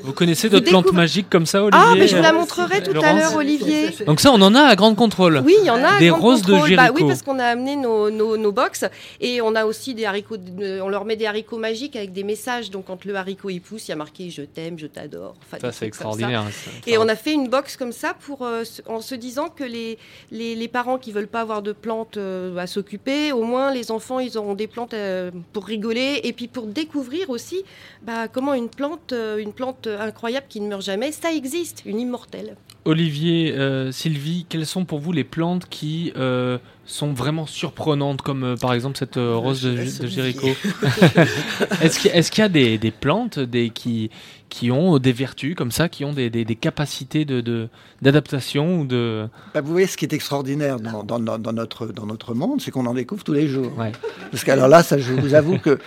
Vous 0.03 0.13
connaissez 0.13 0.49
d'autres 0.49 0.69
plantes 0.69 0.91
magiques 0.93 1.29
comme 1.29 1.45
ça, 1.45 1.63
Olivier 1.63 1.79
ah, 1.84 1.93
mais 1.95 2.07
je 2.07 2.15
vous 2.15 2.21
la 2.21 2.29
euh, 2.29 2.34
montrerai 2.34 2.81
tout 2.84 2.97
à 3.01 3.13
l'heure, 3.13 3.36
Olivier. 3.36 3.89
Donc 4.05 4.19
ça, 4.19 4.31
on 4.31 4.41
en 4.41 4.55
a 4.55 4.62
à 4.62 4.75
grande 4.75 4.95
contrôle. 4.95 5.41
Oui, 5.45 5.55
il 5.60 5.65
y 5.65 5.69
en 5.69 5.84
a. 5.84 5.99
Des 5.99 6.10
roses 6.10 6.41
de. 6.41 6.53
Bah 6.53 6.62
oui, 6.63 6.75
Jéricho. 6.75 7.07
parce 7.07 7.21
qu'on 7.21 7.39
a 7.39 7.45
amené 7.45 7.75
nos, 7.75 8.10
nos, 8.10 8.38
nos 8.38 8.51
box 8.51 8.86
et 9.19 9.41
on 9.41 9.55
a 9.55 9.65
aussi 9.65 9.93
des 9.93 10.05
haricots. 10.05 10.38
On 10.81 10.89
leur 10.89 11.05
met 11.05 11.15
des 11.15 11.25
haricots 11.25 11.57
magiques 11.57 11.95
avec 11.95 12.13
des 12.13 12.23
messages. 12.23 12.71
Donc 12.71 12.86
quand 12.86 13.05
le 13.05 13.15
haricot 13.15 13.49
il 13.49 13.60
pousse, 13.62 13.88
il 13.88 13.91
y 13.91 13.93
a 13.93 13.97
marqué 13.97 14.29
je 14.29 14.43
t'aime, 14.43 14.77
je 14.77 14.88
t'adore. 14.88 15.36
Enfin, 15.45 15.57
Ça, 15.60 15.71
c'est 15.71 15.88
extraordinaire. 15.88 16.43
ça. 16.51 16.71
Et 16.88 16.97
on 16.97 17.07
a 17.07 17.15
fait 17.15 17.34
une 17.34 17.47
box 17.47 17.77
comme 17.77 17.91
ça 17.91 18.13
pour, 18.13 18.45
euh, 18.45 18.63
en 18.88 19.01
se 19.01 19.15
disant 19.15 19.49
que 19.49 19.63
les, 19.63 19.97
les, 20.31 20.55
les 20.55 20.67
parents 20.67 20.97
qui 20.97 21.12
veulent 21.12 21.27
pas 21.27 21.41
avoir 21.41 21.62
de 21.62 21.71
plantes 21.71 22.17
euh, 22.17 22.55
à 22.57 22.67
s'occuper, 22.67 23.31
au 23.31 23.43
moins 23.43 23.73
les 23.73 23.91
enfants 23.91 24.19
ils 24.19 24.38
auront 24.38 24.55
des 24.55 24.67
plantes 24.67 24.93
euh, 24.93 25.31
pour 25.53 25.65
rigoler 25.65 26.21
et 26.23 26.34
puis 26.34 26.47
pour 26.47 26.67
découvrir 26.67 27.29
aussi 27.29 27.63
bah, 28.03 28.27
comment 28.27 28.53
une 28.53 28.61
plante, 28.69 29.13
euh, 29.13 29.38
une 29.38 29.54
plante 29.54 29.88
incroyable 29.88 30.45
qui 30.50 30.62
ne 30.62 30.67
meurt 30.67 30.82
jamais, 30.82 31.12
ça 31.12 31.34
existe, 31.34 31.84
une 31.86 32.00
immortelle. 32.00 32.56
Olivier, 32.84 33.54
euh, 33.54 33.91
Sylvie, 33.91 34.45
quelles 34.50 34.65
sont 34.65 34.86
pour 34.86 35.00
vous 35.00 35.12
les 35.12 35.24
plantes 35.24 35.67
qui 35.69 36.12
euh, 36.17 36.58
sont 36.86 37.13
vraiment 37.13 37.45
surprenantes, 37.45 38.24
comme 38.24 38.43
euh, 38.43 38.56
par 38.56 38.74
exemple 38.74 38.97
cette 38.97 39.17
euh, 39.17 39.36
rose 39.36 39.62
de, 39.62 39.71
de. 39.71 40.08
Jéricho? 40.08 40.47
Est-ce 41.82 42.00
qu'il 42.00 42.12
est-ce 42.12 42.32
qu'il 42.32 42.41
y 42.41 42.45
a 42.45 42.50
des, 42.50 42.80
des 42.80 42.91
plantes 42.91 43.38
des, 43.38 43.69
qui, 43.69 44.10
qui 44.51 44.69
ont 44.69 44.99
des 44.99 45.13
vertus 45.13 45.55
comme 45.55 45.71
ça, 45.71 45.87
qui 45.87 46.03
ont 46.03 46.11
des, 46.11 46.29
des- 46.29 46.43
des 46.43 46.55
capacités 46.57 47.23
de- 47.23 47.39
de- 47.39 47.69
d'adaptation 48.01 48.81
ou 48.81 48.85
de... 48.85 49.27
Bah, 49.53 49.61
vous 49.61 49.71
voyez, 49.71 49.87
ce 49.87 49.95
qui 49.95 50.03
est 50.03 50.11
extraordinaire 50.13 50.77
dans, 50.79 51.03
dans- 51.03 51.19
dans- 51.19 51.39
dans 51.39 51.53
notre, 51.53 51.87
dans 51.87 52.05
notre 52.05 52.33
monde, 52.33 52.59
c'est 52.61 52.69
qu'on 52.69 52.85
en 52.85 52.93
découvre 52.93 53.23
tous 53.23 53.31
les 53.31 53.47
jours. 53.47 53.71
Ouais. 53.77 53.93
Parce 54.29 54.43
qu'alors 54.43 54.67
là, 54.67 54.83
ça, 54.83 54.97
je 54.97 55.13
vous 55.13 55.33
avoue 55.35 55.57
que 55.57 55.79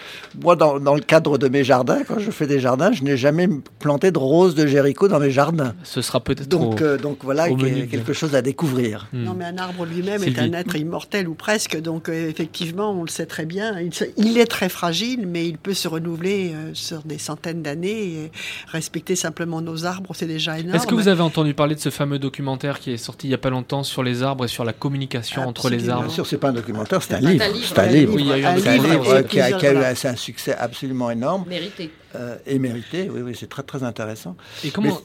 moi, 0.42 0.56
dans, 0.56 0.80
dans 0.80 0.94
le 0.94 1.02
cadre 1.02 1.36
de 1.36 1.48
mes 1.48 1.62
jardins, 1.62 2.02
quand 2.08 2.18
je 2.18 2.30
fais 2.30 2.46
des 2.46 2.58
jardins, 2.58 2.90
je 2.92 3.02
n'ai 3.04 3.16
jamais 3.18 3.48
planté 3.80 4.10
de 4.10 4.18
roses 4.18 4.54
de 4.54 4.66
Jéricho 4.66 5.08
dans 5.08 5.20
mes 5.20 5.30
jardins. 5.30 5.74
Ce 5.82 6.00
sera 6.00 6.20
peut-être 6.20 6.48
Donc, 6.48 6.76
trop- 6.76 6.84
euh, 6.86 6.96
donc 6.96 7.18
voilà, 7.22 7.50
au 7.50 7.56
qu'il 7.56 7.68
y 7.68 7.70
a 7.70 7.74
menu. 7.74 7.86
quelque 7.88 8.14
chose 8.14 8.34
à 8.34 8.40
découvrir. 8.40 9.08
Hmm. 9.12 9.24
Non, 9.24 9.34
mais 9.34 9.44
un 9.44 9.58
arbre 9.58 9.84
lui-même 9.84 10.24
est 10.24 10.38
un 10.38 10.52
être 10.54 10.74
immortel 10.76 11.28
ou 11.28 11.34
presque. 11.34 11.78
Donc, 11.80 12.08
euh, 12.08 12.30
effectivement, 12.30 12.92
on 12.92 13.02
le 13.02 13.08
sait 13.10 13.26
très 13.26 13.44
bien. 13.44 13.74
Il 14.16 14.38
est 14.38 14.46
très 14.46 14.70
fragile, 14.70 15.26
mais 15.26 15.46
il 15.46 15.58
peut 15.58 15.74
se 15.74 15.86
renouveler 15.86 16.52
euh, 16.54 16.70
sur 16.72 17.02
des 17.02 17.18
centaines 17.18 17.62
d'années. 17.62 18.30
Respecter 18.68 19.16
simplement 19.16 19.60
nos 19.60 19.84
arbres, 19.86 20.14
c'est 20.14 20.26
déjà 20.26 20.58
énorme. 20.58 20.76
Est-ce 20.76 20.86
que 20.86 20.94
vous 20.94 21.08
avez 21.08 21.20
entendu 21.22 21.54
parler 21.54 21.74
de 21.74 21.80
ce 21.80 21.90
fameux 21.90 22.18
documentaire 22.18 22.80
qui 22.80 22.90
est 22.92 22.96
sorti 22.96 23.26
il 23.26 23.30
n'y 23.30 23.34
a 23.34 23.38
pas 23.38 23.50
longtemps 23.50 23.82
sur 23.82 24.02
les 24.02 24.22
arbres 24.22 24.44
et 24.44 24.48
sur 24.48 24.64
la 24.64 24.72
communication 24.72 25.42
entre 25.42 25.70
les 25.70 25.88
arbres 25.88 26.04
Bien 26.06 26.14
sûr, 26.14 26.26
c'est 26.26 26.38
pas 26.38 26.48
un 26.48 26.52
documentaire, 26.52 27.02
c'est 27.02 27.14
un 27.14 27.20
livre. 27.20 27.44
C'est 27.62 27.78
un 27.78 27.86
livre. 27.86 28.14
Oui, 28.14 28.30
un 28.44 28.54
livre 28.56 29.18
et 29.18 29.24
qui 29.24 29.40
a, 29.40 29.52
qui 29.52 29.66
a 29.66 29.72
eu 29.72 29.76
un, 30.06 30.16
succès 30.16 30.54
absolument 30.54 31.10
énorme 31.10 31.44
Mérité. 31.48 31.90
euh, 32.14 32.36
et 32.46 32.58
mérité. 32.58 33.08
Oui, 33.10 33.20
oui, 33.22 33.36
c'est 33.38 33.48
très 33.48 33.62
très 33.62 33.82
intéressant. 33.82 34.36
Et 34.64 34.70
comment, 34.70 34.98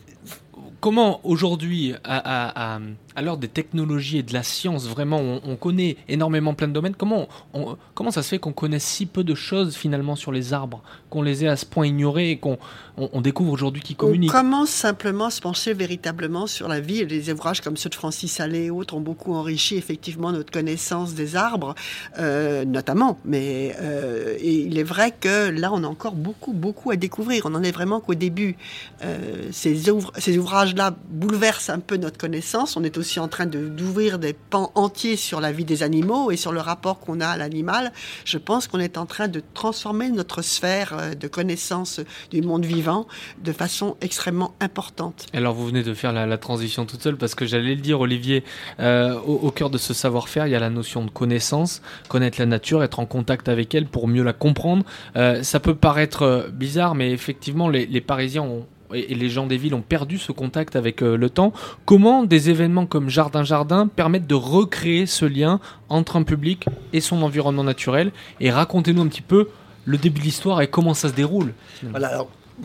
comment 0.80 1.20
aujourd'hui, 1.24 1.94
à, 2.04 2.18
à- 2.18 2.76
à- 2.76 2.80
l'heure 3.22 3.38
des 3.38 3.48
technologies 3.48 4.20
et 4.20 4.24
de 4.24 4.34
la 4.34 4.44
science, 4.44 4.88
vraiment, 4.88 5.20
on, 5.20 5.42
on 5.46 5.56
connaît 5.56 5.98
énormément 6.08 6.54
plein 6.54 6.68
de 6.68 6.74
domaines, 6.74 6.96
comment, 6.96 7.28
on- 7.54 7.76
comment 7.96 8.12
ça 8.12 8.24
se 8.24 8.30
fait 8.30 8.40
qu'on 8.40 8.54
connaisse 8.54 8.84
si 8.84 9.06
peu 9.06 9.24
de 9.24 9.36
choses 9.36 9.76
finalement 9.76 10.16
sur 10.16 10.32
les 10.32 10.54
arbres, 10.54 10.82
qu'on 11.10 11.22
les 11.22 11.44
ait 11.44 11.48
à 11.48 11.56
ce 11.58 11.66
point 11.66 11.88
ignorés 11.88 12.32
et 12.32 12.38
qu'on 12.38 12.58
on, 12.98 13.10
on 13.14 13.22
découvre 13.22 13.52
aujourd'hui 13.52 13.82
qu'ils 13.82 13.96
On 14.00 14.06
communiquent? 14.06 14.32
commence 14.32 14.70
simplement 14.70 15.26
à 15.26 15.30
se 15.32 15.42
pencher 15.42 15.74
véritablement 15.74 16.48
sur 16.48 16.68
la 16.68 16.80
vie. 16.80 17.06
Les 17.06 17.32
ouvrages 17.32 17.62
comme 17.62 17.78
ceux 17.78 17.90
de 17.90 17.96
Francis 17.96 18.40
Allais 18.40 18.66
et 18.66 18.70
autres 18.72 18.94
ont 18.96 19.02
beaucoup 19.02 19.34
enrichi 19.34 19.76
effectivement 19.76 20.32
notre 20.32 20.52
connaissance 20.52 21.14
des 21.14 21.36
arbres, 21.36 21.76
euh, 22.20 22.64
notamment. 22.66 23.18
Mais 23.26 23.76
euh, 23.82 24.36
et 24.40 24.54
il 24.62 24.78
est 24.78 24.84
vrai 24.84 25.14
que 25.20 25.50
là, 25.50 25.72
on 25.74 25.84
a 25.84 25.88
encore 25.88 26.16
beaucoup, 26.16 26.54
beaucoup 26.54 26.92
à 26.92 26.96
découvrir. 26.96 27.46
On 27.46 27.50
n'en 27.52 27.64
est 27.64 27.72
vraiment 27.72 28.00
qu'au 28.00 28.14
début. 28.16 28.56
Euh, 29.04 29.48
ces 29.52 30.38
ouvrages-là 30.38 30.96
bouleversent 31.10 31.70
un 31.70 31.80
peu 31.80 31.98
notre 31.98 32.18
connaissance. 32.18 32.78
On 32.78 32.84
est 32.84 32.98
aussi 33.00 33.20
en 33.20 33.28
train 33.28 33.46
d'ouvrir 33.46 34.20
des 34.20 34.34
pans 34.34 34.72
entiers 34.76 35.16
sur 35.16 35.42
la 35.42 35.52
vie 35.52 35.66
des 35.66 35.84
animaux 35.84 36.32
et 36.32 36.38
sur 36.38 36.52
le 36.52 36.60
rapport 36.60 37.00
qu'on 37.00 37.20
a 37.22 37.28
à 37.28 37.38
l'animal. 37.38 37.92
Je 38.26 38.38
pense 38.38 38.68
qu'on 38.68 38.80
est 38.80 38.98
en 38.98 39.06
train 39.06 39.28
de 39.28 39.42
transformer 39.54 40.10
notre 40.10 40.42
sphère 40.42 40.96
euh, 41.00 41.16
de 41.16 41.28
connaissance 41.28 42.02
du 42.32 42.42
monde 42.42 42.66
vivant 42.66 43.08
de 43.44 43.52
façon 43.52 43.98
extrêmement 44.02 44.54
importante. 44.60 45.26
Alors 45.34 45.54
vous 45.54 45.66
venez 45.66 45.84
de 45.84 45.94
faire 45.94 46.14
la, 46.14 46.38
transition 46.38 46.86
toute 46.86 47.02
seule 47.02 47.18
parce 47.18 47.36
que 47.36 47.46
j'allais 47.46 47.76
le 47.76 47.82
dire 47.82 48.00
Olivier, 48.00 48.44
euh, 48.80 49.20
au, 49.20 49.52
cœur 49.52 49.70
de 49.70 49.78
ce 49.78 49.94
savoir-faire 49.94 50.48
il 50.48 50.52
y 50.52 50.56
a 50.56 50.60
la 50.60 50.70
notion 50.70 51.04
de 51.04 51.10
connaissance, 51.10 51.82
connaître 52.08 52.40
la 52.40 52.46
nature, 52.46 52.84
être 52.84 53.00
en 53.00 53.06
contact 53.06 53.50
avec 53.50 53.74
elle 53.76 53.88
pour 53.88 54.08
mieux 54.08 54.24
la 54.24 54.34
comprendre. 54.34 54.86
Euh, 55.16 55.44
ça 55.44 55.60
peut 55.60 55.76
paraître 55.76 56.50
bizarre 56.54 56.96
mais 56.96 57.12
effectivement 57.12 57.68
les 57.70 58.02
Parisiens 58.02 58.44
ont 58.44 58.66
et 58.94 59.14
les 59.14 59.30
gens 59.30 59.46
des 59.46 59.58
villes 59.58 59.74
ont 59.74 59.82
perdu 59.82 60.18
ce 60.18 60.32
contact 60.32 60.76
avec 60.76 61.02
euh, 61.02 61.16
le 61.16 61.30
temps. 61.30 61.54
Comment 61.86 62.24
des 62.24 62.50
événements 62.50 62.86
comme 62.86 63.10
Jardin 63.10 63.44
Jardin 63.44 63.88
permettent 63.88 64.28
de 64.28 64.36
recréer 64.36 65.06
ce 65.06 65.26
lien 65.26 65.60
entre 65.90 66.16
un 66.16 66.24
public 66.24 66.66
et 66.94 67.02
son 67.02 67.22
environnement 67.22 67.64
naturel? 67.64 68.12
Et 68.40 68.52
racontez-nous 68.52 69.02
un 69.02 69.08
petit 69.08 69.22
peu 69.22 69.50
le 69.86 69.98
début 69.98 70.20
de 70.20 70.26
l'histoire 70.26 70.62
et 70.62 70.68
comment 70.68 70.94
ça 70.94 71.10
se 71.10 71.14
déroule. 71.14 71.54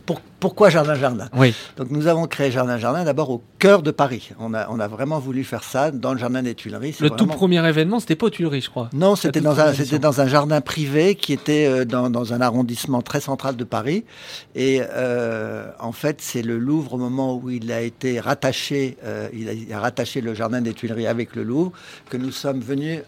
Pour- 0.07 0.21
pourquoi 0.41 0.69
Jardin 0.69 0.95
Jardin 0.95 1.29
Oui. 1.35 1.55
Donc 1.79 1.91
nous 1.91 2.07
avons 2.07 2.27
créé 2.27 2.51
Jardin 2.51 2.77
Jardin 2.77 3.05
d'abord 3.05 3.31
au 3.31 3.43
cœur 3.59 3.83
de 3.83 3.91
Paris. 3.91 4.31
On 4.39 4.53
a, 4.53 4.69
on 4.71 4.79
a 4.79 4.89
vraiment 4.89 5.19
voulu 5.19 5.43
faire 5.45 5.65
ça 5.65 5.91
dans 5.91 6.13
le 6.13 6.19
jardin 6.19 6.43
des 6.43 6.55
Tuileries. 6.55 6.97
Le 7.01 7.09
tout 7.11 7.27
premier 7.27 7.67
événement, 7.67 7.99
c'était 8.01 8.15
pas 8.17 8.27
aux 8.27 8.31
Tuileries, 8.31 8.61
je 8.61 8.69
crois. 8.71 8.91
Non, 8.93 9.17
c'était 9.17 9.41
dans, 9.41 9.59
un, 9.61 9.73
c'était 9.73 9.99
dans 9.99 10.21
un 10.21 10.27
jardin 10.27 10.61
privé 10.61 11.15
qui 11.15 11.33
était 11.33 11.67
euh, 11.67 11.85
dans, 11.87 12.11
dans 12.11 12.35
un 12.35 12.41
arrondissement 12.43 13.01
très 13.01 13.21
central 13.21 13.57
de 13.57 13.65
Paris. 13.65 14.05
Et 14.55 14.83
euh, 14.83 15.71
en 15.81 15.93
fait, 15.93 16.21
c'est 16.21 16.43
le 16.43 16.59
Louvre, 16.59 16.95
au 16.95 16.99
moment 16.99 17.37
où 17.37 17.49
il 17.51 17.73
a 17.73 17.81
été 17.81 18.21
rattaché, 18.21 18.99
euh, 19.05 19.29
il, 19.33 19.49
a, 19.49 19.53
il 19.53 19.73
a 19.73 19.81
rattaché 19.81 20.21
le 20.21 20.35
jardin 20.35 20.61
des 20.61 20.75
Tuileries 20.75 21.07
avec 21.07 21.35
le 21.37 21.43
Louvre, 21.45 21.73
que 22.11 22.17
nous 22.19 22.31
sommes 22.33 22.61
venus 22.61 23.01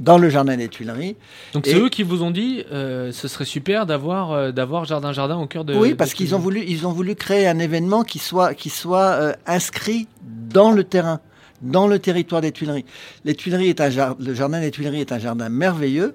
dans 0.00 0.18
le 0.18 0.28
jardin 0.28 0.56
des 0.56 0.68
Tuileries. 0.68 1.16
Donc 1.52 1.66
Et- 1.66 1.70
c'est 1.70 1.78
eux 1.78 1.88
qui 1.88 2.02
vous 2.02 2.22
ont 2.22 2.30
dit 2.30 2.64
euh, 2.72 3.12
ce 3.12 3.28
serait 3.28 3.44
super 3.44 3.86
d'avoir 3.86 4.32
euh, 4.32 4.52
d'avoir 4.52 4.84
jardin 4.84 5.12
jardin 5.12 5.38
au 5.38 5.46
cœur 5.46 5.64
de 5.64 5.74
oui, 5.74 5.94
parce 5.94 6.14
qu'ils 6.14 6.34
ont 6.34 6.38
voulu, 6.38 6.62
ils 6.66 6.86
ont 6.86 6.92
voulu 6.92 7.14
créer 7.14 7.46
un 7.46 7.58
événement 7.58 8.02
qui 8.04 8.18
soit, 8.18 8.54
qui 8.54 8.70
soit 8.70 9.00
euh, 9.00 9.32
inscrit 9.46 10.06
dans 10.22 10.72
le 10.72 10.84
terrain, 10.84 11.20
dans 11.62 11.86
le 11.86 11.98
territoire 11.98 12.40
des 12.40 12.52
Tuileries. 12.52 12.84
Les 13.24 13.34
Tuileries 13.34 13.68
est 13.68 13.80
un 13.80 14.14
le 14.18 14.34
jardin 14.34 14.60
des 14.60 14.70
Tuileries 14.70 15.00
est 15.00 15.12
un 15.12 15.18
jardin 15.18 15.48
merveilleux, 15.48 16.14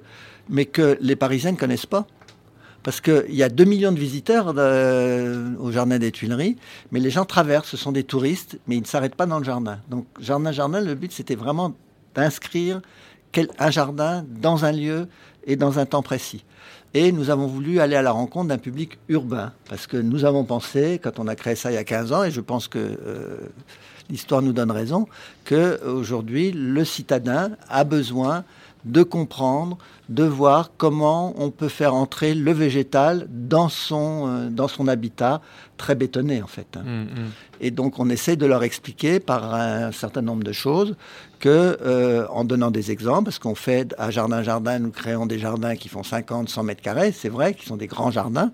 mais 0.49 0.65
que 0.65 0.97
les 1.01 1.15
Parisiens 1.15 1.51
ne 1.51 1.57
connaissent 1.57 1.85
pas. 1.85 2.05
Parce 2.83 2.99
qu'il 2.99 3.35
y 3.35 3.43
a 3.43 3.49
2 3.49 3.63
millions 3.63 3.91
de 3.91 3.99
visiteurs 3.99 4.55
euh, 4.57 5.53
au 5.59 5.71
jardin 5.71 5.99
des 5.99 6.11
Tuileries, 6.11 6.57
mais 6.91 6.99
les 6.99 7.11
gens 7.11 7.25
traversent, 7.25 7.69
ce 7.69 7.77
sont 7.77 7.91
des 7.91 8.03
touristes, 8.03 8.57
mais 8.65 8.75
ils 8.75 8.81
ne 8.81 8.87
s'arrêtent 8.87 9.13
pas 9.13 9.27
dans 9.27 9.37
le 9.37 9.43
jardin. 9.43 9.77
Donc, 9.87 10.07
jardin, 10.19 10.51
jardin, 10.51 10.81
le 10.81 10.95
but, 10.95 11.11
c'était 11.11 11.35
vraiment 11.35 11.75
d'inscrire 12.15 12.81
un 13.59 13.71
jardin 13.71 14.25
dans 14.27 14.65
un 14.65 14.71
lieu 14.71 15.07
et 15.45 15.55
dans 15.55 15.79
un 15.79 15.85
temps 15.85 16.01
précis. 16.03 16.43
Et 16.93 17.11
nous 17.11 17.29
avons 17.29 17.47
voulu 17.47 17.79
aller 17.79 17.95
à 17.95 18.01
la 18.01 18.11
rencontre 18.11 18.49
d'un 18.49 18.57
public 18.57 18.99
urbain, 19.07 19.53
parce 19.69 19.87
que 19.87 19.95
nous 19.95 20.25
avons 20.25 20.43
pensé, 20.43 20.99
quand 21.01 21.19
on 21.19 21.27
a 21.27 21.35
créé 21.35 21.55
ça 21.55 21.71
il 21.71 21.75
y 21.75 21.77
a 21.77 21.85
15 21.85 22.11
ans, 22.11 22.23
et 22.23 22.31
je 22.31 22.41
pense 22.41 22.67
que 22.67 22.79
euh, 22.79 23.37
l'histoire 24.09 24.41
nous 24.41 24.51
donne 24.51 24.71
raison, 24.71 25.07
que 25.45 25.81
aujourd'hui 25.85 26.51
le 26.51 26.83
citadin 26.83 27.51
a 27.69 27.85
besoin 27.85 28.43
de 28.85 29.03
comprendre, 29.03 29.77
de 30.09 30.23
voir 30.23 30.71
comment 30.77 31.33
on 31.37 31.51
peut 31.51 31.67
faire 31.69 31.93
entrer 31.93 32.33
le 32.33 32.51
végétal 32.51 33.27
dans 33.29 33.69
son, 33.69 34.27
euh, 34.27 34.49
dans 34.49 34.67
son 34.67 34.87
habitat 34.87 35.39
très 35.77 35.95
bétonné 35.95 36.41
en 36.41 36.47
fait. 36.47 36.67
hein. 36.75 36.83
Mm, 36.83 37.03
mm. 37.03 37.29
Et 37.61 37.71
donc 37.71 37.99
on 37.99 38.09
essaie 38.09 38.35
de 38.35 38.45
leur 38.45 38.63
expliquer 38.63 39.19
par 39.19 39.53
un 39.53 39.91
certain 39.91 40.21
nombre 40.21 40.43
de 40.43 40.51
choses 40.51 40.95
que, 41.39 41.77
euh, 41.81 42.25
en 42.29 42.43
donnant 42.43 42.71
des 42.71 42.91
exemples, 42.91 43.25
parce 43.25 43.39
qu'on 43.39 43.55
fait 43.55 43.93
à 43.97 44.09
Jardin 44.11 44.41
Jardin, 44.43 44.79
nous 44.79 44.91
créons 44.91 45.25
des 45.27 45.39
jardins 45.39 45.75
qui 45.75 45.87
font 45.89 46.03
50, 46.03 46.49
100 46.49 46.63
mètres 46.63 46.81
carrés, 46.81 47.11
c'est 47.11 47.29
vrai, 47.29 47.53
qui 47.53 47.65
sont 47.65 47.77
des 47.77 47.87
grands 47.87 48.11
jardins. 48.11 48.51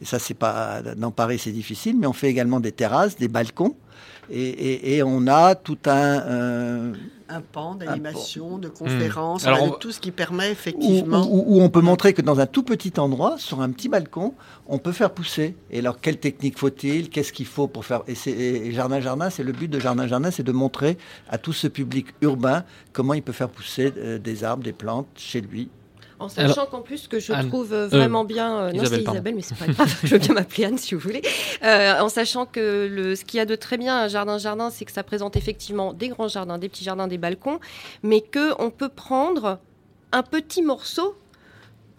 Et 0.00 0.04
ça, 0.04 0.18
c'est 0.20 0.34
pas 0.34 0.82
dans 0.96 1.10
Paris, 1.10 1.38
c'est 1.40 1.50
difficile, 1.52 1.96
mais 1.98 2.06
on 2.06 2.12
fait 2.12 2.28
également 2.28 2.60
des 2.60 2.70
terrasses, 2.72 3.16
des 3.16 3.26
balcons. 3.28 3.74
Et, 4.30 4.42
et- 4.48 4.96
et 4.96 5.02
on 5.02 5.26
a 5.26 5.54
tout 5.54 5.78
un, 5.86 6.20
euh, 6.20 6.92
Un 7.30 7.40
pan 7.42 7.74
d'animation, 7.74 8.56
de 8.58 8.68
conférence, 8.68 9.44
Alors, 9.44 9.58
voilà, 9.58 9.72
on- 9.72 9.76
de 9.76 9.80
tout 9.80 9.92
ce 9.92 10.00
qui 10.00 10.10
permet 10.10 10.50
effectivement. 10.50 11.26
où- 11.30 11.44
où 11.46 11.60
on 11.60 11.68
peut 11.68 11.80
montrer 11.80 12.14
que 12.14 12.22
dans 12.22 12.40
un 12.40 12.46
tout 12.46 12.62
petit 12.62 12.92
endroit, 12.98 13.36
sur 13.38 13.60
un 13.60 13.70
petit 13.70 13.88
balcon, 13.88 14.34
on 14.66 14.78
peut 14.78 14.92
faire 14.92 15.10
pousser. 15.10 15.54
Et 15.70 15.80
alors, 15.80 16.00
quelle 16.00 16.18
technique 16.18 16.58
faut-il? 16.58 17.10
Qu'est-ce 17.10 17.32
qu'il 17.32 17.46
faut 17.46 17.66
pour 17.68 17.84
faire? 17.84 18.02
Et 18.08 18.72
Jardin 18.72 19.00
Jardin, 19.00 19.28
c'est 19.30 19.42
le 19.44 19.52
but 19.52 19.68
de 19.68 19.78
Jardin 19.78 20.06
Jardin, 20.06 20.30
c'est 20.30 20.42
de 20.42 20.52
montrer 20.52 20.96
à 21.28 21.38
tout 21.38 21.52
ce 21.52 21.66
public 21.68 22.06
urbain 22.22 22.64
comment 22.92 23.14
il 23.14 23.22
peut 23.22 23.32
faire 23.32 23.50
pousser 23.50 23.92
euh, 23.98 24.18
des 24.18 24.44
arbres, 24.44 24.62
des 24.64 24.72
plantes 24.72 25.06
chez 25.16 25.40
lui. 25.40 25.68
En 26.20 26.28
sachant 26.28 26.66
qu'en 26.66 26.80
plus, 26.80 27.06
que 27.06 27.20
je 27.20 27.32
Anne. 27.32 27.48
trouve 27.48 27.72
euh, 27.72 27.86
vraiment 27.86 28.24
bien. 28.24 28.58
euh, 28.58 28.72
non, 28.72 28.84
c'est. 28.84 29.02
Isabelle, 29.02 29.34
mais 29.36 29.42
c'est 29.42 29.56
pas 29.56 29.66
grave. 29.66 29.94
je 30.04 30.08
veux 30.08 30.18
bien 30.18 30.34
m'appeler 30.34 30.64
Anne 30.64 30.78
si 30.78 30.94
vous 30.94 31.00
voulez. 31.00 31.22
Euh, 31.62 32.00
en 32.00 32.08
sachant 32.08 32.44
que 32.46 32.88
le, 32.90 33.14
ce 33.14 33.24
qu'il 33.24 33.38
y 33.38 33.40
a 33.40 33.44
de 33.46 33.54
très 33.54 33.76
bien 33.76 33.96
à 33.98 34.08
Jardin 34.08 34.38
Jardin, 34.38 34.70
c'est 34.70 34.84
que 34.84 34.92
ça 34.92 35.02
présente 35.04 35.36
effectivement 35.36 35.92
des 35.92 36.08
grands 36.08 36.28
jardins, 36.28 36.58
des 36.58 36.68
petits 36.68 36.84
jardins, 36.84 37.06
des 37.06 37.18
balcons, 37.18 37.60
mais 38.02 38.20
qu'on 38.22 38.70
peut 38.70 38.88
prendre 38.88 39.58
un 40.12 40.22
petit 40.22 40.62
morceau 40.62 41.16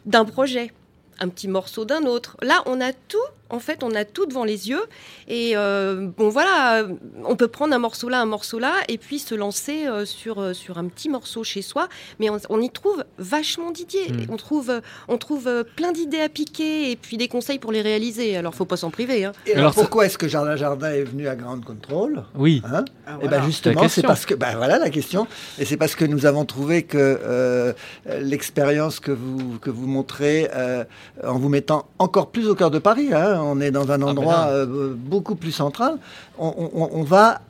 d'un 0.05 0.25
projet, 0.25 0.73
un 1.19 1.29
petit 1.29 1.47
morceau 1.47 1.86
d'un 1.86 2.03
autre. 2.03 2.36
Là, 2.41 2.62
on 2.65 2.82
a 2.82 2.91
tout. 2.93 3.17
En 3.49 3.59
fait, 3.59 3.83
on 3.83 3.93
a 3.95 4.05
tout 4.05 4.25
devant 4.25 4.43
les 4.43 4.69
yeux. 4.69 4.83
Et 5.27 5.53
euh, 5.55 6.07
bon, 6.17 6.29
voilà, 6.29 6.83
on 7.25 7.35
peut 7.35 7.47
prendre 7.47 7.73
un 7.73 7.79
morceau 7.79 8.09
là, 8.09 8.21
un 8.21 8.25
morceau 8.25 8.59
là, 8.59 8.73
et 8.88 8.97
puis 8.97 9.19
se 9.19 9.35
lancer 9.35 9.88
euh, 9.88 10.05
sur, 10.05 10.39
euh, 10.39 10.53
sur 10.53 10.77
un 10.77 10.85
petit 10.88 11.09
morceau 11.09 11.43
chez 11.43 11.62
soi. 11.62 11.88
Mais 12.19 12.29
on, 12.29 12.38
on 12.49 12.62
y 12.62 12.69
trouve 12.69 13.03
vachement 13.17 13.71
d'idées. 13.71 14.09
Mm. 14.12 14.25
On 14.31 14.38
trouve, 14.38 14.81
on 15.07 15.17
trouve 15.17 15.47
euh, 15.47 15.63
plein 15.75 15.91
d'idées 15.91 16.21
à 16.21 16.29
piquer 16.29 16.91
et 16.91 16.95
puis 16.95 17.17
des 17.17 17.27
conseils 17.27 17.59
pour 17.59 17.71
les 17.71 17.81
réaliser. 17.81 18.35
Alors, 18.38 18.53
faut 18.55 18.65
pas 18.65 18.77
s'en 18.77 18.89
priver. 18.91 19.25
Hein. 19.25 19.31
Et 19.45 19.51
alors, 19.51 19.59
Alors, 19.63 19.73
ça- 19.73 19.81
pourquoi 19.81 20.05
est-ce 20.05 20.17
que 20.17 20.27
Jardin 20.27 20.55
Jardin 20.55 20.91
est 20.91 21.03
venu 21.03 21.27
à 21.27 21.35
Ground 21.35 21.63
Control? 21.65 22.23
Oui. 22.35 22.62
hein? 22.71 22.85
Ah, 23.07 23.17
Eh 23.21 23.27
ben 23.27 23.41
justement, 23.43 23.88
c'est 23.88 24.01
parce 24.03 24.25
que 24.25 24.35
ben 24.35 24.55
voilà 24.55 24.77
la 24.77 24.89
question, 24.89 25.27
et 25.57 25.65
c'est 25.65 25.77
parce 25.77 25.95
que 25.95 26.05
nous 26.05 26.25
avons 26.25 26.45
trouvé 26.45 26.83
que 26.83 26.97
euh, 26.97 27.73
l'expérience 28.21 28.99
que 28.99 29.12
vous 29.12 29.57
que 29.59 29.69
vous 29.69 29.88
montrez 29.88 30.49
euh, 30.55 30.83
en 31.23 31.39
vous 31.39 31.49
mettant 31.49 31.88
encore 31.97 32.29
plus 32.31 32.47
au 32.47 32.55
cœur 32.55 32.69
de 32.71 32.79
Paris, 32.79 33.09
hein, 33.13 33.38
on 33.43 33.60
est 33.62 33.71
dans 33.71 33.91
un 33.91 33.97
ben 33.99 34.04
endroit 34.08 34.47
euh, 34.49 34.93
beaucoup 34.95 35.36
plus 35.36 35.52
central, 35.52 35.97
on, 36.38 36.54
on- 36.73 36.89
on 36.93 37.04
va 37.04 37.41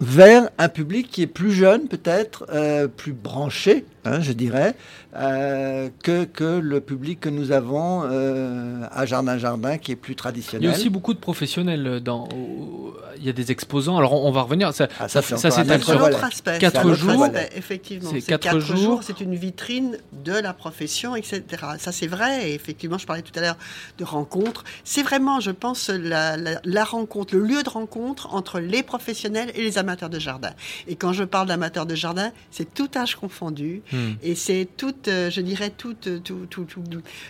vers 0.00 0.48
un 0.58 0.68
public 0.68 1.08
qui 1.08 1.22
est 1.22 1.28
plus 1.28 1.52
jeune 1.52 1.86
peut-être, 1.86 2.46
euh, 2.52 2.88
plus 2.88 3.12
branché, 3.12 3.84
hein, 4.04 4.20
je 4.20 4.32
dirais, 4.32 4.74
euh, 5.16 5.88
que, 6.02 6.24
que 6.24 6.58
le 6.58 6.80
public 6.80 7.20
que 7.20 7.28
nous 7.28 7.52
avons 7.52 8.02
euh, 8.04 8.80
à 8.90 9.06
Jardin 9.06 9.38
Jardin, 9.38 9.78
qui 9.78 9.92
est 9.92 9.96
plus 9.96 10.12
Il 10.12 10.14
y 10.14 10.16
traditionnel. 10.16 10.70
a 10.70 10.72
aussi 10.74 10.90
beaucoup 10.90 11.14
de 11.14 11.20
professionnels 11.20 12.00
dans. 12.04 12.24
au- 12.24 12.83
Il 13.18 13.24
y 13.24 13.28
a 13.28 13.32
des 13.32 13.52
exposants. 13.52 13.96
Alors 13.96 14.12
on, 14.12 14.28
on 14.28 14.32
va 14.32 14.42
revenir. 14.42 14.72
Ça, 14.74 14.88
Ah, 14.98 15.08
ça, 15.08 15.22
ça, 15.22 15.36
c'est 15.36 15.50
ça 15.50 15.60
un 15.62 16.00
autre 16.00 16.24
aspect. 16.24 16.58
quatre 16.58 16.86
un 16.86 16.94
jours. 16.94 17.24
aspect, 17.24 17.50
effectivement. 17.56 18.10
C'est 18.12 18.20
quatre 18.22 18.42
quatre, 18.42 18.58
jours. 18.60 18.76
jours. 18.76 19.00
C'est 19.02 19.20
une 19.20 19.34
vitrine 19.34 19.96
de 20.12 20.32
la 20.32 20.52
profession, 20.52 21.14
etc. 21.16 21.42
Ça, 21.78 21.92
c'est 21.92 22.06
vrai. 22.06 22.50
Et 22.50 22.54
effectivement, 22.54 22.98
je 22.98 23.06
parlais 23.06 23.22
tout 23.22 23.36
à 23.38 23.40
l'heure 23.40 23.56
de 23.98 24.04
rencontres. 24.04 24.64
C'est 24.84 25.02
vraiment, 25.02 25.40
je 25.40 25.50
pense, 25.50 25.88
la, 25.90 26.36
la- 26.36 26.60
la 26.64 26.84
rencontre, 26.84 27.34
le 27.36 27.42
lieu 27.44 27.62
de 27.62 27.68
rencontre 27.70 28.34
entre 28.34 28.60
les 28.60 28.82
professionnels 28.82 29.50
et 29.54 29.62
les 29.62 29.78
amateurs 29.78 30.10
de 30.10 30.18
jardin. 30.18 30.50
Et 30.88 30.96
quand 30.96 31.12
je 31.12 31.24
parle 31.24 31.48
d'amateurs 31.48 31.86
de 31.86 31.94
jardin, 31.94 32.32
c'est 32.50 32.72
tout 32.74 32.90
âge 32.96 33.16
confondu. 33.16 33.82
Hmm. 33.92 34.12
Et 34.22 34.34
c'est 34.34 34.68
tout, 34.76 34.94
euh, 35.08 35.30
je 35.30 35.40
dirais, 35.40 35.70
tout, 35.70 35.96
euh, 36.06 36.18
tout, 36.18 36.46
tout, 36.50 36.64
tout, 36.64 36.82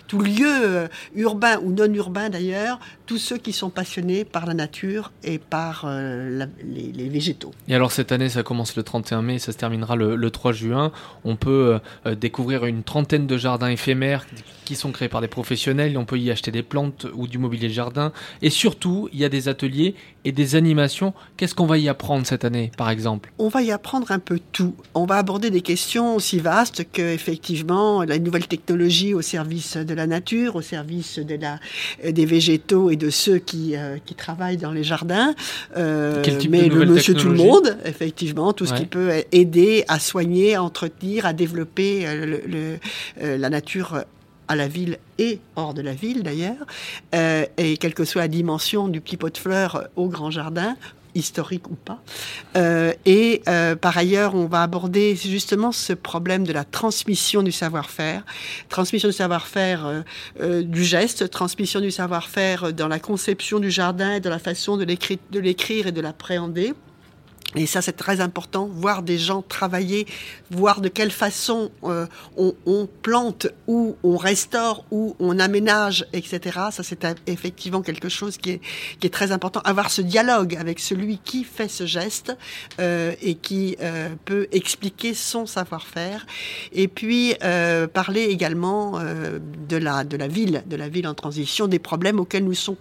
tout 0.09 0.21
lieu 0.21 0.47
euh, 0.49 0.89
urbain 1.15 1.59
ou 1.63 1.73
non 1.73 1.93
urbain 1.93 2.29
d'ailleurs, 2.31 2.79
tous 3.07 3.19
ceux 3.19 3.37
qui 3.39 3.53
sont 3.53 3.71
passionnés 3.71 4.25
par 4.25 4.47
la 4.47 4.55
nature 4.55 5.13
et 5.23 5.39
par 5.39 5.54
euh, 5.87 6.39
la- 6.39 6.47
les, 6.65 6.93
les 6.93 7.09
végétaux. 7.09 7.53
Et 7.69 7.75
alors 7.75 7.93
cette 7.93 8.13
année, 8.13 8.29
ça 8.29 8.43
commence 8.43 8.77
le 8.77 8.83
31 8.83 9.23
mai, 9.23 9.39
ça 9.39 9.53
se 9.53 9.57
terminera 9.59 9.97
le, 9.97 10.17
le 10.17 10.31
3 10.31 10.53
juin. 10.53 10.93
On 11.25 11.37
peut 11.37 11.75
euh, 12.07 12.11
euh, 12.11 12.15
découvrir 12.15 12.65
une 12.67 12.83
trentaine 12.83 13.27
de 13.27 13.37
jardins 13.37 13.69
éphémères 13.69 14.27
qui 14.65 14.75
sont 14.77 14.93
créés 14.93 15.09
par 15.09 15.21
des 15.21 15.29
professionnels. 15.29 15.97
On 15.99 16.05
peut 16.07 16.19
y 16.19 16.31
acheter 16.31 16.51
des 16.51 16.63
plantes 16.63 17.07
ou 17.15 17.27
du 17.29 17.39
mobilier 17.39 17.69
de 17.69 17.73
jardin. 17.73 18.13
Et 18.43 18.51
surtout, 18.51 19.09
il 19.13 19.19
y 19.19 19.25
a 19.25 19.29
des 19.29 19.49
ateliers 19.49 19.95
et 20.25 20.33
des 20.33 20.55
animations. 20.57 21.13
Qu'est-ce 21.37 21.55
qu'on 21.55 21.67
va 21.67 21.77
y 21.79 21.89
apprendre 21.89 22.27
cette 22.27 22.45
année, 22.47 22.71
par 22.79 22.89
exemple? 22.91 23.31
On 23.39 23.49
va 23.49 23.61
y 23.63 23.71
apprendre 23.71 24.11
un 24.11 24.19
peu 24.19 24.41
tout. 24.53 24.75
On 24.95 25.05
va 25.05 25.17
aborder 25.17 25.51
des 25.51 25.61
questions 25.61 26.17
aussi 26.17 26.39
vastes 26.39 26.85
que 26.93 27.03
effectivement 27.03 28.03
la 28.05 28.19
nouvelle 28.19 28.47
technologie 28.47 29.13
au 29.15 29.21
service 29.23 29.77
de 29.77 29.93
la 29.95 30.07
nature, 30.07 30.57
au 30.57 30.63
service 30.63 31.19
de 31.19 31.35
la, 31.37 31.59
euh, 32.05 32.13
des 32.13 32.25
végétaux 32.25 32.91
et 32.91 32.97
de 32.97 33.11
ceux 33.11 33.39
qui, 33.39 33.77
euh, 33.77 33.99
qui 34.05 34.15
travaillent 34.15 34.57
dans 34.57 34.73
les 34.73 34.83
jardins. 34.85 35.35
Euh, 35.77 36.23
mais 36.51 36.69
le 36.69 36.87
monsieur 36.95 37.15
tout 37.15 37.29
le 37.29 37.37
monde, 37.47 37.77
effectivement, 37.85 38.53
tout 38.53 38.67
ce 38.67 38.73
qui 38.75 38.87
peut 38.87 39.11
aider 39.33 39.85
à 39.89 39.99
soigner, 39.99 40.55
à 40.55 40.63
entretenir, 40.63 41.27
à 41.27 41.33
développer 41.33 42.07
euh, 42.07 42.27
le- 42.27 42.43
le- 42.47 42.79
euh, 43.23 43.37
la 43.39 43.51
nature 43.51 44.03
à 44.49 44.57
la 44.57 44.69
ville 44.69 44.99
et 45.19 45.39
hors 45.57 45.73
de 45.75 45.81
la 45.83 45.93
ville 45.95 46.23
d'ailleurs, 46.23 46.67
Euh, 47.15 47.47
et 47.57 47.77
quelle 47.79 47.95
que 47.95 48.05
soit 48.05 48.23
la 48.23 48.29
dimension 48.29 48.89
du 48.89 49.01
petit 49.01 49.17
pot 49.17 49.31
de 49.33 49.39
fleurs 49.39 49.89
au 49.97 50.09
grand 50.09 50.31
jardin, 50.31 50.77
historique 51.15 51.69
ou 51.71 51.75
pas. 51.75 52.03
Euh, 52.57 52.93
et 53.07 53.43
euh, 53.49 53.77
par 53.77 53.97
ailleurs, 53.97 54.35
on 54.35 54.47
va 54.47 54.63
aborder 54.63 55.17
justement 55.17 55.73
ce 55.73 55.93
problème 55.93 56.47
de 56.47 56.53
la 56.53 56.65
transmission 56.65 57.43
du 57.43 57.53
savoir-faire, 57.53 58.25
transmission 58.69 59.09
du 59.09 59.15
savoir-faire 59.15 59.87
euh, 59.87 60.01
euh, 60.41 60.63
du 60.63 60.85
geste, 60.85 61.31
transmission 61.31 61.81
du 61.81 61.91
savoir-faire 61.91 62.73
dans 62.73 62.89
la 62.89 62.99
conception 62.99 63.61
du 63.61 63.71
jardin 63.71 64.15
et 64.15 64.21
dans 64.21 64.31
la 64.31 64.39
façon 64.39 64.77
de 64.77 64.85
l'écri- 64.85 65.19
de 65.31 65.41
l'écrire 65.41 65.87
et 65.87 65.93
de 65.93 66.01
l'appréhender. 66.01 66.75
Et 67.55 67.67
ça, 67.67 67.83
c'est 67.83 67.93
très 67.93 68.21
important, 68.21 68.67
voir 68.67 69.03
des 69.03 69.19
gens 69.19 69.43
travailler, 69.43 70.07
voir 70.51 70.81
de 70.81 70.89
quelle 70.89 71.11
façon 71.11 71.71
euh, 71.85 72.07
on, 72.37 72.89
plante 73.03 73.47
ou 73.67 73.97
on 74.03 74.17
restaure 74.17 74.85
ou 74.91 75.15
on 75.21 75.39
aménage, 75.39 76.07
etc. 76.13 76.41
Ça, 76.71 76.83
c'est 76.83 77.07
effectivement 77.27 77.83
quelque 77.83 78.09
chose 78.09 78.37
qui 78.37 78.61
est, 79.03 79.15
très 79.15 79.33
important. 79.33 79.61
Avoir 79.65 79.91
ce 79.91 80.03
dialogue 80.03 80.57
avec 80.57 80.81
celui 80.81 81.19
qui 81.19 81.45
fait 81.45 81.69
ce 81.69 81.87
geste 81.87 82.37
euh, 82.81 83.15
et 83.23 83.35
qui 83.35 83.77
euh, 83.81 84.09
peut 84.25 84.49
expliquer 84.51 85.15
son 85.15 85.47
savoir-faire. 85.47 86.27
Et 86.73 86.89
puis, 86.89 87.35
parler 87.93 88.23
également 88.23 88.99
de, 88.99 89.77
la, 89.77 90.29
ville, 90.29 90.63
de 90.67 90.77
la 90.77 90.89
ville 90.89 91.07
en 91.07 91.15
transition, 91.15 91.69
des 91.69 91.79
problèmes 91.79 92.19
auxquels 92.19 92.45
nous 92.45 92.55
sommes 92.55 92.77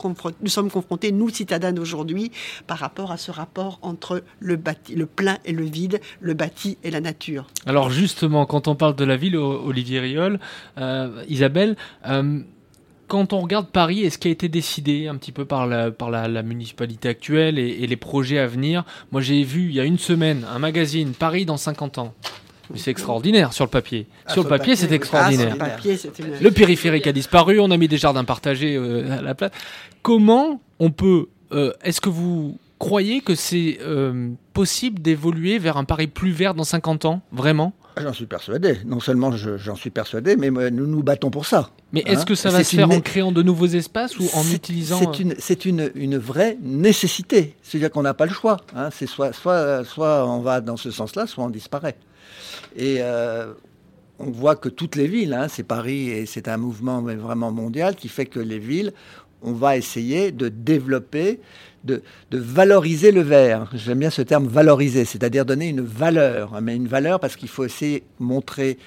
confrontés, 0.71 1.11
nous, 1.11 1.29
citadins 1.29 1.71
d'aujourd'hui, 1.71 2.31
par 2.67 2.79
rapport 2.79 3.11
à 3.11 3.17
ce 3.17 3.31
rapport 3.31 3.79
entre 3.81 4.23
le, 4.39 4.57
bâti, 4.63 4.95
le 4.95 5.05
plein 5.05 5.37
et 5.45 5.51
le 5.51 5.63
vide, 5.65 5.99
le 6.21 6.33
bâti 6.33 6.77
et 6.83 6.91
la 6.91 7.01
nature. 7.01 7.47
Alors 7.65 7.89
justement, 7.89 8.45
quand 8.45 8.67
on 8.67 8.75
parle 8.75 8.95
de 8.95 9.05
la 9.05 9.15
ville, 9.17 9.37
Olivier 9.37 9.99
Riol, 9.99 10.39
euh, 10.77 11.23
Isabelle, 11.27 11.75
euh, 12.07 12.39
quand 13.07 13.33
on 13.33 13.41
regarde 13.41 13.67
Paris, 13.67 14.01
est-ce 14.01 14.17
qui 14.17 14.29
a 14.29 14.31
été 14.31 14.49
décidé 14.49 15.07
un 15.07 15.15
petit 15.17 15.31
peu 15.31 15.45
par 15.45 15.67
la, 15.67 15.91
par 15.91 16.09
la, 16.09 16.27
la 16.27 16.41
municipalité 16.41 17.09
actuelle 17.09 17.59
et, 17.59 17.67
et 17.83 17.87
les 17.87 17.97
projets 17.97 18.39
à 18.39 18.47
venir? 18.47 18.83
Moi 19.11 19.21
j'ai 19.21 19.43
vu 19.43 19.65
il 19.69 19.75
y 19.75 19.79
a 19.79 19.83
une 19.83 19.99
semaine 19.99 20.45
un 20.51 20.59
magazine, 20.59 21.11
Paris 21.13 21.45
dans 21.45 21.57
50 21.57 21.97
ans. 21.99 22.13
C'est 22.75 22.89
extraordinaire 22.91 23.51
sur 23.53 23.65
le 23.65 23.69
papier. 23.69 24.07
Ah, 24.25 24.33
sur 24.33 24.41
le 24.43 24.49
papier, 24.49 24.75
c'est 24.77 24.87
oui. 24.89 24.95
extraordinaire. 24.95 25.49
Ah, 25.51 25.53
sur 25.55 25.63
le 25.65 25.69
papier, 25.71 25.97
c'est 25.97 26.17
une- 26.19 26.39
Le 26.41 26.49
périphérique 26.49 27.05
a 27.05 27.11
disparu, 27.11 27.59
on 27.59 27.69
a 27.69 27.77
mis 27.77 27.89
des 27.89 27.97
jardins 27.97 28.23
partagés 28.23 28.75
euh, 28.77 29.19
à 29.19 29.21
la 29.21 29.35
place. 29.35 29.51
Comment 30.01 30.61
on 30.79 30.89
peut... 30.89 31.27
euh, 31.51 31.73
Est-ce 31.83 31.99
que 32.01 32.09
vous 32.09 32.57
croyez 32.79 33.21
que 33.21 33.35
c'est 33.35 33.77
euh, 33.81 34.29
possible 34.53 35.01
d'évoluer 35.01 35.57
vers 35.59 35.77
un 35.77 35.83
Paris 35.83 36.07
plus 36.07 36.31
vert 36.31 36.53
dans 36.53 36.63
50 36.63 37.05
ans 37.05 37.21
Vraiment? 37.31 37.73
Ah, 37.95 38.01
J'en 38.01 38.13
suis 38.13 38.25
persuadé. 38.25 38.77
Non 38.85 38.99
seulement 38.99 39.31
je- 39.31 39.57
j'en 39.57 39.75
suis 39.75 39.91
persuadé, 39.91 40.35
mais 40.35 40.49
euh, 40.49 40.69
nous 40.71 40.87
nous 40.87 41.03
battons 41.03 41.29
pour 41.29 41.45
ça. 41.45 41.69
Mais 41.91 42.01
est-ce 42.07 42.21
Hein 42.21 42.25
que 42.25 42.35
ça 42.35 42.49
va 42.49 42.63
se 42.63 42.75
faire 42.75 42.87
une- 42.89 42.97
en 42.97 43.01
créant 43.01 43.31
de 43.31 43.43
nouveaux 43.43 43.67
espaces 43.67 44.17
ou 44.17 44.23
en 44.33 44.43
utilisant... 44.51 44.97
C'est 44.99 45.19
une, 45.19 45.35
c'est 45.37 45.65
une, 45.65 45.91
une 45.93 46.17
vraie 46.17 46.57
nécessité. 46.61 47.55
C'est-à-dire 47.61 47.91
qu'on 47.91 48.01
n'a 48.01 48.15
pas 48.15 48.25
le 48.25 48.33
choix. 48.33 48.57
hein. 48.75 48.89
C'est 48.91 49.05
soit, 49.07 49.31
soit, 49.31 49.83
soit 49.85 50.27
on 50.27 50.39
va 50.39 50.59
dans 50.59 50.75
ce 50.77 50.89
sens-là, 50.89 51.27
soit 51.27 51.43
on 51.43 51.49
disparaît. 51.51 51.95
Et 52.75 52.97
euh, 53.01 53.53
on 54.17 54.31
voit 54.31 54.55
que 54.55 54.69
toutes 54.69 54.95
les 54.95 55.07
villes, 55.07 55.33
hein, 55.33 55.47
c'est 55.47 55.61
Paris 55.63 56.09
et 56.09 56.25
c'est 56.25 56.47
un 56.47 56.57
mouvement 56.57 57.01
vraiment 57.01 57.51
mondial 57.51 57.95
qui 57.95 58.07
fait 58.07 58.25
que 58.25 58.39
les 58.39 58.57
villes, 58.59 58.91
on 59.43 59.51
va 59.51 59.77
essayer 59.77 60.31
de 60.31 60.49
développer, 60.49 61.39
de, 61.83 62.01
valoriser 62.31 63.11
le 63.11 63.21
verre. 63.21 63.69
J'aime 63.73 63.99
bien 63.99 64.09
ce 64.09 64.21
terme 64.21 64.47
valoriser, 64.47 65.05
c'est-à-dire 65.05 65.45
donner 65.45 65.69
une 65.69 65.81
valeur, 65.81 66.61
mais 66.61 66.75
une 66.75 66.87
valeur 66.87 67.19
parce 67.19 67.35
qu'il 67.35 67.49
faut 67.49 67.63
de 67.63 68.03
montrer 68.19 68.77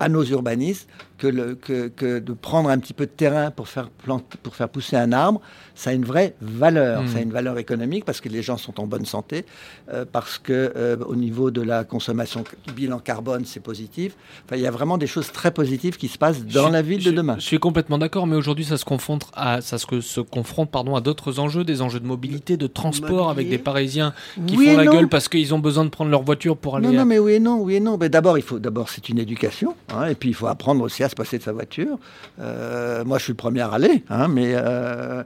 à 0.00 0.08
nos 0.08 0.24
urbanistes 0.24 0.88
que, 1.22 1.28
le, 1.28 1.54
que, 1.54 1.86
que, 1.86 2.18
de 2.18 2.32
prendre 2.32 2.68
un 2.68 2.78
petit 2.78 2.92
peu 2.94 3.06
de 3.06 3.10
terrain 3.12 3.52
pour 3.52 3.68
faire, 3.68 3.88
planter, 3.90 4.36
pour 4.42 4.56
faire 4.56 4.68
pousser 4.68 4.96
un 4.96 5.12
arbre, 5.12 5.40
ça 5.76 5.90
a 5.90 5.92
une 5.92 6.04
vraie 6.04 6.34
valeur. 6.40 7.04
Mm. 7.04 7.08
Ça 7.08 7.18
a 7.18 7.20
une 7.20 7.30
valeur 7.30 7.58
économique 7.58 8.04
parce 8.04 8.20
que 8.20 8.28
les 8.28 8.42
gens 8.42 8.56
sont 8.56 8.80
en 8.80 8.88
bonne 8.88 9.06
santé, 9.06 9.44
euh, 9.92 10.04
parce 10.10 10.38
que 10.38 10.72
euh, 10.76 10.96
au 11.06 11.14
niveau 11.14 11.52
de 11.52 11.62
la 11.62 11.84
consommation 11.84 12.42
bilan 12.74 12.98
carbone, 12.98 13.44
c'est 13.44 13.60
positif. 13.60 14.16
Enfin, 14.44 14.56
il 14.56 14.62
y 14.62 14.66
a 14.66 14.72
vraiment 14.72 14.98
des 14.98 15.06
choses 15.06 15.30
très 15.30 15.52
positives 15.52 15.96
qui 15.96 16.08
se 16.08 16.18
passent 16.18 16.44
dans 16.44 16.66
Je- 16.66 16.72
la 16.72 16.82
ville 16.82 17.00
je- 17.00 17.10
de 17.10 17.14
demain. 17.16 17.36
Je 17.38 17.44
suis 17.46 17.60
complètement 17.60 17.98
d'accord, 17.98 18.26
mais 18.26 18.34
aujourd'hui, 18.34 18.64
ça 18.64 18.76
se 18.76 18.84
confronte 18.84 19.26
à, 19.34 19.60
ça 19.60 19.78
se, 19.78 20.00
se 20.00 20.20
confronte, 20.20 20.72
pardon, 20.72 20.96
à 20.96 21.00
d'autres 21.00 21.38
enjeux, 21.38 21.62
des 21.62 21.82
enjeux 21.82 22.00
de 22.00 22.06
mobilité, 22.06 22.56
de 22.56 22.66
transport, 22.66 23.30
avec 23.30 23.48
des 23.48 23.58
Parisiens 23.58 24.12
qui 24.48 24.56
Oui 24.56 24.66
font 24.70 24.76
la 24.76 24.84
non. 24.86 24.92
gueule 24.92 25.08
parce 25.08 25.28
qu'ils 25.28 25.54
ont 25.54 25.60
besoin 25.60 25.84
de 25.84 25.90
prendre 25.90 26.10
leur 26.10 26.22
voiture 26.22 26.56
pour 26.56 26.76
aller. 26.76 26.88
Non, 26.88 26.94
à- 26.94 26.96
non, 26.96 27.04
mais 27.04 27.20
oui 27.20 27.34
et 27.34 27.38
non, 27.40 27.60
oui 27.60 27.76
et 27.76 27.80
non. 27.80 27.96
D'abord, 27.96 28.36
il 28.38 28.42
faut, 28.42 28.58
d'abord, 28.58 28.88
c'est 28.88 29.08
une 29.08 29.20
éducation, 29.20 29.76
hein, 29.94 30.06
et 30.06 30.16
puis 30.16 30.30
il 30.30 30.34
faut 30.34 30.48
apprendre 30.48 30.82
aussi 30.82 31.04
à 31.04 31.08
se 31.12 31.16
passer 31.16 31.38
de 31.38 31.42
sa 31.42 31.52
voiture. 31.52 31.98
Euh, 32.40 33.04
moi, 33.04 33.18
je 33.18 33.24
suis 33.24 33.32
le 33.32 33.36
premier 33.36 33.60
à 33.60 33.68
aller, 33.68 34.02
hein, 34.08 34.28
mais 34.28 34.54
euh, 34.54 35.22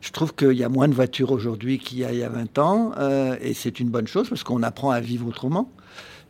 je 0.00 0.10
trouve 0.10 0.34
qu'il 0.34 0.52
y 0.52 0.64
a 0.64 0.68
moins 0.68 0.88
de 0.88 0.94
voitures 0.94 1.30
aujourd'hui 1.30 1.78
qu'il 1.78 1.98
y 1.98 2.04
a 2.04 2.12
il 2.12 2.18
y 2.18 2.24
a 2.24 2.28
20 2.28 2.58
ans, 2.58 2.92
euh, 2.98 3.36
et 3.40 3.54
c'est 3.54 3.78
une 3.78 3.90
bonne 3.90 4.06
chose 4.06 4.28
parce 4.28 4.42
qu'on 4.42 4.62
apprend 4.62 4.90
à 4.90 5.00
vivre 5.00 5.28
autrement. 5.28 5.70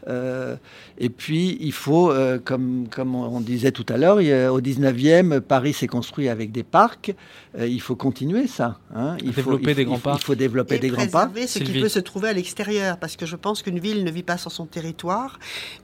Euh, 0.09 0.57
et 0.99 1.09
puis, 1.09 1.59
il 1.61 1.73
faut, 1.73 2.11
euh, 2.13 2.39
comme, 2.39 2.87
comme 2.91 3.15
on 3.17 3.41
disait 3.41 3.73
tout 3.73 3.85
à 3.89 3.97
l'heure, 3.97 4.17
au 4.53 4.61
19e, 4.61 5.41
Paris 5.41 5.73
s'est 5.73 5.87
construit 5.89 6.29
avec 6.29 6.53
des 6.53 6.63
parcs. 6.63 7.15
Euh, 7.59 7.67
il 7.67 7.81
faut 7.81 7.97
continuer 7.97 8.47
ça. 8.47 8.79
hein. 8.95 9.17
Il 9.23 9.33
faut, 9.33 9.37
Développer 9.57 9.65
il 9.65 9.69
faut- 9.71 9.75
des 9.77 9.85
grands 9.85 9.99
parcs. 9.99 10.21
Il 10.21 10.25
faut 10.25 10.35
développer 10.35 10.77
et 10.77 10.79
des 10.79 10.89
grands 10.91 11.07
parcs. 11.09 11.33
préserver 11.33 11.47
ce 11.47 11.59
qui 11.59 11.81
peut 11.81 11.89
se 11.89 11.99
trouver 11.99 12.29
à 12.29 12.33
l'extérieur, 12.33 12.99
parce 12.99 13.17
que 13.17 13.27
je 13.27 13.35
pense 13.37 13.63
qu'une 13.63 13.79
ville 13.81 14.05
ne 14.05 14.11
vit 14.11 14.23
pas 14.23 14.37
sur 14.37 14.53
son 14.53 14.67
territoire, 14.67 15.39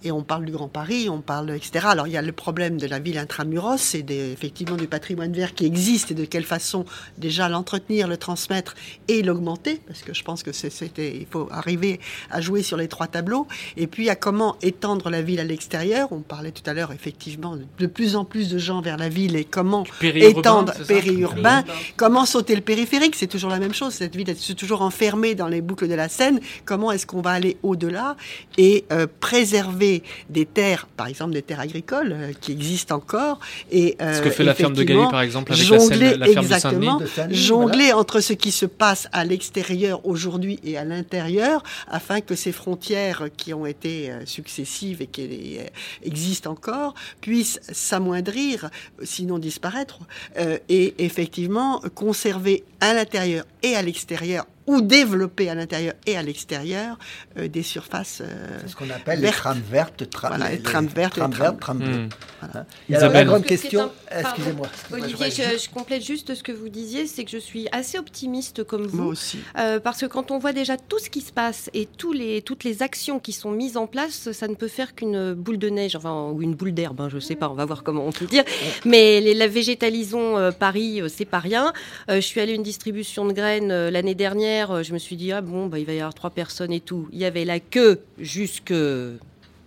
et 0.04 0.12
on 0.12 0.22
parle 0.22 0.44
du 0.44 0.52
Grand 0.52 0.68
Paris, 0.68 1.08
on 1.10 1.20
parle, 1.20 1.50
etc. 1.50 1.86
Alors 1.90 2.06
il 2.06 2.12
y 2.12 2.16
a 2.16 2.22
le 2.22 2.32
problème 2.32 2.78
de 2.78 2.86
la 2.86 2.98
ville 3.00 3.18
intramuros, 3.18 3.78
c'est 3.78 4.02
des- 4.02 4.30
effectivement 4.32 4.76
du 4.76 4.86
patrimoine 4.86 5.32
vert 5.32 5.54
qui 5.54 5.64
existe, 5.66 6.10
et 6.12 6.14
de 6.14 6.24
quelle 6.24 6.44
façon 6.44 6.84
déjà 7.18 7.48
l'entretenir, 7.48 8.06
le 8.08 8.16
transmettre 8.16 8.74
et 9.08 9.22
l'augmenter, 9.22 9.80
parce 9.86 10.02
que 10.02 10.14
je 10.14 10.22
pense 10.22 10.42
que 10.42 10.52
c'était, 10.52 11.16
il 11.16 11.26
faut 11.26 11.48
arriver 11.50 11.98
à 12.30 12.40
jouer 12.40 12.62
sur 12.62 12.76
les 12.76 12.88
trois 12.88 13.06
tableaux, 13.08 13.46
et 13.76 13.86
puis 13.86 14.01
à 14.08 14.16
comment 14.16 14.56
étendre 14.62 15.10
la 15.10 15.22
ville 15.22 15.40
à 15.40 15.44
l'extérieur. 15.44 16.08
On 16.12 16.20
parlait 16.20 16.50
tout 16.52 16.62
à 16.68 16.72
l'heure 16.74 16.92
effectivement 16.92 17.56
de- 17.56 17.64
de 17.78 17.86
plus 17.86 18.16
en 18.16 18.24
plus 18.24 18.48
de 18.50 18.58
gens 18.58 18.80
vers 18.80 18.96
la 18.96 19.08
ville, 19.08 19.36
et 19.36 19.44
comment 19.44 19.84
Périurbain, 20.00 20.38
étendre 20.40 20.72
périurbain, 20.86 21.64
comment 21.96 22.26
sauter 22.26 22.54
le 22.54 22.60
périphérique, 22.62 23.14
c'est 23.16 23.26
toujours 23.26 23.50
la 23.50 23.58
même 23.58 23.74
chose. 23.74 23.92
Cette 23.94 24.14
ville 24.16 24.28
est 24.30 24.54
toujours 24.56 24.82
enfermée 24.82 25.34
dans 25.34 25.48
les 25.48 25.60
boucles 25.60 25.88
de 25.88 25.94
la 25.94 26.08
Seine. 26.08 26.40
Comment 26.64 26.92
est-ce 26.92 27.06
qu'on 27.06 27.20
va 27.22 27.30
aller 27.30 27.56
au-delà 27.62 28.16
et 28.58 28.84
euh, 28.92 29.06
préserver 29.20 30.02
des 30.30 30.46
terres, 30.46 30.86
par 30.96 31.06
exemple 31.06 31.32
des 31.32 31.42
terres 31.42 31.60
agricoles 31.60 32.12
euh, 32.12 32.32
qui 32.40 32.52
existent 32.52 32.96
encore 32.96 33.40
et 33.70 33.96
euh, 34.00 34.14
Ce 34.18 34.22
que 34.22 34.30
fait 34.30 34.44
la 34.44 34.54
ferme 34.54 34.74
de 34.74 34.82
Galie, 34.82 34.92
effectivement, 35.00 35.10
par 35.10 35.22
exemple, 35.22 35.52
avec 35.52 35.68
la, 35.68 35.78
jongler 35.78 36.08
Seine- 36.10 36.18
la 36.20 36.26
ferme 36.26 36.46
de 36.46 36.52
exactement, 36.52 36.70
Saint-Denis. 36.98 37.00
De 37.02 37.06
Saint-Denis, 37.14 37.36
jongler 37.36 37.92
entre 37.92 38.20
ce 38.20 38.32
qui 38.34 38.50
se 38.52 38.66
passe 38.66 39.08
à 39.12 39.24
l'extérieur 39.24 40.04
aujourd'hui 40.06 40.58
et 40.64 40.76
à 40.76 40.84
l'intérieur, 40.84 41.62
afin 41.88 42.20
que 42.20 42.34
ces 42.34 42.52
frontières 42.52 43.24
qui 43.36 43.52
ont 43.54 43.66
été 43.66 43.91
euh, 44.10 44.26
successives 44.26 45.02
et 45.02 45.06
qui 45.06 45.58
euh, 45.58 45.64
existent 46.02 46.50
encore 46.50 46.94
puissent 47.20 47.60
s'amoindrir, 47.70 48.70
sinon 49.02 49.38
disparaître, 49.38 49.98
euh, 50.38 50.58
et 50.68 50.94
effectivement 50.98 51.80
conserver 51.94 52.64
à 52.80 52.94
l'intérieur 52.94 53.44
et 53.62 53.76
à 53.76 53.82
l'extérieur 53.82 54.46
ou 54.66 54.80
développer 54.80 55.48
à 55.50 55.54
l'intérieur 55.54 55.94
et 56.06 56.16
à 56.16 56.22
l'extérieur 56.22 56.98
euh, 57.38 57.48
des 57.48 57.62
surfaces. 57.62 58.20
euh, 58.22 58.58
C'est 58.62 58.68
ce 58.70 58.76
qu'on 58.76 58.90
appelle 58.90 59.20
les 59.20 59.30
trames 59.30 59.60
vertes, 59.70 60.02
tra- 60.04 60.28
Voilà, 60.28 60.50
les 60.50 60.56
les 60.56 60.62
trames 60.62 60.86
vertes 60.86 61.14
trames 61.14 61.30
les 61.32 61.36
vertes, 61.38 61.60
trames- 61.60 61.78
trames 61.80 61.90
bleues. 61.90 62.06
Hmm. 62.06 62.08
Hein. 62.54 62.64
Et 62.88 62.96
alors, 62.96 63.12
la 63.12 63.24
grande 63.24 63.42
que 63.42 63.48
question, 63.48 63.90
un- 64.10 64.20
excusez-moi. 64.20 64.66
Olivier, 64.92 65.30
je, 65.30 65.58
je 65.58 65.68
complète 65.70 66.04
juste 66.04 66.34
ce 66.34 66.42
que 66.42 66.52
vous 66.52 66.68
disiez, 66.68 67.06
c'est 67.06 67.24
que 67.24 67.30
je 67.30 67.38
suis 67.38 67.68
assez 67.72 67.98
optimiste 67.98 68.64
comme 68.64 68.82
moi 68.82 68.90
vous. 68.90 69.10
aussi. 69.10 69.38
Euh, 69.58 69.80
parce 69.80 70.00
que 70.00 70.06
quand 70.06 70.30
on 70.30 70.38
voit 70.38 70.52
déjà 70.52 70.76
tout 70.76 70.98
ce 70.98 71.10
qui 71.10 71.20
se 71.20 71.32
passe 71.32 71.70
et 71.74 71.86
tous 71.86 72.12
les, 72.12 72.42
toutes 72.42 72.64
les 72.64 72.82
actions 72.82 73.18
qui 73.20 73.32
sont 73.32 73.50
mises 73.50 73.76
en 73.76 73.86
place, 73.86 74.30
ça 74.32 74.48
ne 74.48 74.54
peut 74.54 74.68
faire 74.68 74.94
qu'une 74.94 75.34
boule 75.34 75.58
de 75.58 75.68
neige, 75.68 75.96
enfin, 75.96 76.30
ou 76.32 76.42
une 76.42 76.54
boule 76.54 76.72
d'herbe, 76.72 77.00
hein, 77.00 77.08
je 77.10 77.18
sais 77.18 77.36
pas, 77.36 77.48
on 77.48 77.54
va 77.54 77.64
voir 77.64 77.82
comment 77.82 78.06
on 78.06 78.12
peut 78.12 78.26
dire. 78.26 78.44
Mais 78.84 79.20
les, 79.20 79.34
la 79.34 79.46
végétalisons 79.48 80.36
euh, 80.38 80.50
Paris, 80.50 81.00
euh, 81.00 81.08
c'est 81.08 81.24
pas 81.24 81.38
rien. 81.38 81.72
Euh, 82.10 82.16
je 82.16 82.20
suis 82.20 82.40
allée 82.40 82.52
à 82.52 82.54
une 82.56 82.62
distribution 82.62 83.24
de 83.26 83.32
graines 83.32 83.70
euh, 83.70 83.90
l'année 83.90 84.14
dernière, 84.14 84.51
euh, 84.60 84.82
je 84.82 84.92
me 84.92 84.98
suis 84.98 85.16
dit, 85.16 85.32
ah 85.32 85.40
bon, 85.40 85.66
bah, 85.66 85.78
il 85.78 85.86
va 85.86 85.92
y 85.92 85.98
avoir 85.98 86.14
trois 86.14 86.30
personnes 86.30 86.72
et 86.72 86.80
tout. 86.80 87.08
Il 87.12 87.18
y 87.18 87.24
avait 87.24 87.44
la 87.44 87.60
queue 87.60 88.00
jusque 88.18 88.74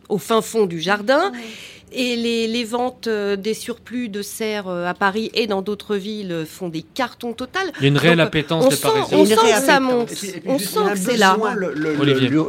au 0.09 0.17
fin 0.17 0.41
fond 0.41 0.65
du 0.65 0.79
jardin. 0.79 1.31
Et 1.98 2.16
les, 2.18 2.48
les 2.48 2.64
ventes 2.66 3.08
euh, 3.08 3.36
des 3.38 3.54
surplus 3.54 4.10
de 4.10 4.22
serre 4.22 4.68
euh, 4.68 4.86
à 4.86 4.93
Paris 4.93 5.32
et 5.34 5.48
dans 5.48 5.62
d'autres 5.62 5.96
villes 5.96 6.43
font 6.46 6.68
des 6.70 6.82
cartons 6.82 7.32
totales. 7.34 7.72
Il 7.80 7.84
y 7.84 7.86
a 7.86 7.88
une 7.88 7.98
réelle 7.98 8.18
Donc, 8.18 8.28
appétence 8.28 8.66
on 8.66 8.70
des 8.70 8.76
sent, 8.76 8.88
Parisiens. 8.93 9.18
on 9.18 9.26
sent 9.26 9.36
que 9.36 9.62
ça 9.66 9.80
monte. 9.80 10.12
Et 10.12 10.16
puis- 10.16 10.28
et 10.30 10.32
puis 10.41 10.41
On 10.50 10.60
sent 10.60 10.80
que 10.93 10.98
c'est 11.00 11.18
là. 11.18 11.38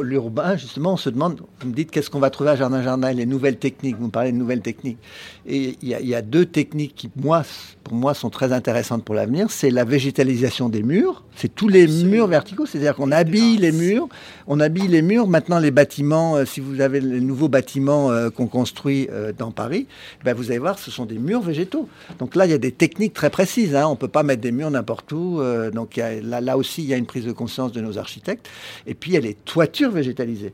L'urbain, 0.01 0.55
justement, 0.57 0.93
on 0.93 0.97
se 0.97 1.09
demande, 1.09 1.41
vous 1.61 1.67
me 1.69 1.73
dites 1.73 1.91
qu'est-ce 1.91 2.09
qu'on 2.09 2.19
va 2.19 2.29
trouver 2.29 2.51
à 2.51 2.55
Jardin 2.55 2.81
Jardin, 2.81 3.11
les 3.13 3.25
nouvelles 3.25 3.57
techniques, 3.57 3.97
vous 3.97 4.07
me 4.07 4.11
parlez 4.11 4.31
de 4.31 4.37
nouvelles 4.37 4.61
techniques. 4.61 4.97
Et 5.45 5.77
il 5.81 5.87
y, 5.89 5.93
a- 5.93 5.99
il 6.01 6.07
y 6.07 6.15
a 6.15 6.21
deux 6.21 6.45
techniques 6.45 6.93
qui, 6.95 7.09
moi, 7.15 7.43
pour 7.83 7.93
moi, 7.95 8.13
sont 8.13 8.29
très 8.29 8.51
intéressantes 8.51 9.03
pour 9.05 9.15
l'avenir. 9.15 9.47
C'est 9.49 9.69
la 9.69 9.85
végétalisation 9.85 10.67
des 10.69 10.83
murs, 10.83 11.23
c'est 11.35 11.53
tous 11.53 11.69
les 11.69 11.87
murs 11.87 12.27
verticaux, 12.27 12.65
c'est-à-dire 12.65 12.95
qu'on 12.95 13.11
habille 13.11 13.57
les 13.57 13.71
murs, 13.71 14.07
on 14.47 14.59
habille 14.59 14.87
les 14.87 15.01
murs. 15.01 15.27
Maintenant, 15.27 15.59
les 15.59 15.71
bâtiments, 15.71 16.35
euh, 16.35 16.45
si 16.45 16.59
vous 16.59 16.81
avez 16.81 16.99
les 16.99 17.21
nouveaux 17.21 17.47
bâtiments 17.49 18.11
euh, 18.11 18.29
qu'on 18.29 18.47
construit 18.47 19.07
euh, 19.11 19.31
dans 19.37 19.51
Paris, 19.51 19.87
ben, 20.23 20.33
vous 20.33 20.49
allez 20.49 20.59
voir, 20.59 20.79
ce 20.79 20.91
sont 20.91 21.05
des 21.05 21.17
murs 21.17 21.41
végétaux. 21.41 21.87
Donc 22.19 22.35
là, 22.35 22.45
il 22.45 22.51
y 22.51 22.55
a 22.55 22.57
des 22.57 22.71
techniques 22.71 23.13
très 23.13 23.29
précises. 23.29 23.75
Hein. 23.75 23.87
On 23.87 23.95
peut 23.95 24.07
pas 24.07 24.23
mettre 24.23 24.41
des 24.41 24.51
murs 24.51 24.71
n'importe 24.71 25.11
où. 25.11 25.41
euh, 25.41 25.71
donc 25.71 25.95
là, 25.95 26.41
là 26.41 26.57
aussi, 26.57 26.83
il 26.83 26.89
y 26.89 26.93
a 26.93 26.97
une 26.97 27.05
prise 27.05 27.25
de 27.25 27.31
conscience 27.31 27.71
de 27.71 27.81
nos 27.81 27.97
architectes. 27.97 28.49
Et 28.85 28.93
puis, 28.93 29.11
il 29.11 29.13
y 29.13 29.17
a 29.17 29.21
les 29.21 29.33
toitures 29.33 29.91
végétalisées. 29.91 30.53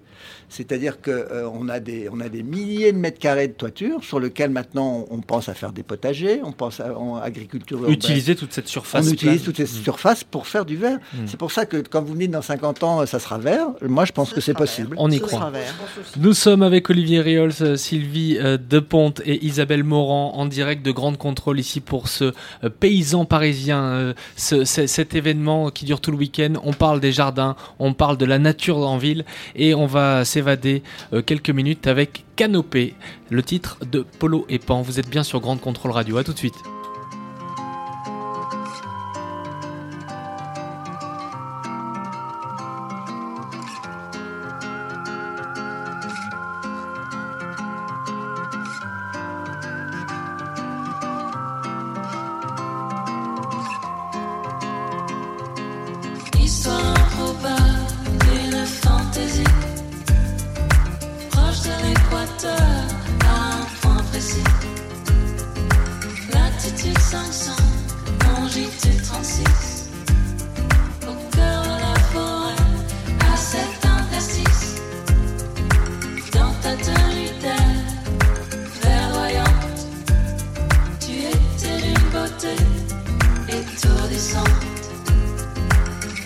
C'est-à-dire 0.54 0.98
qu'on 1.02 1.68
a, 1.70 1.80
des, 1.80 2.10
on 2.12 2.20
a 2.20 2.30
des 2.30 2.44
milliers 2.44 2.92
de 2.92 2.98
mètres 2.98 3.18
carrés 3.20 3.48
de 3.48 3.54
toitures 3.54 4.04
sur 4.04 4.20
lesquelles 4.20 4.52
maintenant 4.52 5.06
on, 5.10 5.18
on 5.18 5.22
pense 5.22 5.50
à 5.50 5.54
faire 5.56 5.72
des 5.72 5.82
potagers, 5.84 6.42
on 6.44 6.52
pense 6.52 6.80
à 6.80 6.98
en 6.98 7.16
agriculture 7.18 7.78
urbaine. 7.80 7.94
Utiliser 7.94 8.36
toute 8.36 8.54
cette 8.54 8.68
surface. 8.68 9.08
On 9.08 9.12
utilise 9.12 9.42
toutes 9.44 9.58
ces 9.58 9.64
Mm. 9.64 9.84
surfaces 9.84 10.24
pour 10.24 10.46
faire 10.46 10.64
du 10.66 10.76
verre. 10.78 11.00
Mm. 11.14 11.18
C'est 11.26 11.38
pour 11.38 11.52
ça 11.52 11.66
que 11.66 11.78
quand 11.78 12.04
vous 12.04 12.14
venez 12.14 12.28
dans 12.28 12.42
50 12.44 12.84
ans, 12.84 13.06
ça 13.08 13.18
sera 13.20 13.40
vert. 13.40 13.68
Moi, 13.82 14.06
je 14.06 14.12
pense 14.12 14.30
Ce 14.30 14.36
que 14.36 14.42
c'est 14.42 14.54
possible. 14.54 14.96
On 15.00 15.10
y 15.10 15.18
Ce 15.18 15.22
croit. 15.24 15.52
Nous 16.18 16.34
sommes 16.34 16.62
avec 16.62 16.90
Olivier 16.92 17.22
Riols, 17.22 17.52
euh, 17.62 17.76
Sylvie 17.76 18.38
euh, 18.40 18.58
Deponte 18.58 19.22
et 19.26 19.44
Isabelle 19.46 19.84
Morand 19.84 20.34
en 20.36 20.46
direct 20.46 20.86
de 20.86 20.92
Grande 20.92 21.18
Contrôle 21.18 21.60
ici 21.60 21.80
pour 21.80 22.08
ce 22.10 22.26
euh, 22.64 22.70
paysan 22.70 23.26
parisien, 23.26 23.82
euh, 23.84 24.14
ce- 24.36 24.66
ce- 24.66 24.86
cet 24.86 25.16
événement 25.16 25.72
qui 25.72 25.86
dure 25.86 26.00
tout 26.00 26.12
le 26.12 26.18
week-end. 26.18 26.54
On 26.64 26.74
parle 26.74 27.00
des 27.00 27.12
jardins, 27.12 27.56
on 27.80 27.94
parle 27.94 28.18
de 28.18 28.26
la 28.26 28.38
nature 28.38 28.78
en 28.78 28.98
ville 28.98 29.26
et 29.56 29.74
on 29.74 29.88
va 29.88 30.24
s'évader 30.26 30.43
euh, 30.48 31.22
quelques 31.22 31.50
minutes 31.50 31.88
avec 31.88 32.26
Canopée, 32.36 32.96
le 33.30 33.44
titre 33.44 33.78
de 33.86 34.06
Polo 34.20 34.46
et 34.50 34.60
Pan. 34.60 34.82
Vous 34.82 35.00
êtes 35.00 35.10
bien 35.10 35.24
sur 35.24 35.40
Grande 35.40 35.62
Contrôle 35.62 35.92
Radio. 35.92 36.18
À 36.18 36.24
tout 36.24 36.34
de 36.34 36.38
suite. 36.38 36.73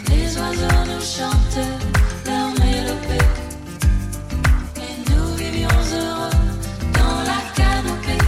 Les 0.10 0.38
oiseaux 0.38 0.84
nous 0.86 1.02
chantaient 1.02 1.78
leur 2.26 2.50
mélopée. 2.60 3.26
Et 4.78 5.10
nous 5.10 5.36
vivions 5.36 5.68
heureux 5.94 6.30
dans 6.94 7.20
la 7.24 7.40
canopée. 7.56 8.24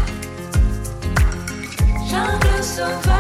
Jungle 2.10 2.64
sauvage. 2.64 3.19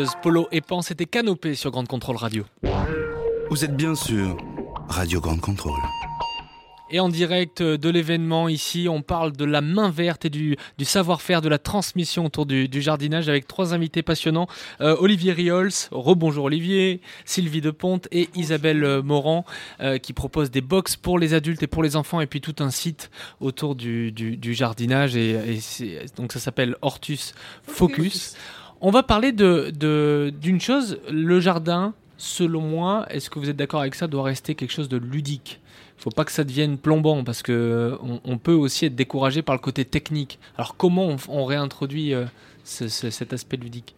Délicieuses 0.00 0.16
Polo 0.22 0.48
et 0.50 0.62
Pan, 0.62 0.80
c'était 0.80 1.04
canopé 1.04 1.54
sur 1.54 1.70
Grande 1.70 1.88
Contrôle 1.88 2.16
Radio. 2.16 2.44
Vous 3.50 3.64
êtes 3.64 3.76
bien 3.76 3.94
sûr 3.94 4.34
Radio 4.88 5.20
Grande 5.20 5.42
Contrôle. 5.42 5.80
Et 6.90 7.00
en 7.00 7.10
direct 7.10 7.62
de 7.62 7.88
l'événement 7.90 8.48
ici, 8.48 8.88
on 8.88 9.02
parle 9.02 9.32
de 9.32 9.44
la 9.44 9.60
main 9.60 9.90
verte 9.90 10.24
et 10.24 10.30
du, 10.30 10.56
du 10.78 10.84
savoir-faire, 10.86 11.42
de 11.42 11.50
la 11.50 11.58
transmission 11.58 12.24
autour 12.24 12.46
du, 12.46 12.66
du 12.66 12.80
jardinage 12.80 13.28
avec 13.28 13.46
trois 13.46 13.74
invités 13.74 14.02
passionnants. 14.02 14.48
Euh, 14.80 14.96
Olivier 14.98 15.32
Riols, 15.32 15.70
rebonjour 15.90 16.46
Olivier, 16.46 17.02
Sylvie 17.26 17.60
Deponte 17.60 18.08
et 18.10 18.30
Isabelle 18.34 19.02
Morand 19.02 19.44
euh, 19.80 19.98
qui 19.98 20.14
proposent 20.14 20.50
des 20.50 20.62
box 20.62 20.96
pour 20.96 21.18
les 21.18 21.34
adultes 21.34 21.62
et 21.62 21.68
pour 21.68 21.82
les 21.82 21.94
enfants 21.94 22.22
et 22.22 22.26
puis 22.26 22.40
tout 22.40 22.56
un 22.60 22.70
site 22.70 23.10
autour 23.40 23.74
du, 23.74 24.12
du, 24.12 24.38
du 24.38 24.54
jardinage. 24.54 25.14
Et, 25.14 25.60
donc 26.16 26.32
ça 26.32 26.40
s'appelle 26.40 26.74
Hortus 26.80 27.34
Focus. 27.62 28.34
On 28.80 28.90
va 28.90 29.02
parler 29.02 29.32
de 29.32 29.70
de- 29.76 30.32
d'une 30.40 30.60
chose, 30.60 30.98
le 31.10 31.40
jardin, 31.40 31.92
selon 32.16 32.60
moi, 32.62 33.06
est-ce 33.10 33.28
que 33.30 33.38
vous 33.38 33.48
êtes 33.50 33.56
d'accord 33.56 33.80
avec 33.80 33.94
ça, 33.94 34.06
doit 34.06 34.22
rester 34.22 34.54
quelque 34.54 34.70
chose 34.72 34.88
de 34.88 34.96
ludique? 34.96 35.60
Il 35.98 36.02
faut 36.02 36.10
pas 36.10 36.24
que 36.24 36.32
ça 36.32 36.44
devienne 36.44 36.78
plombant 36.78 37.22
parce 37.24 37.42
que 37.42 37.98
on, 38.24 38.38
peut 38.38 38.54
aussi 38.54 38.86
être 38.86 38.96
découragé 38.96 39.42
par 39.42 39.54
le 39.54 39.60
côté 39.60 39.84
technique. 39.84 40.38
Alors 40.56 40.76
comment 40.76 41.14
on, 41.28 41.44
réintroduit 41.44 42.14
euh, 42.14 42.24
ce- 42.64 42.88
ce- 42.88 43.10
cet 43.10 43.34
aspect 43.34 43.58
ludique? 43.58 43.94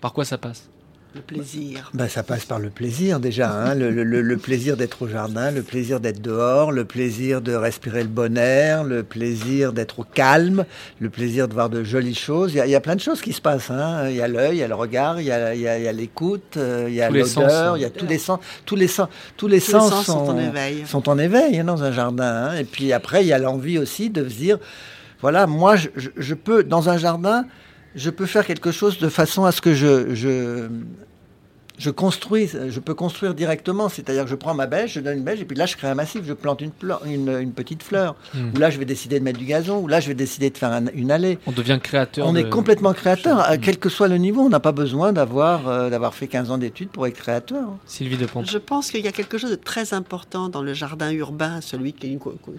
Par 0.00 0.12
quoi 0.12 0.24
ça 0.24 0.36
passe? 0.36 0.68
Le 1.14 1.20
plaisir. 1.20 1.90
Ben, 1.94 2.08
ça 2.08 2.24
passe 2.24 2.44
par 2.44 2.58
le 2.58 2.70
plaisir 2.70 3.20
déjà, 3.20 3.48
hein, 3.52 3.74
le, 3.76 3.90
le- 3.90 4.02
le- 4.02 4.20
le 4.20 4.36
plaisir 4.36 4.76
d'être 4.76 5.02
au 5.02 5.08
jardin, 5.08 5.52
le 5.52 5.62
plaisir 5.62 6.00
d'être 6.00 6.20
dehors, 6.20 6.72
le 6.72 6.84
plaisir 6.84 7.40
de 7.40 7.54
respirer 7.54 8.02
le 8.02 8.08
bon 8.08 8.36
air, 8.36 8.82
le 8.82 9.04
plaisir 9.04 9.72
d'être 9.72 10.00
au 10.00 10.02
calme, 10.04 10.64
le 10.98 11.10
plaisir 11.10 11.46
de 11.46 11.54
voir 11.54 11.70
de 11.70 11.84
jolies 11.84 12.16
choses. 12.16 12.52
Il 12.52 12.56
y 12.56 12.60
a, 12.60 12.66
il 12.66 12.70
y 12.70 12.74
a 12.74 12.80
plein 12.80 12.96
de 12.96 13.00
choses 13.00 13.20
qui 13.20 13.32
se 13.32 13.40
passent. 13.40 13.70
hein. 13.70 14.08
Il 14.10 14.16
y 14.16 14.20
a 14.22 14.26
l'œil, 14.26 14.56
il 14.56 14.60
y 14.60 14.62
a 14.64 14.68
le 14.68 14.74
regard, 14.74 15.20
il 15.20 15.26
y 15.26 15.30
a, 15.30 15.92
l'écoute, 15.92 16.58
il 16.88 16.92
y 16.94 17.00
a 17.00 17.06
Tous 17.08 17.14
les 17.14 17.24
sens, 17.24 17.44
l'odeur, 17.44 17.76
il 17.76 17.82
y 17.82 17.86
a 17.86 17.90
tous 17.90 18.06
les 18.06 18.18
sens. 18.18 18.40
Tous 18.66 18.74
les 18.76 18.88
sens, 18.88 19.08
tous 19.36 19.46
les 19.46 19.60
Tous 19.60 19.66
les 19.72 19.78
sens, 19.78 20.06
sont 20.06 20.18
en 20.30 20.36
éveil. 20.38 20.82
sont 20.84 21.08
en 21.08 21.16
éveil 21.18 21.60
hein, 21.60 21.64
dans 21.64 21.84
un 21.84 21.92
jardin. 21.92 22.48
hein. 22.50 22.56
Et 22.56 22.64
puis 22.64 22.92
après, 22.92 23.22
il 23.22 23.28
y 23.28 23.32
a 23.32 23.38
l'envie 23.38 23.78
aussi 23.78 24.10
de 24.10 24.28
se 24.28 24.34
dire, 24.34 24.58
voilà, 25.20 25.46
moi, 25.46 25.76
je, 25.76 25.88
je- 25.94 26.10
je 26.16 26.34
peux, 26.34 26.64
dans 26.64 26.88
un 26.88 26.98
jardin, 26.98 27.44
je 27.94 28.10
peux 28.10 28.26
faire 28.26 28.46
quelque 28.46 28.72
chose 28.72 28.98
de 28.98 29.08
façon 29.08 29.44
à 29.44 29.52
ce 29.52 29.60
que 29.60 29.74
je, 29.74 30.68
je 31.78 31.90
construis, 31.90 32.48
je 32.68 32.80
peux 32.80 32.94
construire 32.94 33.34
directement, 33.34 33.88
c'est-à-dire 33.88 34.24
que 34.24 34.30
je 34.30 34.34
prends 34.36 34.54
ma 34.54 34.66
bêche, 34.66 34.94
je 34.94 35.00
donne 35.00 35.18
une 35.18 35.24
bêche, 35.24 35.40
et 35.40 35.44
puis 35.44 35.56
là 35.56 35.66
je 35.66 35.76
crée 35.76 35.88
un 35.88 35.94
massif, 35.94 36.22
je 36.24 36.32
plante 36.32 36.60
une, 36.60 36.70
une, 37.06 37.28
une 37.40 37.52
petite 37.52 37.82
fleur, 37.82 38.14
Hmm. 38.34 38.50
ou 38.54 38.58
là 38.58 38.70
je 38.70 38.78
vais 38.78 38.84
décider 38.84 39.18
de 39.18 39.24
mettre 39.24 39.38
du 39.38 39.44
gazon, 39.44 39.78
ou 39.80 39.88
là 39.88 39.98
je 40.00 40.08
vais 40.08 40.14
décider 40.14 40.50
de 40.50 40.56
faire 40.58 40.70
un- 40.72 40.86
une 40.94 41.10
allée. 41.10 41.38
On 41.46 41.52
devient 41.52 41.78
créateur. 41.82 42.26
On 42.26 42.32
de- 42.32 42.38
est 42.40 42.48
complètement 42.50 42.92
créateur, 42.92 43.38
Hmm. 43.50 43.56
quel 43.60 43.78
que 43.78 43.88
soit 43.88 44.08
le 44.08 44.16
niveau, 44.18 44.42
on 44.42 44.48
n'a 44.48 44.60
pas 44.60 44.72
besoin 44.72 45.12
d'avoir 45.12 45.66
euh, 45.68 45.90
d'avoir 45.90 46.14
fait 46.14 46.26
15 46.28 46.50
ans 46.50 46.58
d'études 46.58 46.90
pour 46.90 47.06
être 47.06 47.16
créateur. 47.16 47.64
Sylvie 47.86 48.16
Deponte. 48.16 48.48
Je 48.50 48.58
pense 48.58 48.90
qu'il 48.90 49.04
y 49.04 49.08
a 49.08 49.12
quelque 49.12 49.36
chose 49.38 49.50
de 49.50 49.56
très 49.56 49.94
important 49.94 50.48
dans 50.48 50.62
le 50.62 50.74
jardin 50.74 51.10
urbain, 51.10 51.60
celui 51.60 51.92
que 51.92 52.06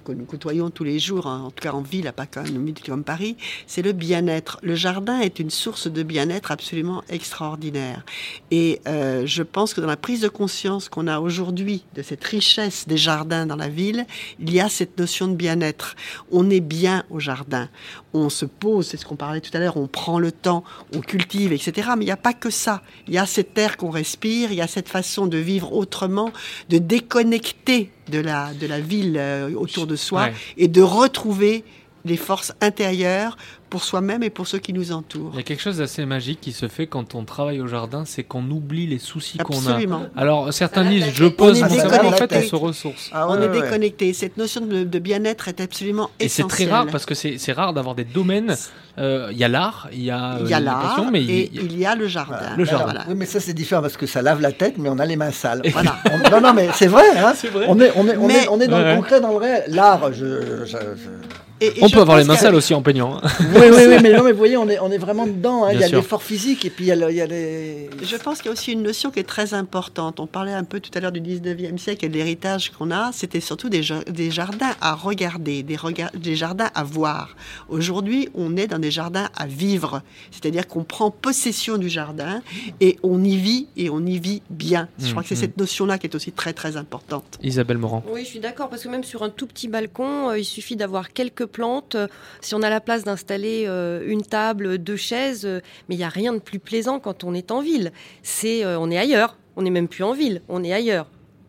que 0.05 0.11
nous 0.11 0.25
côtoyons 0.25 0.69
tous 0.69 0.83
les 0.83 0.99
jours, 0.99 1.27
hein, 1.27 1.43
en 1.45 1.51
tout 1.51 1.61
cas 1.61 1.71
en 1.71 1.81
ville, 1.81 2.07
à 2.07 2.11
pas 2.11 2.25
même 2.51 2.73
comme 2.85 3.03
Paris, 3.03 3.37
c'est 3.67 3.81
le 3.81 3.93
bien-être. 3.93 4.59
Le 4.61 4.75
jardin 4.75 5.19
est 5.19 5.39
une 5.39 5.49
source 5.49 5.87
de 5.87 6.03
bien-être 6.03 6.51
absolument 6.51 7.01
extraordinaire. 7.09 8.03
Et 8.51 8.81
euh, 8.87 9.04
je 9.25 9.43
pense 9.43 9.73
que 9.73 9.81
dans 9.81 9.87
la 9.87 9.97
prise 9.97 10.21
de 10.21 10.27
conscience 10.27 10.89
qu'on 10.89 11.07
a 11.07 11.19
aujourd'hui 11.19 11.83
de 11.95 12.01
cette 12.01 12.23
richesse 12.23 12.87
des 12.87 12.97
jardins 12.97 13.45
dans 13.45 13.55
la 13.55 13.67
ville, 13.69 14.05
il 14.39 14.53
y 14.53 14.59
a 14.59 14.69
cette 14.69 14.97
notion 14.99 15.27
de 15.27 15.35
bien-être. 15.35 15.95
On 16.31 16.49
est 16.49 16.59
bien 16.59 17.03
au 17.09 17.19
jardin. 17.19 17.69
On 18.13 18.29
se 18.29 18.45
pose, 18.45 18.87
c'est 18.87 18.97
ce 18.97 19.05
qu'on 19.05 19.15
parlait 19.17 19.41
tout 19.41 19.51
à 19.53 19.59
l'heure, 19.59 19.77
on 19.77 19.87
prend 19.87 20.19
le 20.19 20.31
temps, 20.31 20.63
on 20.95 21.01
cultive, 21.01 21.51
etc. 21.51 21.89
Mais 21.97 22.03
il 22.03 22.07
n'y 22.07 22.11
a 22.11 22.17
pas 22.17 22.33
que 22.33 22.49
ça. 22.49 22.81
Il 23.07 23.13
y 23.13 23.17
a 23.17 23.25
cet 23.25 23.57
air 23.57 23.75
qu'on 23.77 23.89
respire, 23.89 24.51
il 24.51 24.57
y 24.57 24.61
a 24.61 24.67
cette 24.67 24.87
façon 24.89 25.27
de 25.27 25.37
vivre 25.37 25.73
autrement, 25.73 26.31
de 26.69 26.77
déconnecter 26.77 27.91
de 28.11 28.19
la, 28.19 28.53
de 28.53 28.67
la 28.67 28.79
ville 28.79 29.15
euh, 29.17 29.53
autour 29.55 29.87
de 29.87 29.95
soi 29.95 30.25
Ouais. 30.25 30.33
et 30.57 30.67
de 30.67 30.81
retrouver 30.81 31.63
les 32.05 32.17
forces 32.17 32.53
intérieures 32.61 33.35
pour 33.69 33.83
soi-même 33.83 34.21
et 34.23 34.29
pour 34.29 34.47
ceux 34.47 34.59
qui 34.59 34.71
nous 34.73 34.91
entourent. 34.91 35.31
Il 35.33 35.37
y 35.37 35.39
a 35.39 35.43
quelque 35.43 35.61
chose 35.61 35.79
d'assez 35.79 36.05
magique 36.05 36.39
qui 36.39 36.51
se 36.53 36.67
fait 36.67 36.85
quand 36.87 37.15
on 37.15 37.25
travaille 37.25 37.59
au 37.59 37.67
jardin, 37.67 38.03
c'est 38.05 38.23
qu'on 38.23 38.47
oublie 38.51 38.85
les 38.87 38.99
soucis 38.99 39.37
qu'on 39.39 39.55
a. 39.67 39.71
Absolument. 39.71 40.03
Alors 40.15 40.53
certains 40.53 40.85
disent 40.85 41.07
je 41.13 41.25
pose 41.25 41.61
On 41.61 41.65
mon 41.67 41.73
cerveau, 41.75 42.07
en 42.07 42.11
fait 42.11 42.27
déconnecté. 42.27 42.37
on 42.45 42.49
se 42.49 42.55
ressource. 42.55 43.09
Ah 43.11 43.25
on 43.27 43.35
est 43.41 43.47
ouais, 43.49 43.61
déconnecté. 43.61 44.13
Cette 44.13 44.37
notion 44.37 44.61
de, 44.65 44.83
de 44.83 44.99
bien-être 44.99 45.47
est 45.47 45.59
absolument 45.59 46.09
Et 46.19 46.29
c'est 46.29 46.41
essentielle. 46.43 46.67
très 46.69 46.75
rare 46.77 46.87
parce 46.91 47.05
que 47.05 47.15
c'est 47.15 47.51
rare 47.51 47.73
d'avoir 47.73 47.95
des 47.95 48.05
domaines. 48.05 48.55
euh, 48.99 49.29
Il 49.31 49.37
y 49.37 49.43
a 49.43 49.47
l'art, 49.49 49.89
il 49.91 50.03
y 50.03 50.11
a, 50.11 50.35
euh, 50.35 50.47
y 50.47 50.53
a 50.53 50.59
l'art 50.59 51.03
mais 51.11 51.23
il- 51.23 51.31
et 51.31 51.51
y 51.53 51.59
a- 51.59 51.61
il 51.63 51.79
y 51.79 51.85
a 51.85 51.95
le 51.95 52.07
jardin. 52.07 52.37
Voilà. 52.39 52.55
Le 52.55 52.65
jardin. 52.65 52.85
Voilà. 52.85 53.05
Oui, 53.09 53.15
mais 53.17 53.25
ça 53.25 53.39
c'est 53.39 53.53
différent 53.53 53.81
parce 53.81 53.97
que 53.97 54.05
ça 54.05 54.21
lave 54.21 54.39
la 54.41 54.51
tête, 54.53 54.75
mais 54.77 54.89
on 54.89 54.99
a 54.99 55.05
les 55.05 55.15
mains 55.17 55.31
sales. 55.31 55.63
Voilà. 55.73 55.97
On- 56.13 56.29
non, 56.29 56.39
non, 56.39 56.53
mais 56.53 56.69
c'est 56.73 56.87
vrai. 56.87 57.03
Hein 57.17 57.33
C'est 57.35 57.49
vrai. 57.49 57.65
On 57.67 57.77
est, 57.79 57.91
on 57.95 58.07
est, 58.07 58.15
on 58.15 58.27
Mais- 58.27 58.43
est, 58.43 58.47
on 58.49 58.61
est 58.61 58.67
dans 58.67 58.77
Ouais. 58.77 58.91
le 58.91 58.95
concret, 58.97 59.19
dans 59.19 59.31
le 59.31 59.37
réel. 59.37 59.63
L'art, 59.69 60.13
je, 60.13 60.65
je- 60.65 60.65
je- 60.65 61.44
Et- 61.61 61.67
et 61.67 61.83
On 61.83 61.89
peut 61.89 62.01
avoir 62.01 62.17
les 62.17 62.25
mains 62.25 62.35
sales 62.35 62.53
aussi 62.55 62.73
en 62.73 62.81
peignant. 62.81 63.17
hein. 63.17 63.21
Oui, 63.39 63.61
oui, 63.71 63.83
oui, 63.87 63.97
mais 64.03 64.11
non, 64.11 64.23
mais 64.23 64.31
vous 64.33 64.37
voyez, 64.37 64.57
on 64.57 64.67
est, 64.67 64.77
on 64.79 64.91
est 64.91 64.97
vraiment 64.97 65.25
dedans. 65.25 65.63
hein. 65.63 65.69
Il 65.73 65.79
y 65.79 65.83
a 65.83 65.87
l'effort 65.87 66.21
physique 66.21 66.65
et 66.65 66.69
puis 66.69 66.85
il 66.85 66.87
y 66.87 66.91
a, 66.91 66.95
le- 66.95 67.09
il 67.11 67.15
y 67.15 67.21
a 67.21 67.25
les. 67.27 67.89
Je 68.03 68.15
pense 68.17 68.39
qu'il 68.39 68.47
y 68.47 68.49
a 68.49 68.51
aussi 68.51 68.73
une 68.73 68.83
notion 68.83 69.09
qui 69.09 69.19
est 69.19 69.23
très 69.23 69.53
importante. 69.53 70.19
On 70.19 70.27
parlait 70.27 70.51
un 70.53 70.65
peu 70.65 70.81
tout 70.81 70.91
à 70.95 70.99
l'heure 70.99 71.13
du 71.13 71.21
19e 71.21 71.77
siècle 71.77 72.03
et 72.05 72.09
de 72.09 72.13
l'héritage 72.13 72.71
qu'on 72.71 72.91
a. 72.91 73.11
C'était 73.13 73.39
surtout 73.39 73.69
des, 73.69 73.81
des 74.09 74.31
jardins 74.31 74.71
à 74.81 74.93
regarder, 74.95 75.63
des, 75.63 75.77
rega- 75.77 76.11
des 76.13 76.35
jardins 76.35 76.69
à 76.75 76.83
voir. 76.83 77.35
Aujourd'hui, 77.69 78.27
on 78.35 78.57
est 78.57 78.67
dans 78.67 78.79
des 78.79 78.91
jardins 78.91 79.29
à 79.37 79.47
vivre. 79.47 80.01
C'est-à-dire 80.31 80.67
qu'on 80.67 80.83
prend 80.83 81.09
possession 81.09 81.77
du 81.77 81.87
jardin 81.89 82.41
et 82.81 82.97
on 83.01 83.23
y 83.23 83.37
vit 83.37 83.67
et 83.77 83.89
on 83.89 84.05
y 84.05 84.19
vit 84.19 84.41
bien. 84.49 84.89
Je 84.99 85.11
crois 85.11 85.23
que 85.23 85.29
c'est 85.29 85.35
Mhm. 85.35 85.41
cette 85.41 85.57
notion-là 85.57 85.97
qui 85.99 86.07
est 86.07 86.15
aussi 86.15 86.31
très 86.33 86.51
très 86.53 86.75
importante. 86.75 87.39
Isabelle 87.41 87.77
Morand. 87.77 88.03
Oui, 88.11 88.21
je 88.25 88.29
suis 88.29 88.39
d'accord, 88.39 88.69
parce 88.69 88.83
que 88.83 88.89
même 88.89 89.03
sur 89.05 89.23
un 89.23 89.29
tout 89.29 89.47
petit 89.47 89.69
balcon, 89.69 90.31
euh, 90.31 90.37
il 90.39 90.43
suffit 90.45 90.75
d'avoir 90.75 91.13
quelques 91.13 91.44
plantes. 91.45 91.97
Si 92.41 92.55
on 92.55 92.61
a 92.61 92.69
la 92.69 92.81
place 92.81 93.03
d'installer 93.03 93.65
euh, 93.67 94.03
une 94.05 94.23
table, 94.23 94.77
deux 94.77 94.95
chaises, 94.95 95.45
euh, 95.45 95.61
mais 95.87 95.95
il 95.95 95.97
n'y 95.97 96.03
a 96.03 96.09
rien 96.09 96.33
de 96.33 96.39
plus 96.39 96.59
plaisant 96.59 96.99
quand 96.99 97.23
on 97.23 97.33
est 97.33 97.51
en 97.51 97.61
ville. 97.61 97.91
C'est, 98.23 98.63
euh, 98.65 98.79
on 98.79 98.91
est 98.91 98.97
ailleurs. 98.97 99.37
On 99.55 99.61
n'est 99.61 99.69
même 99.69 99.87
plus 99.87 100.03
en 100.03 100.13
ville, 100.13 100.41
on 100.49 100.63
est 100.63 100.73
ailleurs. 100.73 101.07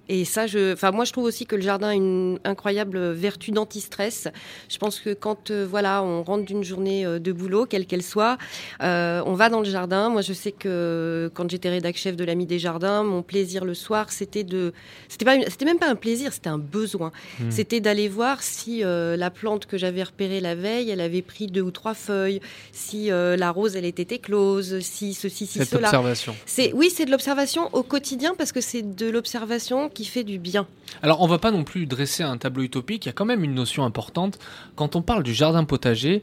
Et 0.09 0.25
ça, 0.25 0.47
je, 0.47 0.73
enfin, 0.75 0.93
moi, 0.93 1.05
je 1.05 1.13
trouve 1.13 1.25
aussi 1.25 1.47
que 1.47 1.57
le 1.57 1.63
jardin 1.63 1.89
a 1.89 1.95
une 1.95 2.39
incroyable 2.45 3.11
vertu 3.13 3.51
d'anti-stress. 3.51 4.29
Je 4.69 4.79
pense 4.79 5.01
que 5.01 5.15
quand, 5.15 5.51
euh, 5.51 5.67
voilà, 5.69 6.03
on 6.03 6.23
rentre 6.23 6.45
d'une 6.45 6.63
journée 6.63 7.05
euh, 7.05 7.19
de 7.19 7.33
boulot, 7.33 7.67
quelle 7.67 7.87
qu'elle 7.87 8.03
soit, 8.03 8.39
euh, 8.83 9.23
on 9.27 9.35
va 9.35 9.49
dans 9.49 9.61
le 9.61 9.69
jardin. 9.69 10.09
Moi, 10.09 10.23
je 10.23 10.33
sais 10.33 10.53
que 10.53 11.31
quand 11.35 11.51
j'étais 11.51 11.71
rédac 11.71 11.97
chef 11.97 12.15
de 12.17 12.25
l'Ami 12.25 12.47
des 12.47 12.59
Jardins, 12.59 13.03
mon 13.03 13.23
plaisir 13.23 13.65
le 13.65 13.75
soir, 13.75 14.11
c'était 14.13 14.45
de, 14.45 14.73
c'était 15.09 15.25
pas, 15.25 15.35
une- 15.35 15.45
c'était 15.49 15.65
même 15.65 15.79
pas 15.79 15.89
un 15.89 15.97
plaisir, 15.97 16.33
c'était 16.33 16.49
un 16.51 16.59
besoin. 16.59 17.11
Hmm. 17.41 17.51
C'était 17.51 17.81
d'aller 17.81 18.09
voir 18.09 18.43
si 18.43 18.85
euh, 18.85 19.17
la 19.17 19.31
plante 19.31 19.67
que 19.67 19.77
j'avais 19.77 20.03
repérée 20.03 20.41
la 20.41 20.55
veille, 20.55 20.91
elle 20.91 21.01
avait 21.01 21.23
pris 21.23 21.47
deux 21.49 21.63
ou 21.63 21.71
trois 21.71 21.95
feuilles, 21.95 22.41
si 22.73 23.11
euh, 23.11 23.37
la 23.37 23.51
rose, 23.51 23.75
elle 23.77 23.85
était 23.85 24.15
éclose, 24.15 24.81
si 24.81 25.15
ceci, 25.15 25.47
si 25.47 25.59
Cette 25.59 25.69
cela. 25.71 25.89
C'est 26.47 26.73
oui, 26.75 26.91
c'est 26.95 27.05
de 27.07 27.11
l'observation 27.11 27.71
au 27.73 27.83
quotidien 27.83 28.35
parce 28.37 28.53
que 28.53 28.61
c'est 28.61 28.83
de 28.83 29.09
l'observation 29.09 29.89
qui 29.97 30.05
fait 30.05 30.25
du 30.25 30.39
bien. 30.39 30.67
Alors, 31.03 31.23
on 31.23 31.27
va 31.27 31.39
pas 31.39 31.51
non 31.51 31.65
plus 31.65 31.87
dresser 31.87 32.23
un 32.23 32.37
tableau 32.37 32.63
utopique. 32.63 33.07
Il 33.07 33.09
y 33.09 33.11
a 33.11 33.15
quand 33.15 33.25
même 33.25 33.43
une 33.43 33.55
notion 33.55 33.83
importante. 33.83 34.39
Quand 34.75 34.95
on 34.95 35.01
parle 35.01 35.23
du 35.23 35.33
jardin 35.33 35.65
potager, 35.65 36.23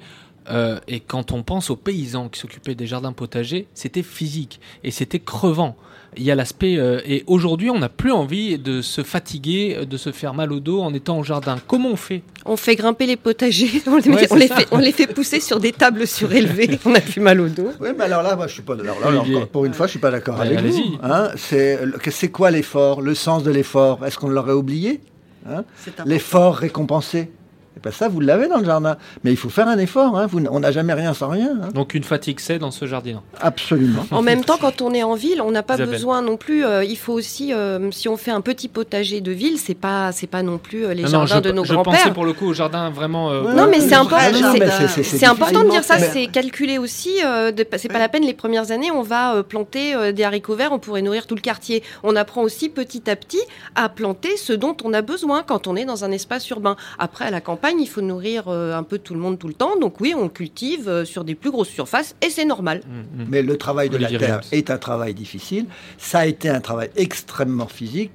euh, 0.50 0.80
et 0.88 1.00
quand 1.00 1.32
on 1.32 1.42
pense 1.42 1.72
aux 1.72 1.76
paysans 1.76 2.30
qui 2.30 2.40
s'occupaient 2.40 2.76
des 2.76 2.86
jardins 2.86 3.14
potagers, 3.14 3.68
c'était 3.74 4.04
physique 4.04 4.60
et 4.84 4.92
c'était 4.92 5.20
crevant. 5.20 5.76
Il 6.18 6.24
y 6.24 6.32
a 6.32 6.36
l'aspect 6.36 6.78
euh, 6.78 7.00
et 7.06 7.24
aujourd'hui 7.28 7.70
on 7.70 7.80
n'a 7.80 7.90
plus 7.90 8.12
envie 8.12 8.58
de 8.58 8.82
se 8.82 9.04
fatiguer, 9.04 9.86
de 9.90 9.98
se 9.98 10.12
faire 10.12 10.34
mal 10.34 10.52
au 10.52 10.60
dos 10.60 10.82
en 10.82 10.94
étant 10.94 11.20
au 11.20 11.24
jardin. 11.24 11.58
Comment 11.68 11.90
on 11.92 11.96
fait? 11.96 12.22
On 12.46 12.58
fait 12.58 12.76
grimper 12.76 13.06
les 13.06 13.16
potagers, 13.18 13.82
on 13.88 13.98
les, 13.98 14.10
Ouais, 14.10 14.28
on 14.30 14.34
c'est 14.36 14.40
les 14.40 14.48
ça. 14.48 14.56
fait, 14.58 14.68
on 14.72 14.78
les 14.78 14.92
fait 14.92 15.08
pousser 15.08 15.40
sur 15.40 15.60
des 15.60 15.72
tables 15.72 16.06
surélevées. 16.08 16.80
on 16.86 16.94
a 16.96 17.00
plus 17.02 17.22
mal 17.22 17.40
au 17.42 17.48
dos. 17.50 17.70
Oui, 17.80 17.90
mais 17.98 18.04
alors 18.06 18.22
là, 18.24 18.36
moi, 18.36 18.48
je 18.48 18.54
suis 18.54 18.62
pas. 18.62 18.74
Alors 18.74 19.00
là, 19.00 19.20
encore, 19.22 19.48
pour 19.48 19.66
une 19.66 19.74
fois, 19.74 19.86
je 19.88 19.92
suis 19.92 20.00
pas 20.00 20.12
d'accord 20.12 20.40
Ouais, 20.40 20.48
avec 20.48 20.60
vous. 20.62 20.98
hein. 21.02 21.30
c'est 21.38 21.80
c'est 22.10 22.30
quoi 22.30 22.52
l'effort, 22.52 23.02
le 23.02 23.16
sens 23.16 23.44
de 23.44 23.52
l'effort? 23.52 24.06
Est-ce 24.06 24.18
qu'on 24.18 24.28
l'aurait 24.30 24.54
oublié? 24.54 25.00
Hein? 25.50 25.64
L'effort 26.06 26.56
récompensé? 26.56 27.30
Et 27.76 27.80
ben 27.84 27.92
ça, 27.92 28.08
vous 28.08 28.20
l'avez 28.20 28.48
dans 28.48 28.60
le 28.60 28.66
jardin. 28.66 28.98
Mais 29.24 29.32
il 29.32 29.38
faut 29.38 29.50
faire 29.50 29.68
un 29.68 29.78
effort. 29.80 30.18
hein. 30.18 30.28
Vous 30.28 30.40
on 30.52 30.60
n'a 30.60 30.72
jamais 30.72 30.94
rien 30.94 31.14
sans 31.14 31.30
rien. 31.30 31.58
hein. 31.64 31.70
Donc 31.74 31.94
une 31.96 32.04
fatigue 32.04 32.40
c'est 32.40 32.60
dans 32.60 32.72
ce 32.72 32.86
jardin. 32.86 33.22
Absolument. 33.42 34.06
En 34.12 34.22
même 34.22 34.44
temps, 34.44 34.58
quand 34.60 34.82
on 34.82 34.94
est 34.94 35.04
en 35.04 35.16
ville, 35.16 35.42
on 35.42 35.52
n'a 35.52 35.64
pas 35.64 35.76
Isabelle. 35.76 35.94
besoin 35.96 36.22
non 36.22 36.38
plus. 36.38 36.66
euh, 36.66 36.84
il 36.84 36.98
faut 36.98 37.14
aussi, 37.14 37.54
euh, 37.54 37.90
si 37.92 38.08
on 38.08 38.18
fait 38.18 38.32
un 38.32 38.42
petit 38.42 38.68
potager 38.68 39.22
de 39.22 39.32
ville, 39.32 39.58
c'est 39.58 39.74
pas, 39.74 40.12
c'est 40.12 40.28
pas 40.28 40.44
non 40.44 40.58
plus 40.60 40.86
euh, 40.86 40.94
les 40.94 41.04
Non, 41.04 41.10
non, 41.10 41.26
jardins 41.26 41.36
je, 41.38 41.50
de 41.50 41.52
nos 41.52 41.64
je 41.66 41.74
pensais 41.74 41.84
grands-pères. 41.98 42.14
pour 42.14 42.26
le 42.26 42.34
coup 42.34 42.46
au 42.48 42.54
jardin 42.54 42.90
vraiment. 42.90 43.32
euh, 43.32 43.54
Non, 43.54 43.68
mais 43.70 43.80
c'est 43.80 43.94
important. 43.96 45.64
de 45.64 45.70
dire 45.70 45.84
ça, 45.84 45.98
c'est 46.00 46.28
calculé 46.28 46.78
aussi. 46.78 47.10
euh, 47.26 47.52
c'est 47.78 47.88
pas 47.88 47.94
Ouais. 47.96 48.00
la 48.00 48.10
peine 48.10 48.24
les 48.24 48.34
premières 48.34 48.72
années, 48.72 48.92
on 48.92 49.02
va 49.02 49.36
euh, 49.36 49.44
planter 49.44 49.96
euh, 49.96 50.12
des 50.12 50.24
haricots 50.24 50.56
verts, 50.56 50.72
on 50.74 50.80
pourrait 50.80 51.02
nourrir 51.02 51.26
tout 51.28 51.36
le 51.36 51.42
quartier. 51.42 51.84
On 52.04 52.16
apprend 52.16 52.42
aussi 52.44 52.70
petit 52.70 53.10
à 53.10 53.16
petit 53.16 53.42
à 53.76 53.90
planter 53.90 54.38
ce 54.38 54.54
dont 54.54 54.76
on 54.84 54.94
a 54.94 55.02
besoin 55.02 55.44
quand 55.44 55.68
on 55.68 55.76
est 55.76 55.86
dans 55.86 56.04
un 56.06 56.12
espace 56.12 56.48
urbain. 56.50 56.76
Après, 57.00 57.26
à 57.26 57.32
la 57.32 57.42
campagne, 57.42 57.63
il 57.72 57.88
faut 57.88 58.02
nourrir 58.02 58.48
euh, 58.48 58.76
un 58.78 58.84
peu 58.84 58.98
tout 58.98 59.14
le 59.14 59.20
monde 59.20 59.40
tout 59.40 59.48
le 59.48 59.54
temps. 59.54 59.78
Donc 59.80 60.00
oui, 60.02 60.14
on 60.18 60.30
cultive 60.30 60.88
euh, 60.88 61.06
sur 61.06 61.24
des 61.24 61.36
plus 61.36 61.52
grosses 61.52 61.70
surfaces 61.70 62.16
et 62.22 62.30
c'est 62.30 62.46
normal. 62.46 62.82
mm, 62.86 63.24
mm. 63.24 63.26
Mais 63.30 63.42
le 63.42 63.58
travail 63.58 63.90
de 63.90 63.96
Olivier 63.96 64.18
la 64.18 64.28
terre 64.28 64.42
est 64.52 64.70
un 64.70 64.78
travail 64.78 65.14
difficile. 65.14 65.66
Ça 65.98 66.20
a 66.20 66.26
été 66.26 66.50
un 66.50 66.62
travail 66.62 66.90
extrêmement 66.96 67.68
physique. 67.68 68.12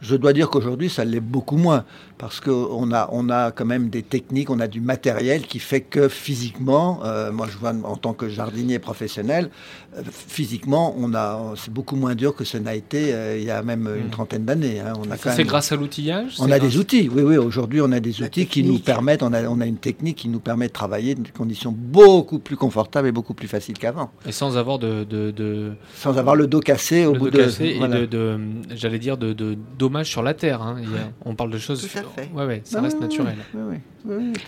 Je 0.00 0.16
dois 0.16 0.32
dire 0.32 0.50
qu'aujourd'hui, 0.50 0.90
ça 0.90 1.04
l'est 1.04 1.20
beaucoup 1.20 1.56
moins. 1.56 1.84
Parce 2.22 2.38
qu'on 2.40 2.92
a, 2.92 3.08
on 3.10 3.30
a 3.30 3.50
quand 3.50 3.64
même 3.64 3.88
des 3.88 4.02
techniques, 4.04 4.48
on 4.48 4.60
a 4.60 4.68
du 4.68 4.80
matériel 4.80 5.42
qui 5.42 5.58
fait 5.58 5.80
que 5.80 6.06
physiquement, 6.06 7.00
euh, 7.04 7.32
moi 7.32 7.48
je 7.50 7.58
vois 7.58 7.72
en 7.82 7.96
tant 7.96 8.12
que 8.12 8.28
jardinier 8.28 8.78
professionnel, 8.78 9.50
euh, 9.96 10.02
physiquement, 10.06 10.94
on 10.96 11.14
a, 11.14 11.54
c'est 11.56 11.72
beaucoup 11.72 11.96
moins 11.96 12.14
dur 12.14 12.36
que 12.36 12.44
ce 12.44 12.58
n'a 12.58 12.76
été 12.76 13.12
euh, 13.12 13.36
il 13.38 13.42
y 13.44 13.50
a 13.50 13.60
même 13.64 13.88
une 13.98 14.06
Mm. 14.06 14.10
trentaine 14.10 14.44
d'années. 14.44 14.78
hein. 14.78 14.92
On 15.00 15.10
a 15.10 15.16
quand 15.16 15.24
Ça, 15.24 15.30
c'est 15.32 15.38
même- 15.38 15.48
grâce 15.48 15.72
à 15.72 15.76
l'outillage. 15.76 16.36
on 16.38 16.44
a 16.44 16.58
grâce- 16.58 16.60
des 16.70 16.76
outils, 16.78 17.10
oui, 17.12 17.22
oui. 17.22 17.36
Aujourd'hui, 17.38 17.80
on 17.80 17.90
a 17.90 17.98
des 17.98 18.22
outils 18.22 18.46
qui 18.46 18.62
nous 18.62 18.78
permettent, 18.78 19.24
on 19.24 19.32
a, 19.32 19.42
on 19.48 19.60
a 19.60 19.66
une 19.66 19.78
technique 19.78 20.18
qui 20.18 20.28
nous 20.28 20.38
permet 20.38 20.68
de 20.68 20.72
travailler 20.72 21.16
dans 21.16 21.22
des 21.22 21.30
conditions 21.30 21.72
beaucoup 21.76 22.38
plus 22.38 22.56
confortables 22.56 23.08
et 23.08 23.12
beaucoup 23.12 23.34
plus 23.34 23.48
faciles 23.48 23.76
qu'avant, 23.78 24.12
Et 24.26 24.30
sans 24.32 24.56
avoir 24.56 24.78
de, 24.78 25.02
de, 25.02 25.32
de, 25.32 25.72
sans 25.96 26.16
avoir 26.18 26.36
le 26.36 26.46
dos 26.46 26.60
cassé 26.60 27.04
au 27.04 27.14
le 27.14 27.18
bout 27.18 27.30
dos 27.30 27.38
de. 27.38 27.42
cassé 27.44 27.74
voilà. 27.78 27.98
et 27.98 28.00
de, 28.02 28.06
de- 28.06 28.38
j'allais 28.76 29.00
dire 29.00 29.16
de, 29.16 29.32
de 29.32 29.58
dommages 29.76 30.08
sur 30.08 30.22
la 30.22 30.34
terre. 30.34 30.62
hein. 30.62 30.76
A- 30.80 31.28
on 31.28 31.34
parle 31.34 31.50
de 31.50 31.58
choses. 31.58 31.82
Fait. 32.14 32.28
Ouais, 32.34 32.46
ouais, 32.46 32.62
ça 32.64 32.80
reste 32.80 33.00
naturel. 33.00 33.36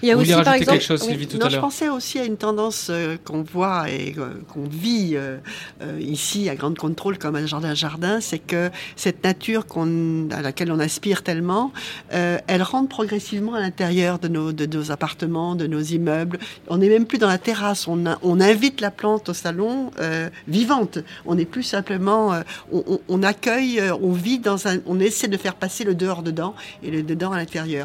Il 0.03 0.09
y 0.09 0.11
a 0.11 0.17
Vous 0.17 0.23
aussi, 0.23 0.33
par 0.43 0.55
exemple, 0.55 0.79
quelque 0.79 0.83
chose, 0.85 1.07
oui. 1.09 1.29
Tout 1.29 1.39
non, 1.39 1.47
à 1.47 1.49
je 1.49 1.59
pensais 1.59 1.89
aussi 1.89 2.19
à 2.19 2.25
une 2.25 2.37
tendance 2.37 2.89
euh, 2.91 3.17
qu'on 3.25 3.43
voit 3.43 3.89
et 3.89 4.13
euh, 4.19 4.31
qu'on 4.53 4.65
vit 4.65 5.13
euh, 5.15 5.37
euh, 5.81 6.01
ici 6.01 6.49
à 6.49 6.57
Grande 6.57 6.77
Contrôle 6.77 7.19
comme 7.19 7.37
un 7.37 7.47
jardin 7.47 7.73
jardin, 7.73 8.21
c'est 8.21 8.41
que 8.41 8.71
cette 8.97 9.23
nature 9.23 9.67
qu'on, 9.67 10.29
à 10.33 10.43
laquelle 10.43 10.73
on 10.73 10.81
aspire 10.81 11.23
tellement, 11.23 11.73
euh, 12.15 12.39
elle 12.49 12.63
rentre 12.65 12.89
progressivement 12.89 13.55
à 13.55 13.61
l'intérieur 13.61 14.19
de 14.19 14.27
nos, 14.27 14.51
de 14.53 14.67
nos 14.67 14.91
appartements, 14.91 15.55
de 15.55 15.69
nos 15.69 15.81
immeubles. 15.81 16.41
On 16.67 16.79
n'est 16.79 16.89
même 16.89 17.07
plus 17.07 17.19
dans 17.19 17.29
la 17.29 17.39
terrasse, 17.39 17.87
on, 17.87 18.07
a- 18.07 18.19
on 18.23 18.41
invite 18.41 18.81
la 18.81 18.91
plante 18.91 19.29
au 19.29 19.35
salon 19.35 19.93
euh, 20.01 20.31
vivante. 20.49 20.99
On 21.27 21.37
n'est 21.37 21.45
plus 21.45 21.63
simplement, 21.63 22.35
euh, 22.35 22.41
on, 22.73 22.83
on- 22.89 23.01
on 23.09 23.23
accueille, 23.23 23.81
on 24.03 24.11
vit 24.13 24.41
dans 24.41 24.67
un, 24.67 24.79
on 24.87 24.99
essaie 24.99 25.29
de 25.29 25.37
faire 25.37 25.55
passer 25.55 25.85
le 25.85 25.95
dehors 25.95 26.25
dedans 26.25 26.57
et 26.83 26.91
le 26.91 27.05
dedans 27.05 27.31
à 27.31 27.37
l'intérieur. 27.37 27.44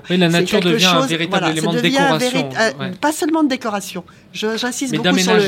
Oui, 0.09 0.17
la 0.17 0.29
nature 0.29 0.59
devient 0.61 0.85
un 0.85 1.01
chose- 1.01 1.09
véritable 1.09 1.43
voilà, 1.43 1.51
élément 1.51 1.73
de 1.73 1.77
un 1.79 1.81
décoration. 1.81 2.49
vérit- 2.49 2.55
euh, 2.59 2.79
ouais. 2.79 2.91
Pas 2.99 3.11
seulement 3.11 3.43
de 3.43 3.49
décoration. 3.49 4.03
J'insiste 4.33 4.93
beaucoup 4.95 5.17
sur 5.19 5.33
le. 5.33 5.39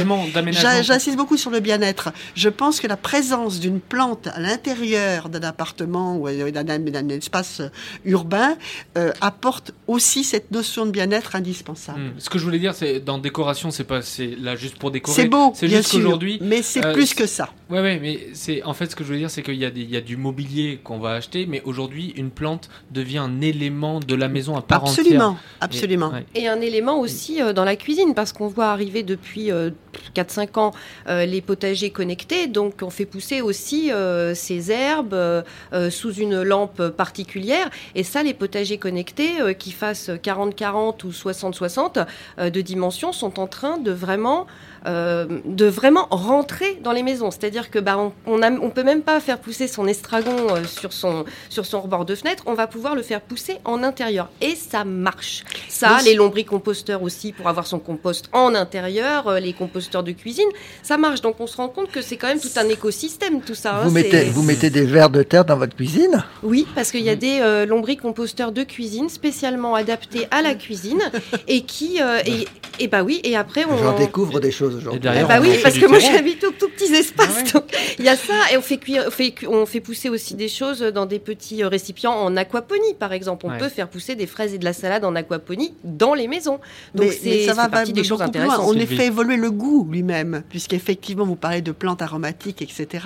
beaucoup 1.16 1.38
sur 1.38 1.52
le 1.52 1.60
bien-être. 1.60 2.12
Je 2.36 2.50
pense 2.50 2.80
que 2.80 2.88
la 2.88 2.98
présence 2.98 3.60
d'une 3.60 3.80
plante 3.80 4.28
à 4.28 4.40
l'intérieur 4.40 5.30
d'un 5.30 5.44
appartement 5.44 6.18
ou 6.18 6.30
d'un 6.30 7.10
espace 7.10 7.62
urbain 8.06 8.56
euh, 8.98 9.12
apporte 9.22 9.72
aussi 9.88 10.24
cette 10.24 10.52
notion 10.52 10.86
de 10.86 10.92
bien-être 10.92 11.36
indispensable. 11.36 12.00
Hmm. 12.00 12.12
Ce 12.18 12.30
que 12.30 12.40
je 12.40 12.44
voulais 12.44 12.60
dire, 12.60 12.74
c'est 12.74 13.00
dans 13.00 13.18
décoration, 13.18 13.72
c'est 13.72 13.84
pas, 13.84 14.02
c'est 14.02 14.36
là 14.40 14.56
juste 14.56 14.78
pour 14.78 14.92
décorer. 14.92 15.16
C'est 15.16 15.28
beau, 15.28 15.52
C'est 15.56 15.68
juste 15.68 15.92
qu'aujourd'hui, 15.92 16.40
mais 16.42 16.62
c'est 16.62 16.86
euh, 16.86 16.94
plus 16.94 17.14
que 17.14 17.26
ça. 17.26 17.50
Ouais, 17.70 17.80
ouais, 17.82 18.00
mais 18.02 18.28
c'est 18.34 18.64
en 18.64 18.74
fait 18.74 18.92
ce 18.92 18.96
que 18.96 19.04
je 19.04 19.14
veux 19.14 19.18
dire, 19.18 19.30
c'est 19.30 19.44
qu'il 19.44 19.56
y, 19.56 19.60
y 19.60 19.98
a 19.98 20.02
du 20.02 20.18
mobilier 20.18 20.80
qu'on 20.84 21.00
va 21.00 21.12
acheter, 21.14 21.46
mais 21.46 21.62
aujourd'hui, 21.66 22.14
une 22.18 22.30
plante 22.30 22.70
devient 22.92 23.20
un 23.20 23.40
élément 23.42 24.00
de 24.06 24.16
la 24.16 24.28
maison 24.28 24.56
à 24.58 24.62
part 24.62 24.84
Absolument, 24.84 25.26
entière. 25.30 25.42
absolument. 25.62 26.12
Et- 26.12 26.14
ouais. 26.14 26.26
Et 26.36 26.48
un 26.48 26.62
élément 26.62 27.00
aussi 27.00 27.42
euh, 27.42 27.54
dans 27.54 27.64
la 27.66 27.76
cuisine, 27.76 28.14
parce 28.14 28.34
qu'on 28.34 28.48
voit 28.48 28.68
arriver 28.72 29.04
depuis 29.04 29.52
euh, 29.52 29.70
4-5 30.16 30.60
ans 30.60 30.72
euh, 31.08 31.26
les 31.26 31.42
potagers 31.42 31.90
connectés, 31.92 32.48
donc 32.48 32.76
on 32.82 32.90
fait 32.90 33.06
pousser 33.06 33.42
aussi 33.42 33.92
euh, 33.92 34.34
ces 34.36 34.72
herbes 34.72 35.14
euh, 35.14 35.42
euh, 35.74 35.90
sous 35.90 36.14
une 36.14 36.42
lampe 36.42 36.88
particulière. 36.90 37.70
Et 37.96 38.04
ça, 38.04 38.24
les 38.24 38.34
potagers 38.34 38.78
connectés, 38.78 39.42
euh, 39.42 39.54
qui 39.54 39.72
fassent 39.72 40.10
40-40 40.10 41.06
ou 41.06 41.10
60-60 41.12 42.06
euh, 42.40 42.50
de 42.50 42.62
dimension, 42.62 43.12
sont 43.12 43.40
en 43.40 43.48
train 43.48 43.78
de 43.78 43.92
vraiment... 43.92 44.48
euh, 44.88 45.26
de 45.46 45.66
vraiment 45.66 46.08
rentrer 46.12 46.80
dans 46.84 46.92
les 46.92 47.04
maisons. 47.04 47.32
C'est-à-dire 47.32 47.70
que 47.70 47.80
bah, 47.80 47.98
on, 47.98 48.12
on 48.26 48.70
peut 48.70 48.84
même 48.84 49.02
pas 49.02 49.20
faire 49.20 49.40
pousser 49.40 49.68
son 49.68 49.88
estragon 49.88 50.36
euh, 50.56 50.64
sur 50.66 50.94
son 50.94 51.26
sur 51.50 51.66
son 51.66 51.82
rebord 51.82 52.06
de 52.06 52.16
fenêtre. 52.16 52.44
On 52.48 52.54
va 52.54 52.68
pouvoir 52.68 52.96
le 52.96 53.02
faire 53.04 53.22
pousser 53.22 53.58
en 53.66 53.84
intérieur 53.84 54.30
et 54.42 54.56
ça 54.56 54.84
marche. 54.84 55.44
Ça, 55.70 56.00
les 56.06 56.16
lombricomposteurs 56.16 57.04
aussi 57.04 57.32
pour 57.32 57.48
avoir 57.48 57.68
son 57.68 57.80
compost 57.80 58.26
en 58.34 58.56
intérieur, 58.56 59.28
euh, 59.28 59.40
les 59.40 59.54
composteurs 59.54 60.04
de 60.04 60.12
cuisine, 60.12 60.48
ça 60.84 60.98
marche. 60.98 61.22
Donc 61.22 61.36
on 61.40 61.48
se 61.48 61.58
rend 61.58 61.70
compte 61.70 61.92
que 61.92 62.02
c'est 62.02 62.18
quand 62.18 62.28
même 62.28 62.40
tout 62.40 62.50
un 62.56 62.68
écosystème 62.70 63.42
tout 63.42 63.56
ça. 63.56 63.76
hein. 63.78 63.82
Vous, 63.86 63.92
mettez, 63.92 64.24
vous 64.26 64.44
mettez 64.44 64.70
des 64.70 64.84
vers 64.84 65.10
de 65.10 65.24
terre 65.24 65.46
dans 65.46 65.58
votre 65.58 65.76
cuisine? 65.76 66.24
Oui, 66.44 66.66
parce 66.76 66.92
qu'il 66.92 67.02
y 67.04 67.10
a 67.10 67.16
des 67.16 67.40
euh, 67.42 67.66
lombricomposteurs 67.66 68.52
de 68.52 68.64
cuisine 68.64 69.10
spécialement 69.10 69.76
adaptés 69.76 70.28
à 70.32 70.42
la 70.42 70.56
cuisine 70.56 71.02
et 71.48 71.62
qui 71.62 72.02
euh, 72.02 72.20
et, 72.26 72.48
et 72.80 72.88
bah 72.88 73.04
oui 73.04 73.22
et 73.24 73.36
après 73.36 73.66
on 73.66 73.78
J'en 73.78 73.98
découvre 73.98 74.40
des 74.40 74.52
choses 74.52 74.71
chose 74.72 74.78
aujourd'hui. 74.82 75.00
Derrière, 75.02 75.28
bah 75.28 75.36
on 75.40 75.42
oui, 75.44 75.52
fait 75.56 75.62
parce 75.64 75.78
que 75.78 75.86
moi 75.86 76.00
j'habite 76.00 76.44
aux 76.44 76.52
tout 76.52 76.70
petits 76.70 76.94
espaces. 76.94 77.28
Ah 77.40 77.44
ouais. 77.44 77.52
donc 77.52 77.64
Il 78.00 78.06
y 78.06 78.10
a 78.10 78.16
ça, 78.16 78.34
et 78.52 78.58
on 78.58 78.62
fait, 78.62 78.78
cuire, 78.78 79.04
on, 79.08 79.12
fait, 79.12 79.32
cu- 79.32 79.48
on 79.48 79.66
fait 79.66 79.80
pousser 79.82 80.10
aussi 80.10 80.36
des 80.36 80.48
choses 80.48 80.80
dans 80.82 81.06
des 81.06 81.20
petits 81.20 81.64
euh, 81.64 81.68
récipients 81.68 82.14
en 82.14 82.36
aquaponie, 82.38 82.94
par 83.00 83.14
exemple. 83.14 83.46
On 83.46 83.52
Ouais. 83.52 83.58
peut 83.58 83.70
faire 83.70 83.90
pousser 83.90 84.16
des 84.16 84.28
fraises 84.28 84.54
et 84.54 84.58
de 84.58 84.66
la 84.66 84.74
salade 84.74 85.04
en 85.06 85.16
aquaponie 85.16 85.74
dans 85.84 86.14
les 86.14 86.28
maisons. 86.28 86.60
Donc 86.96 87.08
Mais- 87.08 87.12
c'est 87.12 87.30
mais 87.30 87.46
ça 87.46 87.54
va 87.54 87.70
partie 87.70 87.94
des 87.94 88.04
choses 88.04 88.22
intéressantes. 88.22 88.62
On 88.64 88.74
Sylvie. 88.74 88.96
fait 88.96 89.08
évoluer 89.08 89.38
le 89.38 89.52
goût 89.52 89.88
lui-même, 89.92 90.44
puisqu'effectivement, 90.50 91.26
vous 91.26 91.36
parlez 91.36 91.62
de 91.62 91.72
plantes 91.72 92.02
aromatiques, 92.02 92.62
etc. 92.62 93.06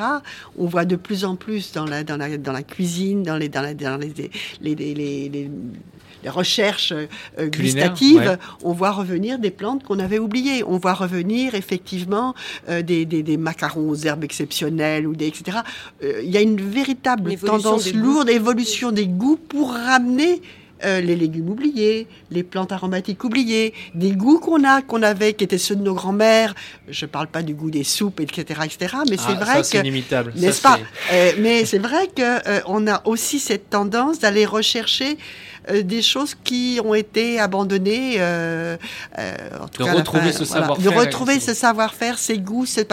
On 0.58 0.66
voit 0.68 0.86
de 0.86 0.96
plus 0.96 1.26
en 1.26 1.36
plus 1.36 1.72
dans 1.74 1.86
la, 1.86 2.04
dans 2.04 2.18
la, 2.18 2.38
dans 2.38 2.52
la 2.54 2.64
cuisine, 2.64 3.24
dans 3.24 3.38
les, 3.38 3.50
dans 3.50 3.62
la- 3.62 3.74
dans 3.74 3.98
les, 3.98 4.14
les, 4.62 4.76
les, 4.76 4.94
les- 5.30 5.52
les- 6.26 6.30
recherches 6.30 6.92
euh, 6.92 7.08
Culinaires, 7.50 7.94
gustatives, 7.94 8.18
ouais. 8.30 8.38
on 8.64 8.74
voit 8.74 8.92
revenir 8.92 9.40
des 9.40 9.52
plantes 9.52 9.84
qu'on 9.84 10.00
avait 10.00 10.20
oubliées. 10.20 10.64
On 10.66 10.78
voit 10.78 10.94
revenir 10.94 11.56
effectivement 11.56 12.34
euh, 12.70 12.82
des, 12.82 13.06
des, 13.06 13.24
des 13.24 13.38
macarons 13.38 13.90
aux 13.90 13.96
herbes 13.96 14.24
exceptionnelles 14.24 15.08
ou 15.08 15.16
des 15.16 15.28
etc. 15.28 15.60
Euh, 16.04 16.22
Il 16.24 16.30
y 16.32 16.38
a 16.38 16.42
une 16.42 16.60
véritable 16.62 17.36
tendance 17.38 17.94
lourde, 17.94 18.30
évolution 18.30 18.92
des 18.92 19.08
goûts 19.08 19.38
pour 19.38 19.72
ramener 19.72 20.42
euh, 20.84 21.00
les 21.00 21.16
légumes 21.16 21.50
oubliés, 21.50 22.06
les 22.32 22.44
plantes 22.44 22.74
aromatiques 22.74 23.24
oubliées, 23.24 23.74
des 23.96 24.12
goûts 24.12 24.40
qu'on 24.40 24.64
a, 24.66 24.82
qu'on 24.82 25.04
avait, 25.04 25.34
qui 25.34 25.46
étaient 25.46 25.58
ceux 25.58 25.76
de 25.78 25.82
nos 25.82 25.94
grands-mères. 25.94 26.54
Je 26.90 27.06
parle 27.06 27.28
pas 27.28 27.42
du 27.44 27.54
goût 27.54 27.72
des 27.72 27.86
soupes, 27.86 28.20
etc., 28.20 28.60
etc. 28.66 28.96
Mais 29.10 29.16
c'est 29.16 29.24
Ah, 29.30 29.34
vrai 29.36 29.54
ça, 29.56 29.64
c'est 29.64 29.78
que 29.78 29.84
inimitable. 29.88 30.34
Ça, 30.36 30.42
n'est-ce 30.42 30.62
pas 30.62 30.78
Euh, 31.14 31.32
Mais 31.40 31.64
c'est 31.66 31.80
vrai 31.80 32.08
que 32.14 32.22
euh, 32.22 32.60
on 32.68 32.88
a 32.88 33.02
aussi 33.06 33.40
cette 33.40 33.70
tendance 33.70 34.20
d'aller 34.20 34.46
rechercher 34.46 35.12
euh, 35.14 35.16
des 35.74 36.02
choses 36.02 36.36
qui 36.44 36.80
ont 36.84 36.94
été 36.94 37.40
abandonnées. 37.40 38.16
euh, 38.20 38.78
euh, 39.18 39.34
en 39.62 39.68
tout 39.68 39.82
De 39.84 39.88
cas, 39.88 39.94
retrouver 39.94 40.32
fin, 40.32 40.40
ce 40.40 40.44
voilà. 40.44 40.62
savoir-faire 40.62 40.92
De 40.92 40.98
retrouver 40.98 41.36
et- 41.36 41.40
ce 41.40 41.54
savoir-faire, 41.54 42.18
ces 42.18 42.38
goûts, 42.38 42.66
cet 42.66 42.92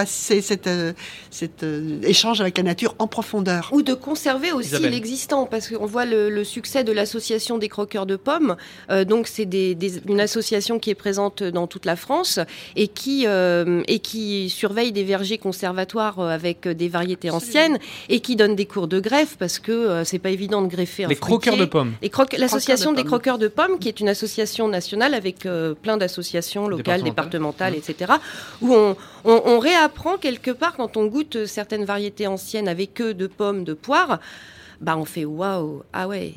euh, 0.66 0.92
cet, 1.30 1.62
euh, 1.62 2.00
échange 2.02 2.40
avec 2.40 2.56
la 2.58 2.64
nature 2.64 2.94
en 2.98 3.06
profondeur. 3.06 3.68
Ou 3.72 3.82
de 3.82 3.94
conserver 3.94 4.52
aussi 4.52 4.78
l'existant, 4.88 5.46
parce 5.46 5.68
qu'on 5.68 5.86
voit 5.86 6.04
le, 6.04 6.28
le 6.30 6.44
succès 6.44 6.84
de 6.84 6.92
l'association 6.92 7.58
des 7.58 7.68
croqueurs 7.68 8.06
de 8.06 8.16
pommes. 8.16 8.56
Euh, 8.90 9.04
donc 9.04 9.26
c'est 9.28 9.44
des- 9.46 9.74
des- 9.74 10.00
une 10.08 10.20
association 10.20 10.78
qui 10.78 10.90
est 10.90 10.94
présente 10.94 11.42
dans 11.42 11.66
toute 11.66 11.84
la 11.86 11.96
France 11.96 12.38
et 12.76 12.88
qui, 12.88 13.24
euh, 13.26 13.82
et 13.88 13.98
qui 13.98 14.50
surveille 14.50 14.92
des 14.92 15.04
vergers 15.04 15.38
conservatoires 15.38 16.18
euh, 16.20 16.28
avec 16.28 16.68
des 16.68 16.88
variétés 16.88 17.30
anciennes 17.30 17.78
et 18.08 18.20
qui 18.20 18.36
donne 18.36 18.54
des 18.56 18.66
cours 18.66 18.88
de 18.88 19.00
greffe 19.00 19.36
parce 19.38 19.58
que 19.58 19.72
euh, 19.72 20.04
c'est 20.04 20.18
pas 20.18 20.30
évident 20.30 20.62
de 20.62 20.68
greffer 20.68 21.04
un 21.04 21.08
Les 21.08 21.16
croqueurs 21.16 21.56
de 21.56 21.64
pommes. 21.64 21.92
Et 22.02 22.08
croque- 22.10 22.32
l'association 22.38 22.61
de 22.66 22.96
des 22.96 23.04
croqueurs 23.04 23.38
de 23.38 23.48
pommes, 23.48 23.78
qui 23.78 23.88
est 23.88 24.00
une 24.00 24.08
association 24.08 24.68
nationale 24.68 25.14
avec 25.14 25.46
euh, 25.46 25.74
plein 25.74 25.96
d'associations 25.96 26.68
locales, 26.68 27.02
Départementales. 27.02 27.72
départementales, 27.74 27.74
etc., 27.76 28.12
où 28.60 28.74
on, 28.74 28.96
on- 29.24 29.42
on 29.46 29.58
réapprend 29.58 30.16
quelque 30.16 30.50
part 30.50 30.76
quand 30.76 30.96
on 30.96 31.06
goûte 31.06 31.46
certaines 31.46 31.84
variétés 31.84 32.26
anciennes 32.26 32.68
avec 32.68 33.00
eux 33.00 33.14
de 33.14 33.26
pommes, 33.26 33.64
de 33.64 33.74
poires, 33.74 34.18
bah 34.80 34.96
on 34.96 35.04
fait 35.04 35.24
waouh, 35.24 35.82
ah 35.92 36.08
ouais, 36.08 36.32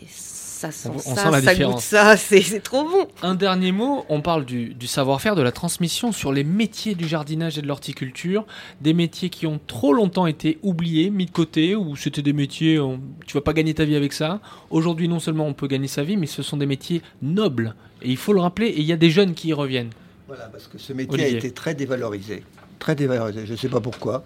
ça 0.56 0.72
sent 0.72 0.90
On- 0.92 0.96
on 0.96 1.16
ça, 1.16 1.24
sent 1.24 1.32
la 1.32 1.42
ça 1.42 1.52
différence. 1.52 1.74
goûte 1.76 1.84
ça, 1.84 2.18
c'est 2.18 2.42
c'est 2.42 2.62
trop 2.62 2.84
bon. 2.84 3.08
Un 3.22 3.36
dernier 3.36 3.72
mot, 3.72 4.06
on 4.10 4.22
parle 4.22 4.46
du, 4.46 4.74
du 4.74 4.88
savoir-faire, 4.88 5.36
de 5.36 5.42
la 5.42 5.52
transmission 5.52 6.12
sur 6.12 6.32
les 6.32 6.44
métiers 6.44 6.96
du 6.96 7.08
jardinage 7.08 7.58
et 7.58 7.62
de 7.62 7.68
l'horticulture, 7.68 8.46
des 8.82 8.94
métiers 8.94 9.30
qui 9.30 9.46
ont 9.48 9.60
trop 9.68 9.94
longtemps 9.94 10.28
été 10.28 10.58
oubliés, 10.64 11.10
mis 11.10 11.26
de 11.26 11.32
côté, 11.32 11.76
ou 11.76 11.96
c'était 11.96 12.22
des 12.22 12.34
métiers, 12.34 12.80
on- 12.80 13.00
tu 13.28 13.34
vas 13.34 13.42
pas 13.42 13.54
gagner 13.54 13.74
ta 13.74 13.86
vie 13.86 13.96
avec 13.96 14.14
ça. 14.14 14.40
Aujourd'hui, 14.70 15.08
non 15.08 15.20
seulement 15.20 15.46
on 15.46 15.54
peut 15.54 15.68
gagner 15.68 15.88
sa 15.88 16.04
vie, 16.04 16.18
mais 16.18 16.28
ce 16.28 16.42
sont 16.42 16.58
des 16.58 16.66
métiers 16.66 17.02
nobles. 17.22 17.76
Et 18.02 18.10
il 18.10 18.18
faut 18.18 18.34
le 18.34 18.40
rappeler, 18.40 18.68
et 18.68 18.80
il 18.80 18.86
y 18.86 18.94
a 18.94 18.98
des 18.98 19.10
jeunes 19.10 19.34
qui 19.34 19.50
y 19.50 19.54
reviennent. 19.54 19.90
Voilà, 20.28 20.46
parce 20.46 20.68
que 20.68 20.78
ce 20.78 20.94
métier 20.94 21.14
Olivier. 21.14 21.36
a 21.36 21.38
été 21.38 21.52
très 21.52 21.76
dévalorisé. 21.76 22.44
Très 22.80 22.96
dévalorisé, 22.96 23.46
je 23.46 23.52
ne 23.54 23.58
sais 23.58 23.70
pas 23.70 23.80
pourquoi, 23.80 24.24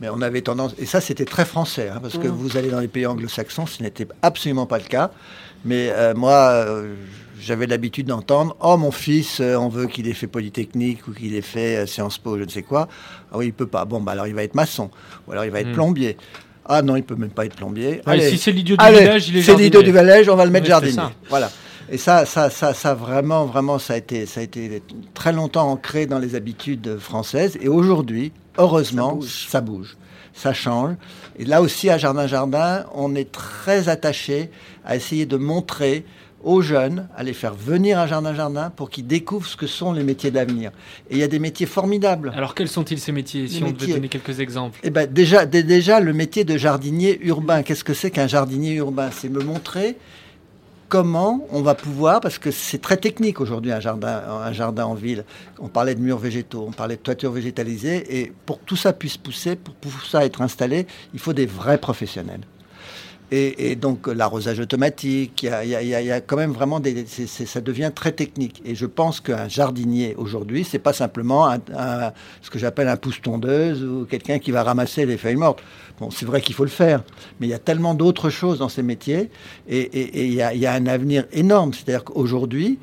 mais 0.00 0.08
on 0.08 0.22
avait 0.22 0.40
tendance, 0.40 0.74
et 0.78 0.86
ça 0.86 1.00
c'était 1.00 1.24
très 1.26 1.44
français, 1.44 1.88
hein, 1.90 1.98
parce 2.00 2.16
que 2.18 2.26
Mm. 2.28 2.30
vous 2.30 2.56
allez 2.56 2.70
dans 2.70 2.80
les 2.80 2.88
pays 2.88 3.04
anglo-saxons, 3.06 3.66
ce 3.66 3.82
n'était 3.82 4.06
absolument 4.22 4.66
pas 4.66 4.78
le 4.78 4.84
cas. 4.84 5.10
Mais 5.64 5.90
euh, 5.90 6.14
moi, 6.14 6.50
euh, 6.52 6.94
j'avais 7.40 7.66
l'habitude 7.66 8.06
d'entendre 8.06 8.56
Oh, 8.60 8.76
mon 8.76 8.90
fils, 8.90 9.40
euh, 9.40 9.56
on 9.56 9.68
veut 9.68 9.86
qu'il 9.86 10.08
ait 10.08 10.12
fait 10.14 10.26
Polytechnique 10.26 11.06
ou 11.08 11.12
qu'il 11.12 11.34
ait 11.34 11.42
fait 11.42 11.86
Sciences 11.86 12.18
Po, 12.18 12.38
je 12.38 12.44
ne 12.44 12.48
sais 12.48 12.62
quoi. 12.62 12.88
Ah 13.32 13.36
oui, 13.38 13.46
il 13.46 13.52
peut 13.52 13.66
pas. 13.66 13.84
Bon, 13.84 14.00
bah 14.00 14.12
alors 14.12 14.26
il 14.26 14.34
va 14.34 14.42
être 14.42 14.54
maçon, 14.54 14.90
ou 15.26 15.32
alors 15.32 15.44
il 15.44 15.50
va 15.50 15.60
être 15.60 15.68
Mm. 15.68 15.72
plombier. 15.74 16.16
Ah 16.66 16.82
non, 16.82 16.96
il 16.96 17.02
peut 17.02 17.16
même 17.16 17.30
pas 17.30 17.46
être 17.46 17.56
plombier. 17.56 17.96
Ouais, 18.06 18.12
Allez, 18.12 18.30
si 18.30 18.38
c'est 18.38 18.52
l'idiot 18.52 18.76
du 18.76 18.84
Allez, 18.84 19.00
village, 19.00 19.28
il 19.28 19.36
est 19.38 19.42
c'est 19.42 19.56
l'idiot 19.56 19.82
du 19.82 19.90
village, 19.92 20.28
on 20.28 20.36
va 20.36 20.44
le 20.44 20.50
mettre 20.50 20.64
Ouais, 20.66 20.70
jardinier. 20.70 21.02
Voilà. 21.28 21.50
Et 21.92 21.98
ça, 21.98 22.24
ça, 22.24 22.50
ça, 22.50 22.72
ça, 22.72 22.94
vraiment, 22.94 23.46
vraiment, 23.46 23.78
ça 23.80 23.94
a 23.94 23.96
été, 23.96 24.24
ça 24.26 24.38
a 24.40 24.42
été 24.44 24.80
très 25.12 25.32
longtemps 25.32 25.68
ancré 25.70 26.06
dans 26.06 26.20
les 26.20 26.36
habitudes 26.36 26.98
françaises. 27.00 27.58
Et 27.60 27.66
aujourd'hui, 27.68 28.30
heureusement, 28.58 29.18
ça 29.22 29.60
bouge. 29.60 29.96
ça 30.32 30.52
change. 30.52 30.94
Et 31.38 31.44
là 31.44 31.60
aussi, 31.60 31.90
à 31.90 31.98
Jardin 31.98 32.26
Jardin, 32.26 32.84
on 32.94 33.14
est 33.14 33.30
très 33.30 33.88
attaché 33.88 34.50
à 34.84 34.96
essayer 34.96 35.26
de 35.26 35.36
montrer 35.36 36.04
aux 36.42 36.62
jeunes, 36.62 37.06
à 37.16 37.22
les 37.22 37.34
faire 37.34 37.52
venir 37.54 37.98
à 37.98 38.06
Jardin 38.06 38.34
Jardin 38.34 38.70
pour 38.70 38.88
qu'ils 38.88 39.06
découvrent 39.06 39.46
ce 39.46 39.56
que 39.58 39.66
sont 39.66 39.92
les 39.92 40.02
métiers 40.02 40.30
d'avenir. 40.30 40.70
Et 41.10 41.16
il 41.16 41.18
y 41.18 41.22
a 41.22 41.28
des 41.28 41.38
métiers 41.38 41.66
formidables. 41.66 42.32
Alors 42.34 42.54
quels 42.54 42.68
sont-ils 42.68 42.98
ces 42.98 43.12
métiers 43.12 43.46
Si 43.46 43.56
Les 43.56 43.62
on 43.64 43.66
devait 43.66 43.72
métiers. 43.80 43.94
donner 43.94 44.08
quelques 44.08 44.40
exemples? 44.40 44.78
Eh 44.82 44.88
ben, 44.88 45.06
déjà, 45.12 45.44
dé- 45.44 45.62
déjà, 45.62 46.00
le 46.00 46.14
métier 46.14 46.44
de 46.44 46.56
jardinier 46.56 47.18
urbain, 47.26 47.62
qu'est-ce 47.62 47.84
que 47.84 47.92
c'est 47.92 48.10
qu'un 48.10 48.26
jardinier 48.26 48.72
urbain? 48.76 49.10
C'est 49.12 49.28
me 49.28 49.42
montrer 49.44 49.98
comment 50.90 51.46
on 51.50 51.62
va 51.62 51.74
pouvoir, 51.74 52.20
parce 52.20 52.38
que 52.38 52.50
c'est 52.50 52.82
très 52.82 52.98
technique 52.98 53.40
aujourd'hui 53.40 53.72
un 53.72 53.80
jardin, 53.80 54.84
en 54.84 54.94
ville. 54.94 55.24
On 55.58 55.68
parlait 55.68 55.94
de 55.94 56.00
murs 56.00 56.18
végétaux, 56.18 56.66
on 56.68 56.72
parlait 56.72 56.96
de 56.96 57.00
toitures 57.00 57.30
végétalisées, 57.30 58.20
et 58.20 58.32
pour 58.44 58.58
que 58.58 58.64
tout 58.66 58.76
ça 58.76 58.92
puisse 58.92 59.16
pousser, 59.16 59.56
pour 59.56 59.78
que 59.78 59.88
tout 59.88 60.04
ça 60.04 60.26
être 60.26 60.42
installé, 60.42 60.86
il 61.14 61.20
faut 61.20 61.32
des 61.32 61.46
vrais 61.46 61.78
professionnels. 61.78 62.42
Et, 63.32 63.70
et 63.70 63.76
donc 63.76 64.08
l'arrosage 64.08 64.58
automatique, 64.58 65.44
il 65.44 65.68
y 65.68 65.74
a, 65.76 65.82
y 66.02 66.08
y 66.08 66.22
quand 66.26 66.36
même 66.36 66.50
vraiment 66.50 66.80
des, 66.80 67.06
ça 67.06 67.60
devient 67.60 67.92
très 67.94 68.10
technique. 68.10 68.60
Et 68.64 68.74
je 68.74 68.86
pense 68.86 69.20
qu'un 69.20 69.46
jardinier 69.48 70.14
aujourd'hui, 70.18 70.64
c'est 70.64 70.80
pas 70.80 70.92
simplement 70.92 71.46
un- 71.48 71.60
un- 71.76 72.12
ce 72.42 72.50
que 72.50 72.58
j'appelle 72.58 72.88
un 72.88 72.96
pouce 72.96 73.20
tondeuse 73.22 73.84
ou 73.84 74.04
quelqu'un 74.04 74.40
qui 74.40 74.50
va 74.50 74.64
ramasser 74.64 75.06
les 75.06 75.16
feuilles 75.16 75.36
mortes. 75.36 75.62
Bon, 76.00 76.10
c'est 76.10 76.26
vrai 76.26 76.40
qu'il 76.40 76.56
faut 76.56 76.64
le 76.64 76.70
faire, 76.70 77.04
mais 77.38 77.46
il 77.46 77.50
y 77.50 77.54
a 77.54 77.58
tellement 77.60 77.94
d'autres 77.94 78.30
choses 78.30 78.58
dans 78.58 78.68
ces 78.68 78.82
métiers 78.82 79.30
et, 79.68 80.26
il, 80.26 80.34
y 80.34 80.42
a, 80.42 80.52
il 80.52 80.58
y 80.60 80.66
a 80.66 80.72
un 80.72 80.86
avenir 80.86 81.24
énorme. 81.32 81.72
C'est-à-dire 81.72 82.02
qu'aujourd'hui, 82.04 82.80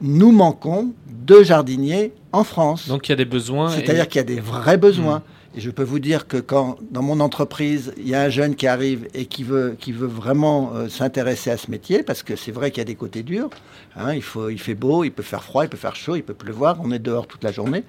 nous 0.00 0.32
manquons 0.32 0.92
de 1.26 1.42
jardiniers 1.44 2.12
en 2.32 2.42
France. 2.44 2.88
Donc 2.88 3.08
il 3.08 3.12
y 3.12 3.14
a 3.14 3.16
des 3.16 3.24
besoins. 3.24 3.70
et- 3.70 3.76
C'est-à-dire 3.76 4.08
qu'il 4.08 4.18
y 4.18 4.20
a 4.20 4.24
des 4.24 4.40
vrais 4.40 4.78
besoins. 4.78 5.22
Je 5.56 5.70
peux 5.70 5.82
vous 5.82 6.00
dire 6.00 6.26
que 6.26 6.36
quand 6.36 6.76
dans 6.90 7.00
mon 7.00 7.18
entreprise, 7.18 7.94
il 7.96 8.06
y 8.06 8.14
a 8.14 8.20
un 8.20 8.28
jeune 8.28 8.56
qui 8.56 8.66
arrive 8.66 9.08
et 9.14 9.24
qui 9.24 9.42
veut, 9.42 9.74
qui 9.78 9.90
veut 9.90 10.06
vraiment 10.06 10.72
euh, 10.74 10.88
s'intéresser 10.90 11.50
à 11.50 11.56
ce 11.56 11.70
métier, 11.70 12.02
parce 12.02 12.22
que 12.22 12.36
c'est 12.36 12.52
vrai 12.52 12.70
qu'il 12.70 12.78
y 12.78 12.82
a 12.82 12.84
des 12.84 12.94
côtés 12.94 13.22
durs. 13.22 13.48
Hein, 13.96 14.14
il, 14.14 14.22
faut, 14.22 14.48
il 14.50 14.58
fait 14.58 14.74
beau, 14.74 15.04
il 15.04 15.10
peut 15.10 15.22
faire 15.22 15.42
froid, 15.42 15.64
il 15.64 15.68
peut 15.68 15.76
faire 15.76 15.96
chaud, 15.96 16.16
il 16.16 16.22
peut 16.22 16.34
pleuvoir, 16.34 16.78
on 16.82 16.90
est 16.92 16.98
dehors 16.98 17.26
toute 17.26 17.42
la 17.44 17.52
journée. 17.52 17.82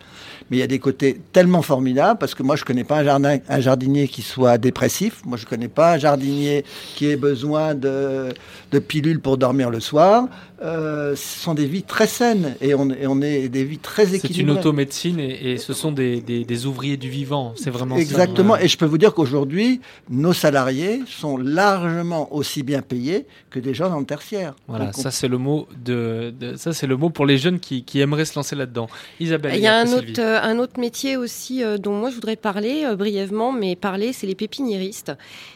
Mais 0.50 0.58
il 0.58 0.60
y 0.60 0.64
a 0.64 0.68
des 0.68 0.80
côtés 0.80 1.20
tellement 1.34 1.62
formidables, 1.62 2.18
parce 2.20 2.34
que 2.36 2.44
moi 2.44 2.56
je 2.56 2.64
connais 2.66 2.84
pas 2.86 3.00
un, 3.00 3.04
jardin, 3.04 3.38
un 3.50 3.60
jardinier 3.60 4.08
qui 4.08 4.22
soit 4.22 4.58
dépressif. 4.58 5.22
Moi 5.26 5.38
je 5.38 5.46
connais 5.46 5.68
pas 5.68 5.94
un 5.94 5.98
jardinier 5.98 6.64
qui 6.96 7.08
ait 7.08 7.18
besoin 7.18 7.76
de, 7.76 8.30
de 8.72 8.80
pilules 8.80 9.20
pour 9.20 9.38
dormir 9.38 9.70
le 9.70 9.80
soir. 9.80 10.28
Euh, 10.64 11.16
ce 11.16 11.40
sont 11.40 11.54
des 11.54 11.68
vies 11.68 11.84
très 11.84 12.08
saines 12.08 12.56
et 12.62 12.74
on, 12.74 12.90
et 12.90 13.06
on 13.06 13.22
est 13.22 13.48
des 13.48 13.64
vies 13.64 13.78
très 13.78 14.08
C'est 14.08 14.16
équilibrées. 14.16 14.54
une 14.54 14.58
automédecine 14.58 15.20
et, 15.20 15.52
et 15.52 15.58
ce 15.60 15.72
sont 15.74 15.92
des, 15.92 16.20
des- 16.20 16.46
des 16.46 16.66
ouvriers 16.66 16.98
du 16.98 17.10
vivant. 17.12 17.54
C'est 17.56 17.70
vraiment 17.70 17.94
ça. 17.96 18.02
Exactement. 18.02 18.58
Et 18.58 18.68
je 18.68 18.76
peux 18.76 18.86
vous 18.86 18.98
dire 18.98 19.14
qu'aujourd'hui, 19.14 19.82
nos 20.10 20.34
salariés 20.34 21.04
sont 21.06 21.38
largement 21.38 22.34
aussi 22.34 22.64
bien 22.64 22.82
payés 22.82 23.26
que 23.52 23.60
des 23.60 23.76
gens 23.76 23.90
dans 23.90 24.00
le 24.00 24.06
tertiaire. 24.06 24.56
Voilà, 24.68 24.86
Donc, 24.86 24.98
on- 24.98 25.02
ça 25.02 25.12
c'est 25.12 25.28
le 25.28 25.38
mot 25.38 25.68
de, 25.86 25.97
de- 26.32 26.56
ça 26.56 26.74
c'est 26.74 26.88
le 26.88 26.98
mot 26.98 27.10
pour 27.10 27.26
les 27.26 27.38
jeunes 27.38 27.60
qui, 27.60 27.84
qui 27.84 28.00
aimeraient 28.00 28.26
se 28.26 28.36
lancer 28.36 28.56
là-dedans. 28.56 28.88
Isabelle. 29.20 29.54
Il 29.56 29.62
y 29.62 29.68
a 29.68 29.74
et 29.78 29.80
un 29.80 29.82
après 29.84 29.94
autre, 29.96 30.06
Sylvie. 30.08 30.22
euh, 30.22 30.42
un 30.42 30.58
autre 30.60 30.80
métier 30.80 31.18
aussi 31.18 31.64
euh, 31.64 31.78
dont 31.78 31.94
moi 31.94 32.10
je 32.10 32.16
voudrais 32.16 32.36
parler 32.36 32.84
euh, 32.86 32.96
brièvement, 32.96 33.52
mais 33.52 33.76
parler, 33.76 34.14
c'est 34.14 34.28
les 34.28 34.36
pépiniéristes 34.36 35.12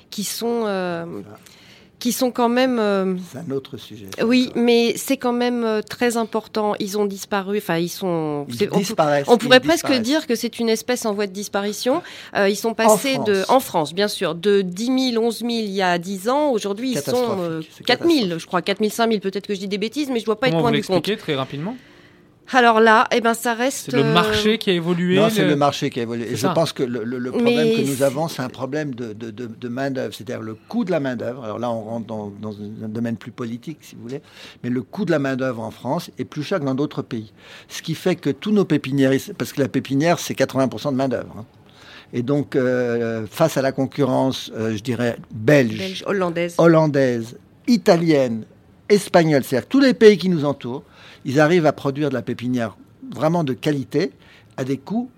qui 0.10 0.24
sont, 0.24 0.64
euh, 0.66 1.06
qui 2.02 2.12
sont 2.12 2.32
quand 2.32 2.50
même. 2.50 2.80
euh, 2.80 3.16
c'est 3.32 3.38
un 3.38 3.52
autre 3.52 3.78
sujet. 3.78 4.08
oui, 4.24 4.52
mais 4.56 4.94
c'est 4.98 5.18
quand 5.18 5.32
même 5.34 5.64
euh, 5.64 5.82
très 5.84 6.18
important. 6.18 6.74
Ils 6.80 6.98
ont 6.98 7.06
disparu. 7.06 7.60
Enfin, 7.60 7.78
ils 7.78 7.90
sont. 7.90 8.48
Ils 8.50 8.68
on, 8.72 8.80
disparaissent. 8.80 9.28
on 9.30 9.38
pourrait 9.38 9.60
ils 9.64 9.68
presque 9.68 9.94
dire 9.94 10.26
que 10.26 10.36
c'est 10.36 10.60
une 10.60 10.68
espèce 10.68 11.06
en 11.06 11.14
voie 11.14 11.28
de 11.28 11.32
disparition. 11.32 12.02
Euh, 12.36 12.50
ils 12.50 12.56
sont 12.56 12.74
passés 12.74 13.14
France. 13.14 13.28
de, 13.28 13.44
en 13.50 13.60
France, 13.60 13.94
bien 13.94 14.08
sûr, 14.08 14.34
de 14.34 14.62
10 14.62 15.12
000, 15.14 15.24
11 15.24 15.38
000 15.40 15.50
il 15.52 15.70
y 15.70 15.84
a 15.84 16.00
10 16.00 16.30
ans. 16.30 16.50
Aujourd'hui, 16.50 16.92
ils 16.94 16.98
sont 16.98 17.04
Catastrophique, 17.12 17.40
euh, 17.40 17.62
c'est 17.78 17.84
4 17.86 18.00
000, 18.00 18.10
catastrophique. 18.10 18.40
je 18.42 18.48
crois, 18.48 18.62
4 18.64 18.80
000, 18.80 18.90
5 18.92 19.08
000. 19.10 19.20
Peut-être 19.22 19.48
que 19.48 19.54
je 19.54 19.60
dis 19.60 19.68
des 19.68 19.78
bêtises, 19.78 20.10
mais 20.10 20.20
je 20.20 20.26
dois 20.26 20.40
pas 20.40 20.48
Comment 20.48 20.60
être 20.60 20.64
vous 20.64 20.70
loin 20.70 20.80
du 20.80 20.84
compte. 20.84 20.96
l'expliquez 20.96 21.18
très 21.18 21.36
rapidement? 21.36 21.78
Alors 22.54 22.80
là, 22.80 23.08
eh 23.12 23.22
ben, 23.22 23.34
ça 23.34 23.54
reste. 23.54 23.92
C'est 23.92 23.96
le 23.98 24.04
euh, 24.04 24.14
marché 24.14 24.58
qui 24.58 24.70
a 24.70 24.74
évolué 24.74 25.16
Non, 25.16 25.30
c'est 25.30 25.44
le- 25.44 25.50
le 25.50 25.56
marché 25.56 25.90
qui 25.90 26.00
a 26.00 26.04
évolué. 26.04 26.26
Et 26.28 26.36
je 26.36 26.42
ça. 26.42 26.50
pense 26.50 26.74
que 26.74 26.84
le, 26.84 27.04
le- 27.04 27.18
le 27.18 27.32
problème 27.32 27.56
Mais 27.68 27.76
que 27.76 27.82
nous 27.90 28.04
avons, 28.04 28.28
c'est 28.28 28.42
un 28.42 28.50
problème 28.50 28.94
de, 28.94 29.14
de, 29.14 29.32
de- 29.32 29.46
de 29.48 29.68
main-d'œuvre, 29.70 30.14
c'est-à-dire 30.14 30.42
le 30.42 30.56
coût 30.56 30.84
de 30.84 30.92
la 30.92 31.00
main-d'œuvre. 31.00 31.44
Alors 31.46 31.60
là, 31.60 31.72
on 31.72 31.82
rentre 31.84 32.08
dans, 32.08 32.32
dans 32.42 32.52
un 32.52 32.90
domaine 32.90 33.16
plus 33.18 33.32
politique, 33.32 33.78
si 33.82 33.96
vous 33.96 34.02
voulez, 34.02 34.22
mais 34.64 34.70
le 34.70 34.82
coût 34.82 35.06
de 35.06 35.12
la 35.12 35.20
main-d'œuvre 35.20 35.62
en 35.62 35.72
France 35.72 36.12
est 36.20 36.26
plus 36.26 36.44
cher 36.44 36.60
que 36.60 36.66
dans 36.66 36.76
d'autres 36.76 37.02
pays. 37.02 37.32
Ce 37.70 37.82
qui 37.82 37.96
fait 37.96 38.16
que 38.16 38.30
tous 38.30 38.52
nos 38.52 38.66
pépiniéristes, 38.66 39.34
parce 39.34 39.54
que 39.54 39.62
la 39.62 39.68
pépinière, 39.70 40.20
c'est 40.20 40.34
80% 40.34 40.92
de 40.92 40.96
main-d'œuvre. 40.98 41.36
hein. 41.40 41.46
Et 42.14 42.24
donc, 42.24 42.58
euh, 42.58 43.26
face 43.32 43.56
à 43.56 43.62
la 43.62 43.72
concurrence, 43.72 44.52
euh, 44.58 44.76
je 44.76 44.82
dirais, 44.84 45.16
belge, 45.34 45.78
belge, 45.78 46.04
hollandaise. 46.06 46.56
hollandaise, 46.58 47.38
italienne, 47.68 48.44
espagnole, 48.90 49.44
c'est-à-dire 49.46 49.70
tous 49.70 49.80
les 49.80 49.94
pays 49.94 50.18
qui 50.18 50.28
nous 50.28 50.44
entourent, 50.44 50.84
ils 51.26 51.40
arrivent 51.40 51.66
à 51.66 51.74
produire 51.74 52.10
de 52.10 52.14
la 52.14 52.22
pépinière 52.22 52.78
vraiment 53.14 53.44
de 53.44 53.54
qualité 53.54 54.12
à 54.58 54.64
des 54.64 54.78
coûts 54.78 55.10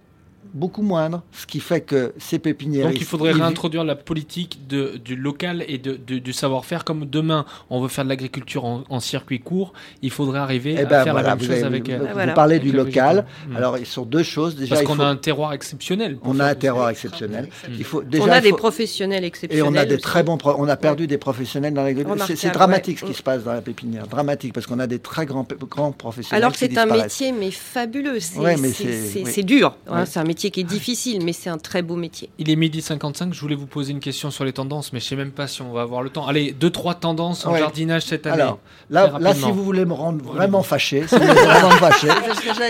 beaucoup 0.54 0.82
moindres, 0.82 1.22
ce 1.32 1.46
qui 1.46 1.60
fait 1.60 1.82
que 1.82 2.14
ces 2.18 2.40
pépinières... 2.40 2.88
Donc 2.88 3.00
il 3.00 3.06
faudrait 3.06 3.32
réintroduire 3.32 3.84
la 3.84 3.96
politique 3.96 4.68
de, 4.68 4.98
du 5.04 5.16
local 5.16 5.64
et 5.68 5.78
de, 5.78 5.98
de- 6.08 6.20
du 6.20 6.34
savoir-faire. 6.34 6.84
Comme 6.86 7.06
demain, 7.06 7.46
on 7.70 7.82
veut 7.82 7.88
faire 7.88 8.04
de 8.04 8.10
l'agriculture 8.10 8.66
en, 8.66 8.84
en 8.90 9.00
circuit 9.00 9.40
court, 9.40 9.74
il 10.02 10.12
faudrait 10.12 10.40
arriver 10.40 10.76
Eh 10.78 10.82
à 10.82 10.86
ben 10.86 11.04
faire 11.04 11.14
voilà, 11.14 11.30
la 11.30 11.36
même 11.36 11.44
chose 11.46 11.52
avez- 11.56 11.64
avec, 11.66 11.90
euh, 11.90 11.98
vous- 12.00 12.20
vous 12.28 12.34
parlez 12.36 12.56
avec 12.56 12.70
du 12.70 12.76
local. 12.76 13.16
végétal. 13.16 13.26
Mm. 13.50 13.56
Alors, 13.58 13.78
sur 13.84 14.06
deux 14.06 14.24
choses. 14.24 14.56
Déjà, 14.56 14.76
Parce 14.76 14.88
qu'on 14.88 14.96
faut- 14.96 15.02
a 15.02 15.08
un 15.08 15.16
terroir 15.16 15.54
exceptionnel. 15.54 16.18
on 16.24 16.40
a 16.40 16.46
un 16.46 16.56
terroir 16.56 16.90
exceptionnel. 16.90 17.50
Il 17.70 17.84
faut 17.84 18.02
déjà 18.04 18.24
on 18.24 18.28
a 18.30 18.38
il 18.38 18.44
des 18.44 18.52
professionnels 18.54 19.24
et 19.24 19.28
exceptionnels. 19.28 19.68
on 19.68 19.76
a 19.76 19.86
des 19.86 19.96
aussi. 19.96 20.04
très 20.04 20.24
bons. 20.24 20.38
pro- 20.38 20.56
On 20.58 20.68
a 20.68 20.78
perdu 20.78 21.08
des 21.08 21.18
professionnels 21.18 21.74
dans 21.74 21.84
l'agriculture. 21.84 22.26
C'est- 22.36 22.52
dramatique 22.52 22.98
ouais. 23.02 23.08
ce 23.08 23.12
qui 23.12 23.18
se 23.18 23.24
passe 23.24 23.44
dans 23.44 23.54
la 23.54 23.62
pépinière. 23.62 24.08
Dramatique 24.08 24.54
parce 24.54 24.68
qu'on 24.68 24.80
a 24.80 24.88
des 24.88 25.00
très 25.00 25.26
grands, 25.26 25.48
grands 25.70 25.92
professionnels. 25.92 26.44
Alors 26.44 26.52
que 26.54 26.60
c'est 26.60 26.78
un 26.78 26.86
métier 26.86 27.32
mais 27.32 27.50
fabuleux. 27.52 28.20
C'est 28.20 28.40
Ouais, 28.40 28.56
mais 28.58 28.70
c'est- 28.70 28.84
c'est- 28.84 29.08
c'est- 29.08 29.24
oui. 29.24 29.32
c'est 29.34 29.44
dur. 29.44 29.76
hein. 29.90 30.06
C'est 30.06 30.20
un 30.20 30.24
métier 30.24 30.43
qui 30.52 30.60
est 30.62 30.64
difficile, 30.66 31.24
mais 31.24 31.34
c'est 31.34 31.50
un 31.50 31.58
très 31.58 31.82
beau 31.82 31.96
métier. 31.96 32.30
Il 32.38 32.50
est 32.50 32.56
midi 32.56 32.82
55, 32.82 33.34
je 33.34 33.40
voulais 33.42 33.56
vous 33.56 33.66
poser 33.68 33.92
une 33.92 34.00
question 34.00 34.32
sur 34.32 34.44
les 34.46 34.54
tendances, 34.54 34.94
mais 34.94 35.00
je 35.00 35.06
sais 35.06 35.16
même 35.16 35.32
pas 35.32 35.48
si 35.48 35.62
on 35.62 35.72
va 35.72 35.82
avoir 35.82 36.02
le 36.02 36.10
temps. 36.10 36.26
Allez, 36.28 36.52
deux, 36.52 36.70
trois 36.70 36.96
tendances 36.96 37.46
en 37.46 37.54
Ouais. 37.54 37.60
jardinage 37.60 38.04
cette 38.04 38.26
année. 38.28 38.42
Alors, 38.42 38.60
là, 38.90 39.14
là, 39.20 39.34
si 39.34 39.52
vous 39.52 39.64
voulez 39.64 39.86
me 39.86 39.94
rendre 39.94 40.24
vraiment 40.24 40.64
fâché, 40.64 41.06
si 41.08 41.16
vraiment 41.18 41.70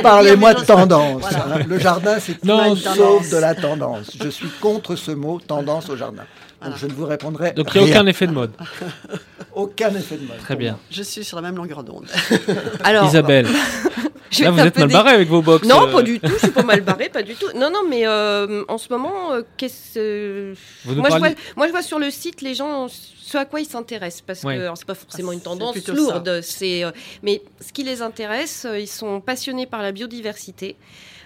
parlez-moi 0.01 0.53
de 0.53 0.61
tendance. 0.61 1.21
Voilà. 1.21 1.55
hein. 1.55 1.65
Le 1.67 1.79
jardin, 1.79 2.19
c'est 2.19 2.43
Non, 2.43 2.75
sauf 2.75 2.95
tendance. 2.97 3.29
de 3.29 3.37
la 3.37 3.55
tendance. 3.55 4.11
Je 4.21 4.29
suis 4.29 4.49
contre 4.61 4.95
ce 4.95 5.11
mot 5.11 5.39
tendance 5.45 5.89
au 5.89 5.95
jardin. 5.95 6.23
Donc, 6.65 6.77
je 6.77 6.87
ne 6.87 6.93
vous 6.93 7.05
répondrai 7.05 7.51
Donc 7.51 7.67
il 7.75 7.81
n'y 7.81 7.87
a 7.91 7.91
aucun 7.91 8.07
effet 8.07 8.25
de 8.25 8.31
mode. 8.31 8.51
Aucun 9.53 9.89
effet 9.95 10.15
de 10.15 10.25
mode. 10.25 10.37
Très 10.37 10.55
bien. 10.55 10.77
Je 10.89 11.03
suis 11.03 11.23
sur 11.25 11.35
la 11.35 11.41
même 11.41 11.55
longueur 11.57 11.83
d'onde. 11.83 12.05
Alors, 12.85 13.05
Isabelle, 13.05 13.47
là 14.41 14.51
vous 14.51 14.59
êtes 14.59 14.77
mal 14.77 14.87
barré 14.89 15.11
avec 15.11 15.29
vos 15.29 15.41
box. 15.41 15.67
Non, 15.67 15.87
euh, 15.87 15.91
pas 15.91 16.01
du 16.01 16.19
tout. 16.19 16.27
Je 16.31 16.37
suis 16.37 16.49
pas 16.51 16.63
mal 16.63 16.81
barrée, 16.81 17.09
pas 17.09 17.23
du 17.23 17.35
tout. 17.35 17.47
Non, 17.55 17.69
non, 17.69 17.81
mais 17.87 18.07
euh, 18.07 18.63
en 18.67 18.77
ce 18.77 18.89
moment, 18.89 19.33
euh, 19.33 19.41
qu'est-ce 19.57 20.53
Vous 20.85 20.95
nous 20.95 21.01
moi, 21.01 21.09
je 21.11 21.17
vois, 21.17 21.29
moi, 21.55 21.67
je 21.67 21.71
vois 21.71 21.81
sur 21.83 21.99
le 21.99 22.09
site 22.09 22.41
les 22.41 22.55
gens 22.55 22.87
ce 22.89 23.37
à 23.37 23.45
quoi 23.45 23.61
ils 23.61 23.65
s'intéressent 23.65 24.21
parce 24.21 24.43
Ouais. 24.43 24.57
que 24.57 24.61
alors, 24.61 24.77
c'est 24.77 24.85
pas 24.85 24.95
forcément 24.95 25.31
Ah, 25.31 25.33
une 25.33 25.41
tendance 25.41 25.87
lourde. 25.87 26.41
C'est 26.41 26.83
euh, 26.83 26.91
mais 27.23 27.41
ce 27.65 27.73
qui 27.73 27.83
les 27.83 28.01
intéresse, 28.01 28.65
euh, 28.65 28.79
ils 28.79 28.87
sont 28.87 29.21
passionnés 29.21 29.65
par 29.65 29.81
la 29.81 29.91
biodiversité. 29.91 30.75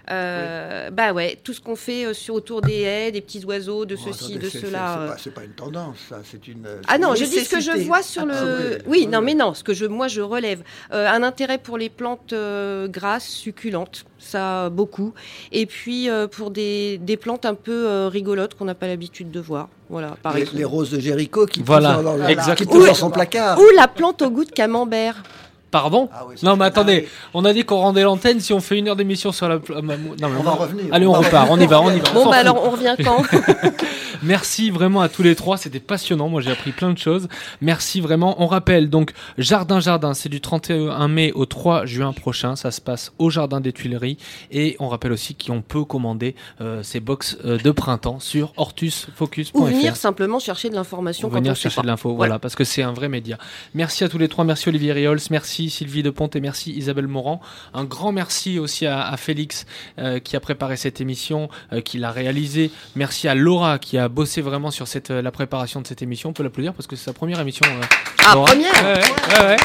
Euh, 0.09 0.89
Bah 0.91 1.11
ouais, 1.13 1.37
tout 1.43 1.53
ce 1.53 1.59
qu'on 1.61 1.75
fait 1.75 2.05
euh, 2.05 2.13
sur 2.13 2.33
autour 2.35 2.61
des 2.61 2.81
haies, 2.81 3.11
des 3.11 3.21
petits 3.21 3.43
oiseaux, 3.45 3.85
de 3.85 3.95
Oh, 3.99 4.03
ceci, 4.11 4.33
attendez, 4.35 4.45
de 4.45 4.49
cela. 4.49 4.61
c'est- 4.61 4.69
euh. 4.71 5.07
C'est 5.07 5.07
pas, 5.07 5.17
c'est 5.17 5.33
pas 5.33 5.43
une 5.43 5.51
tendance, 5.51 5.97
ça. 6.09 6.19
C'est 6.23 6.47
une. 6.47 6.65
Ah 6.87 6.97
non, 6.97 7.13
une 7.13 7.17
je 7.19 7.25
dis 7.25 7.39
ce 7.39 7.49
que 7.55 7.59
je 7.59 7.71
vois 7.85 8.01
sur 8.01 8.25
le. 8.25 8.31
Absolument. 8.33 8.77
Oui, 8.87 8.99
Oui, 9.01 9.07
non, 9.07 9.21
mais 9.21 9.33
non, 9.35 9.53
ce 9.53 9.63
que 9.63 9.73
je, 9.73 9.85
moi 9.85 10.07
je 10.07 10.21
relève. 10.21 10.61
Euh, 10.93 11.07
un 11.07 11.23
intérêt 11.23 11.57
pour 11.57 11.77
les 11.77 11.89
plantes 11.89 12.31
euh, 12.33 12.87
grasses, 12.87 13.27
succulentes, 13.27 14.05
ça 14.17 14.69
beaucoup. 14.69 15.13
Et 15.51 15.65
puis 15.65 16.09
euh, 16.09 16.27
pour 16.27 16.51
des, 16.51 16.97
des 16.99 17.17
plantes 17.17 17.45
un 17.45 17.55
peu 17.55 17.87
euh, 17.87 18.07
rigolotes 18.07 18.53
qu'on 18.55 18.65
n'a 18.65 18.75
pas 18.75 18.87
l'habitude 18.87 19.29
de 19.31 19.39
voir. 19.39 19.67
Voilà, 19.89 20.17
par 20.21 20.33
les, 20.33 20.41
exemple. 20.41 20.57
les 20.57 20.65
roses 20.65 20.91
de 20.91 20.99
Jéricho 20.99 21.45
qui 21.45 21.61
Voilà, 21.63 21.93
poussent 21.95 22.03
dans, 22.03 22.17
dans- 22.17 22.27
exactement. 22.27 22.55
qui 22.71 22.77
poussent 22.77 22.85
dans 22.87 22.91
Oui. 22.93 22.97
son 22.99 23.09
placard. 23.11 23.59
Ou 23.59 23.63
la 23.75 23.87
plante 23.87 24.21
au 24.21 24.29
goût 24.29 24.43
de 24.45 24.51
camembert. 24.51 25.23
Pardon 25.71 26.09
Ah 26.13 26.23
oui, 26.27 26.35
Non 26.43 26.55
mais 26.55 26.63
Ah 26.65 26.67
attendez, 26.67 27.01
oui. 27.03 27.07
on 27.33 27.43
a 27.45 27.53
dit 27.53 27.63
qu'on 27.65 27.77
rendait 27.77 28.03
l'antenne 28.03 28.39
si 28.39 28.53
on 28.53 28.59
fait 28.61 28.77
une 28.77 28.87
heure 28.87 28.95
d'émission 28.95 29.31
sur 29.31 29.49
la... 29.49 29.55
ah, 29.55 29.81
Non, 29.81 29.97
mais 30.19 30.27
On 30.39 30.43
va 30.43 30.51
revenir. 30.51 30.85
Allez, 30.93 31.05
on 31.05 31.11
repart, 31.13 31.47
on 31.51 31.59
y 31.59 31.65
va, 31.67 31.81
on 31.81 31.91
y 31.91 31.99
va. 31.99 32.09
Bon, 32.13 32.29
bah 32.29 32.37
alors 32.37 32.63
on 32.65 32.69
revient 32.71 32.95
quand? 33.03 33.23
Merci 34.23 34.71
vraiment 34.71 35.01
à 35.01 35.09
tous 35.09 35.21
les 35.23 35.35
trois, 35.35 35.57
c'était 35.57 35.79
passionnant. 35.79 36.27
Moi 36.29 36.41
j'ai 36.41 36.51
appris 36.51 36.71
plein 36.71 36.91
de 36.91 36.97
choses. 36.97 37.27
Merci 37.61 38.01
vraiment. 38.01 38.35
On 38.41 38.47
rappelle 38.47 38.89
donc 38.89 39.11
Jardin 39.37 39.79
Jardin, 39.79 40.13
c'est 40.13 40.29
du 40.29 40.41
31 40.41 41.07
mai 41.07 41.31
au 41.33 41.45
3 41.45 41.85
juin 41.85 42.13
prochain. 42.13 42.55
Ça 42.55 42.71
se 42.71 42.81
passe 42.81 43.11
au 43.19 43.29
Jardin 43.29 43.59
des 43.61 43.73
Tuileries. 43.73 44.17
Et 44.51 44.75
on 44.79 44.87
rappelle 44.87 45.11
aussi 45.11 45.35
qu'on 45.35 45.61
peut 45.61 45.83
commander 45.83 46.35
euh, 46.61 46.81
ces 46.83 46.99
box 46.99 47.37
euh, 47.45 47.57
de 47.57 47.71
printemps 47.71 48.19
sur 48.19 48.53
hortusfocus.fr. 48.57 49.55
Ou 49.55 49.65
venir 49.65 49.95
simplement 49.95 50.39
chercher 50.39 50.69
de 50.69 50.75
l'information 50.75 51.27
venir 51.29 51.51
on 51.51 51.55
chercher 51.55 51.75
pas. 51.75 51.81
de 51.83 51.87
l'info, 51.87 52.15
voilà, 52.15 52.39
parce 52.39 52.55
que 52.55 52.63
c'est 52.63 52.81
un 52.83 52.93
vrai 52.93 53.09
média. 53.09 53.37
Merci 53.75 54.03
à 54.03 54.09
tous 54.09 54.17
les 54.17 54.27
trois, 54.27 54.43
merci 54.45 54.67
Olivier 54.69 54.93
Riols, 54.93 55.19
merci 55.29 55.56
Sylvie 55.69 56.03
Deponte 56.03 56.35
et 56.35 56.41
merci 56.41 56.71
Isabelle 56.71 57.07
Morand. 57.07 57.41
Un 57.73 57.83
grand 57.83 58.11
merci 58.11 58.59
aussi 58.59 58.85
à, 58.85 59.07
à 59.07 59.17
Félix 59.17 59.65
euh, 59.99 60.19
qui 60.19 60.35
a 60.35 60.39
préparé 60.39 60.77
cette 60.77 61.01
émission, 61.01 61.49
euh, 61.73 61.81
qui 61.81 61.97
l'a 61.97 62.11
réalisée. 62.11 62.71
Merci 62.95 63.27
à 63.27 63.35
Laura 63.35 63.79
qui 63.79 63.97
a 63.97 64.07
bossé 64.09 64.41
vraiment 64.41 64.71
sur 64.71 64.87
cette, 64.87 65.11
euh, 65.11 65.21
la 65.21 65.31
préparation 65.31 65.81
de 65.81 65.87
cette 65.87 66.01
émission. 66.01 66.29
On 66.29 66.33
peut 66.33 66.43
l'applaudir 66.43 66.73
parce 66.73 66.87
que 66.87 66.95
c'est 66.95 67.05
sa 67.05 67.13
première 67.13 67.39
émission. 67.39 67.65
Ah, 68.25 68.35
Laura. 68.35 68.47
première 68.47 68.73
Ouais, 68.83 68.93
ouais, 68.93 69.39
ouais, 69.39 69.45
ouais. 69.47 69.57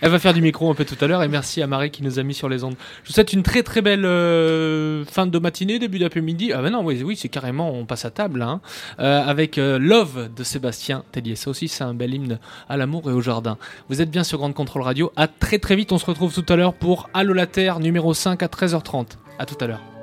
Elle 0.00 0.10
va 0.10 0.18
faire 0.18 0.34
du 0.34 0.42
micro 0.42 0.70
un 0.70 0.74
peu 0.74 0.84
tout 0.84 0.96
à 1.00 1.06
l'heure 1.06 1.22
et 1.22 1.28
merci 1.28 1.62
à 1.62 1.66
Marie 1.66 1.90
qui 1.90 2.02
nous 2.02 2.18
a 2.18 2.22
mis 2.22 2.34
sur 2.34 2.48
les 2.48 2.64
ondes. 2.64 2.74
Je 3.02 3.08
vous 3.08 3.14
souhaite 3.14 3.32
une 3.32 3.42
très 3.42 3.62
très 3.62 3.82
belle 3.82 4.04
euh, 4.04 5.04
fin 5.04 5.26
de 5.26 5.38
matinée, 5.38 5.78
début 5.78 5.98
d'après-midi. 5.98 6.52
Ah 6.52 6.62
ben 6.62 6.70
non, 6.70 6.84
oui, 6.84 7.02
oui 7.02 7.16
c'est 7.16 7.28
carrément, 7.28 7.72
on 7.72 7.86
passe 7.86 8.04
à 8.04 8.10
table 8.10 8.42
hein. 8.42 8.60
Euh, 9.00 9.22
avec 9.24 9.58
euh, 9.58 9.78
Love 9.78 10.30
de 10.34 10.44
Sébastien 10.44 11.04
Tellier. 11.12 11.36
Ça 11.36 11.50
aussi 11.50 11.68
c'est 11.68 11.84
un 11.84 11.94
bel 11.94 12.14
hymne 12.14 12.38
à 12.68 12.76
l'amour 12.76 13.10
et 13.10 13.12
au 13.12 13.20
jardin. 13.20 13.58
Vous 13.88 14.00
êtes 14.00 14.10
bien 14.10 14.24
sur 14.24 14.38
Grande 14.38 14.54
Contrôle 14.54 14.82
Radio. 14.82 15.12
À 15.16 15.28
très 15.28 15.58
très 15.58 15.76
vite, 15.76 15.92
on 15.92 15.98
se 15.98 16.06
retrouve 16.06 16.32
tout 16.32 16.52
à 16.52 16.56
l'heure 16.56 16.74
pour 16.74 17.08
Allo 17.14 17.32
la 17.32 17.46
Terre 17.46 17.80
numéro 17.80 18.14
5 18.14 18.42
à 18.42 18.46
13h30. 18.46 19.06
À 19.38 19.46
tout 19.46 19.56
à 19.60 19.66
l'heure. 19.66 19.93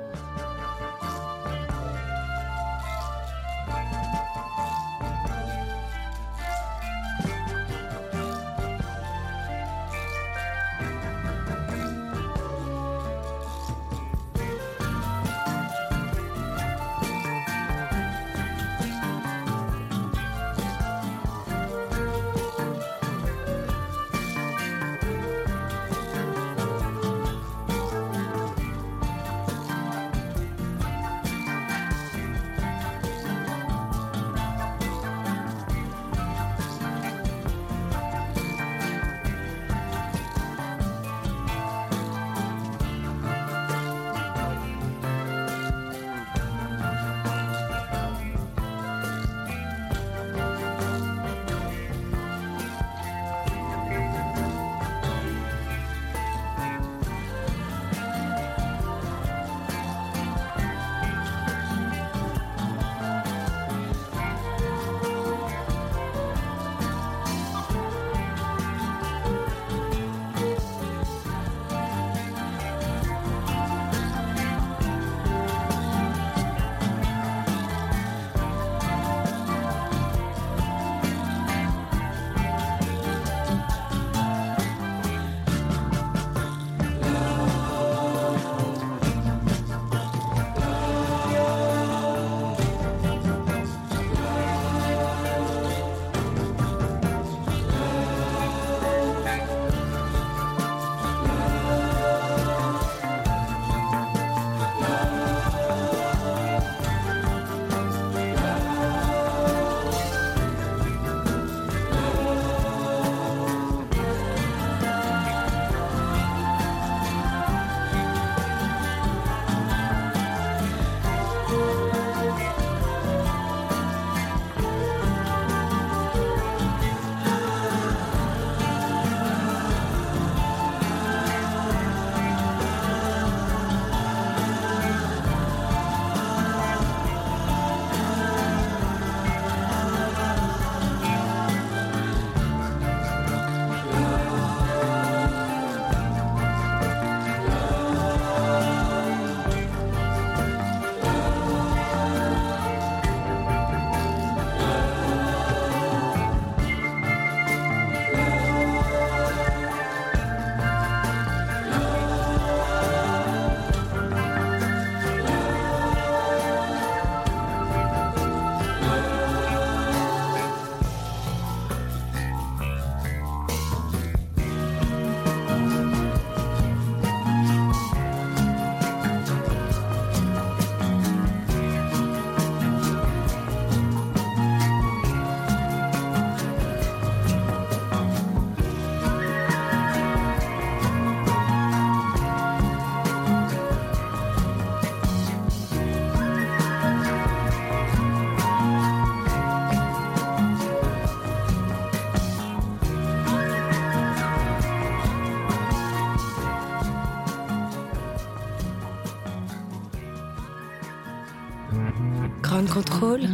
Control. 213.02 213.28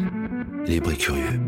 Libre 0.67 0.93
et 0.93 0.97
curieux. 0.97 1.48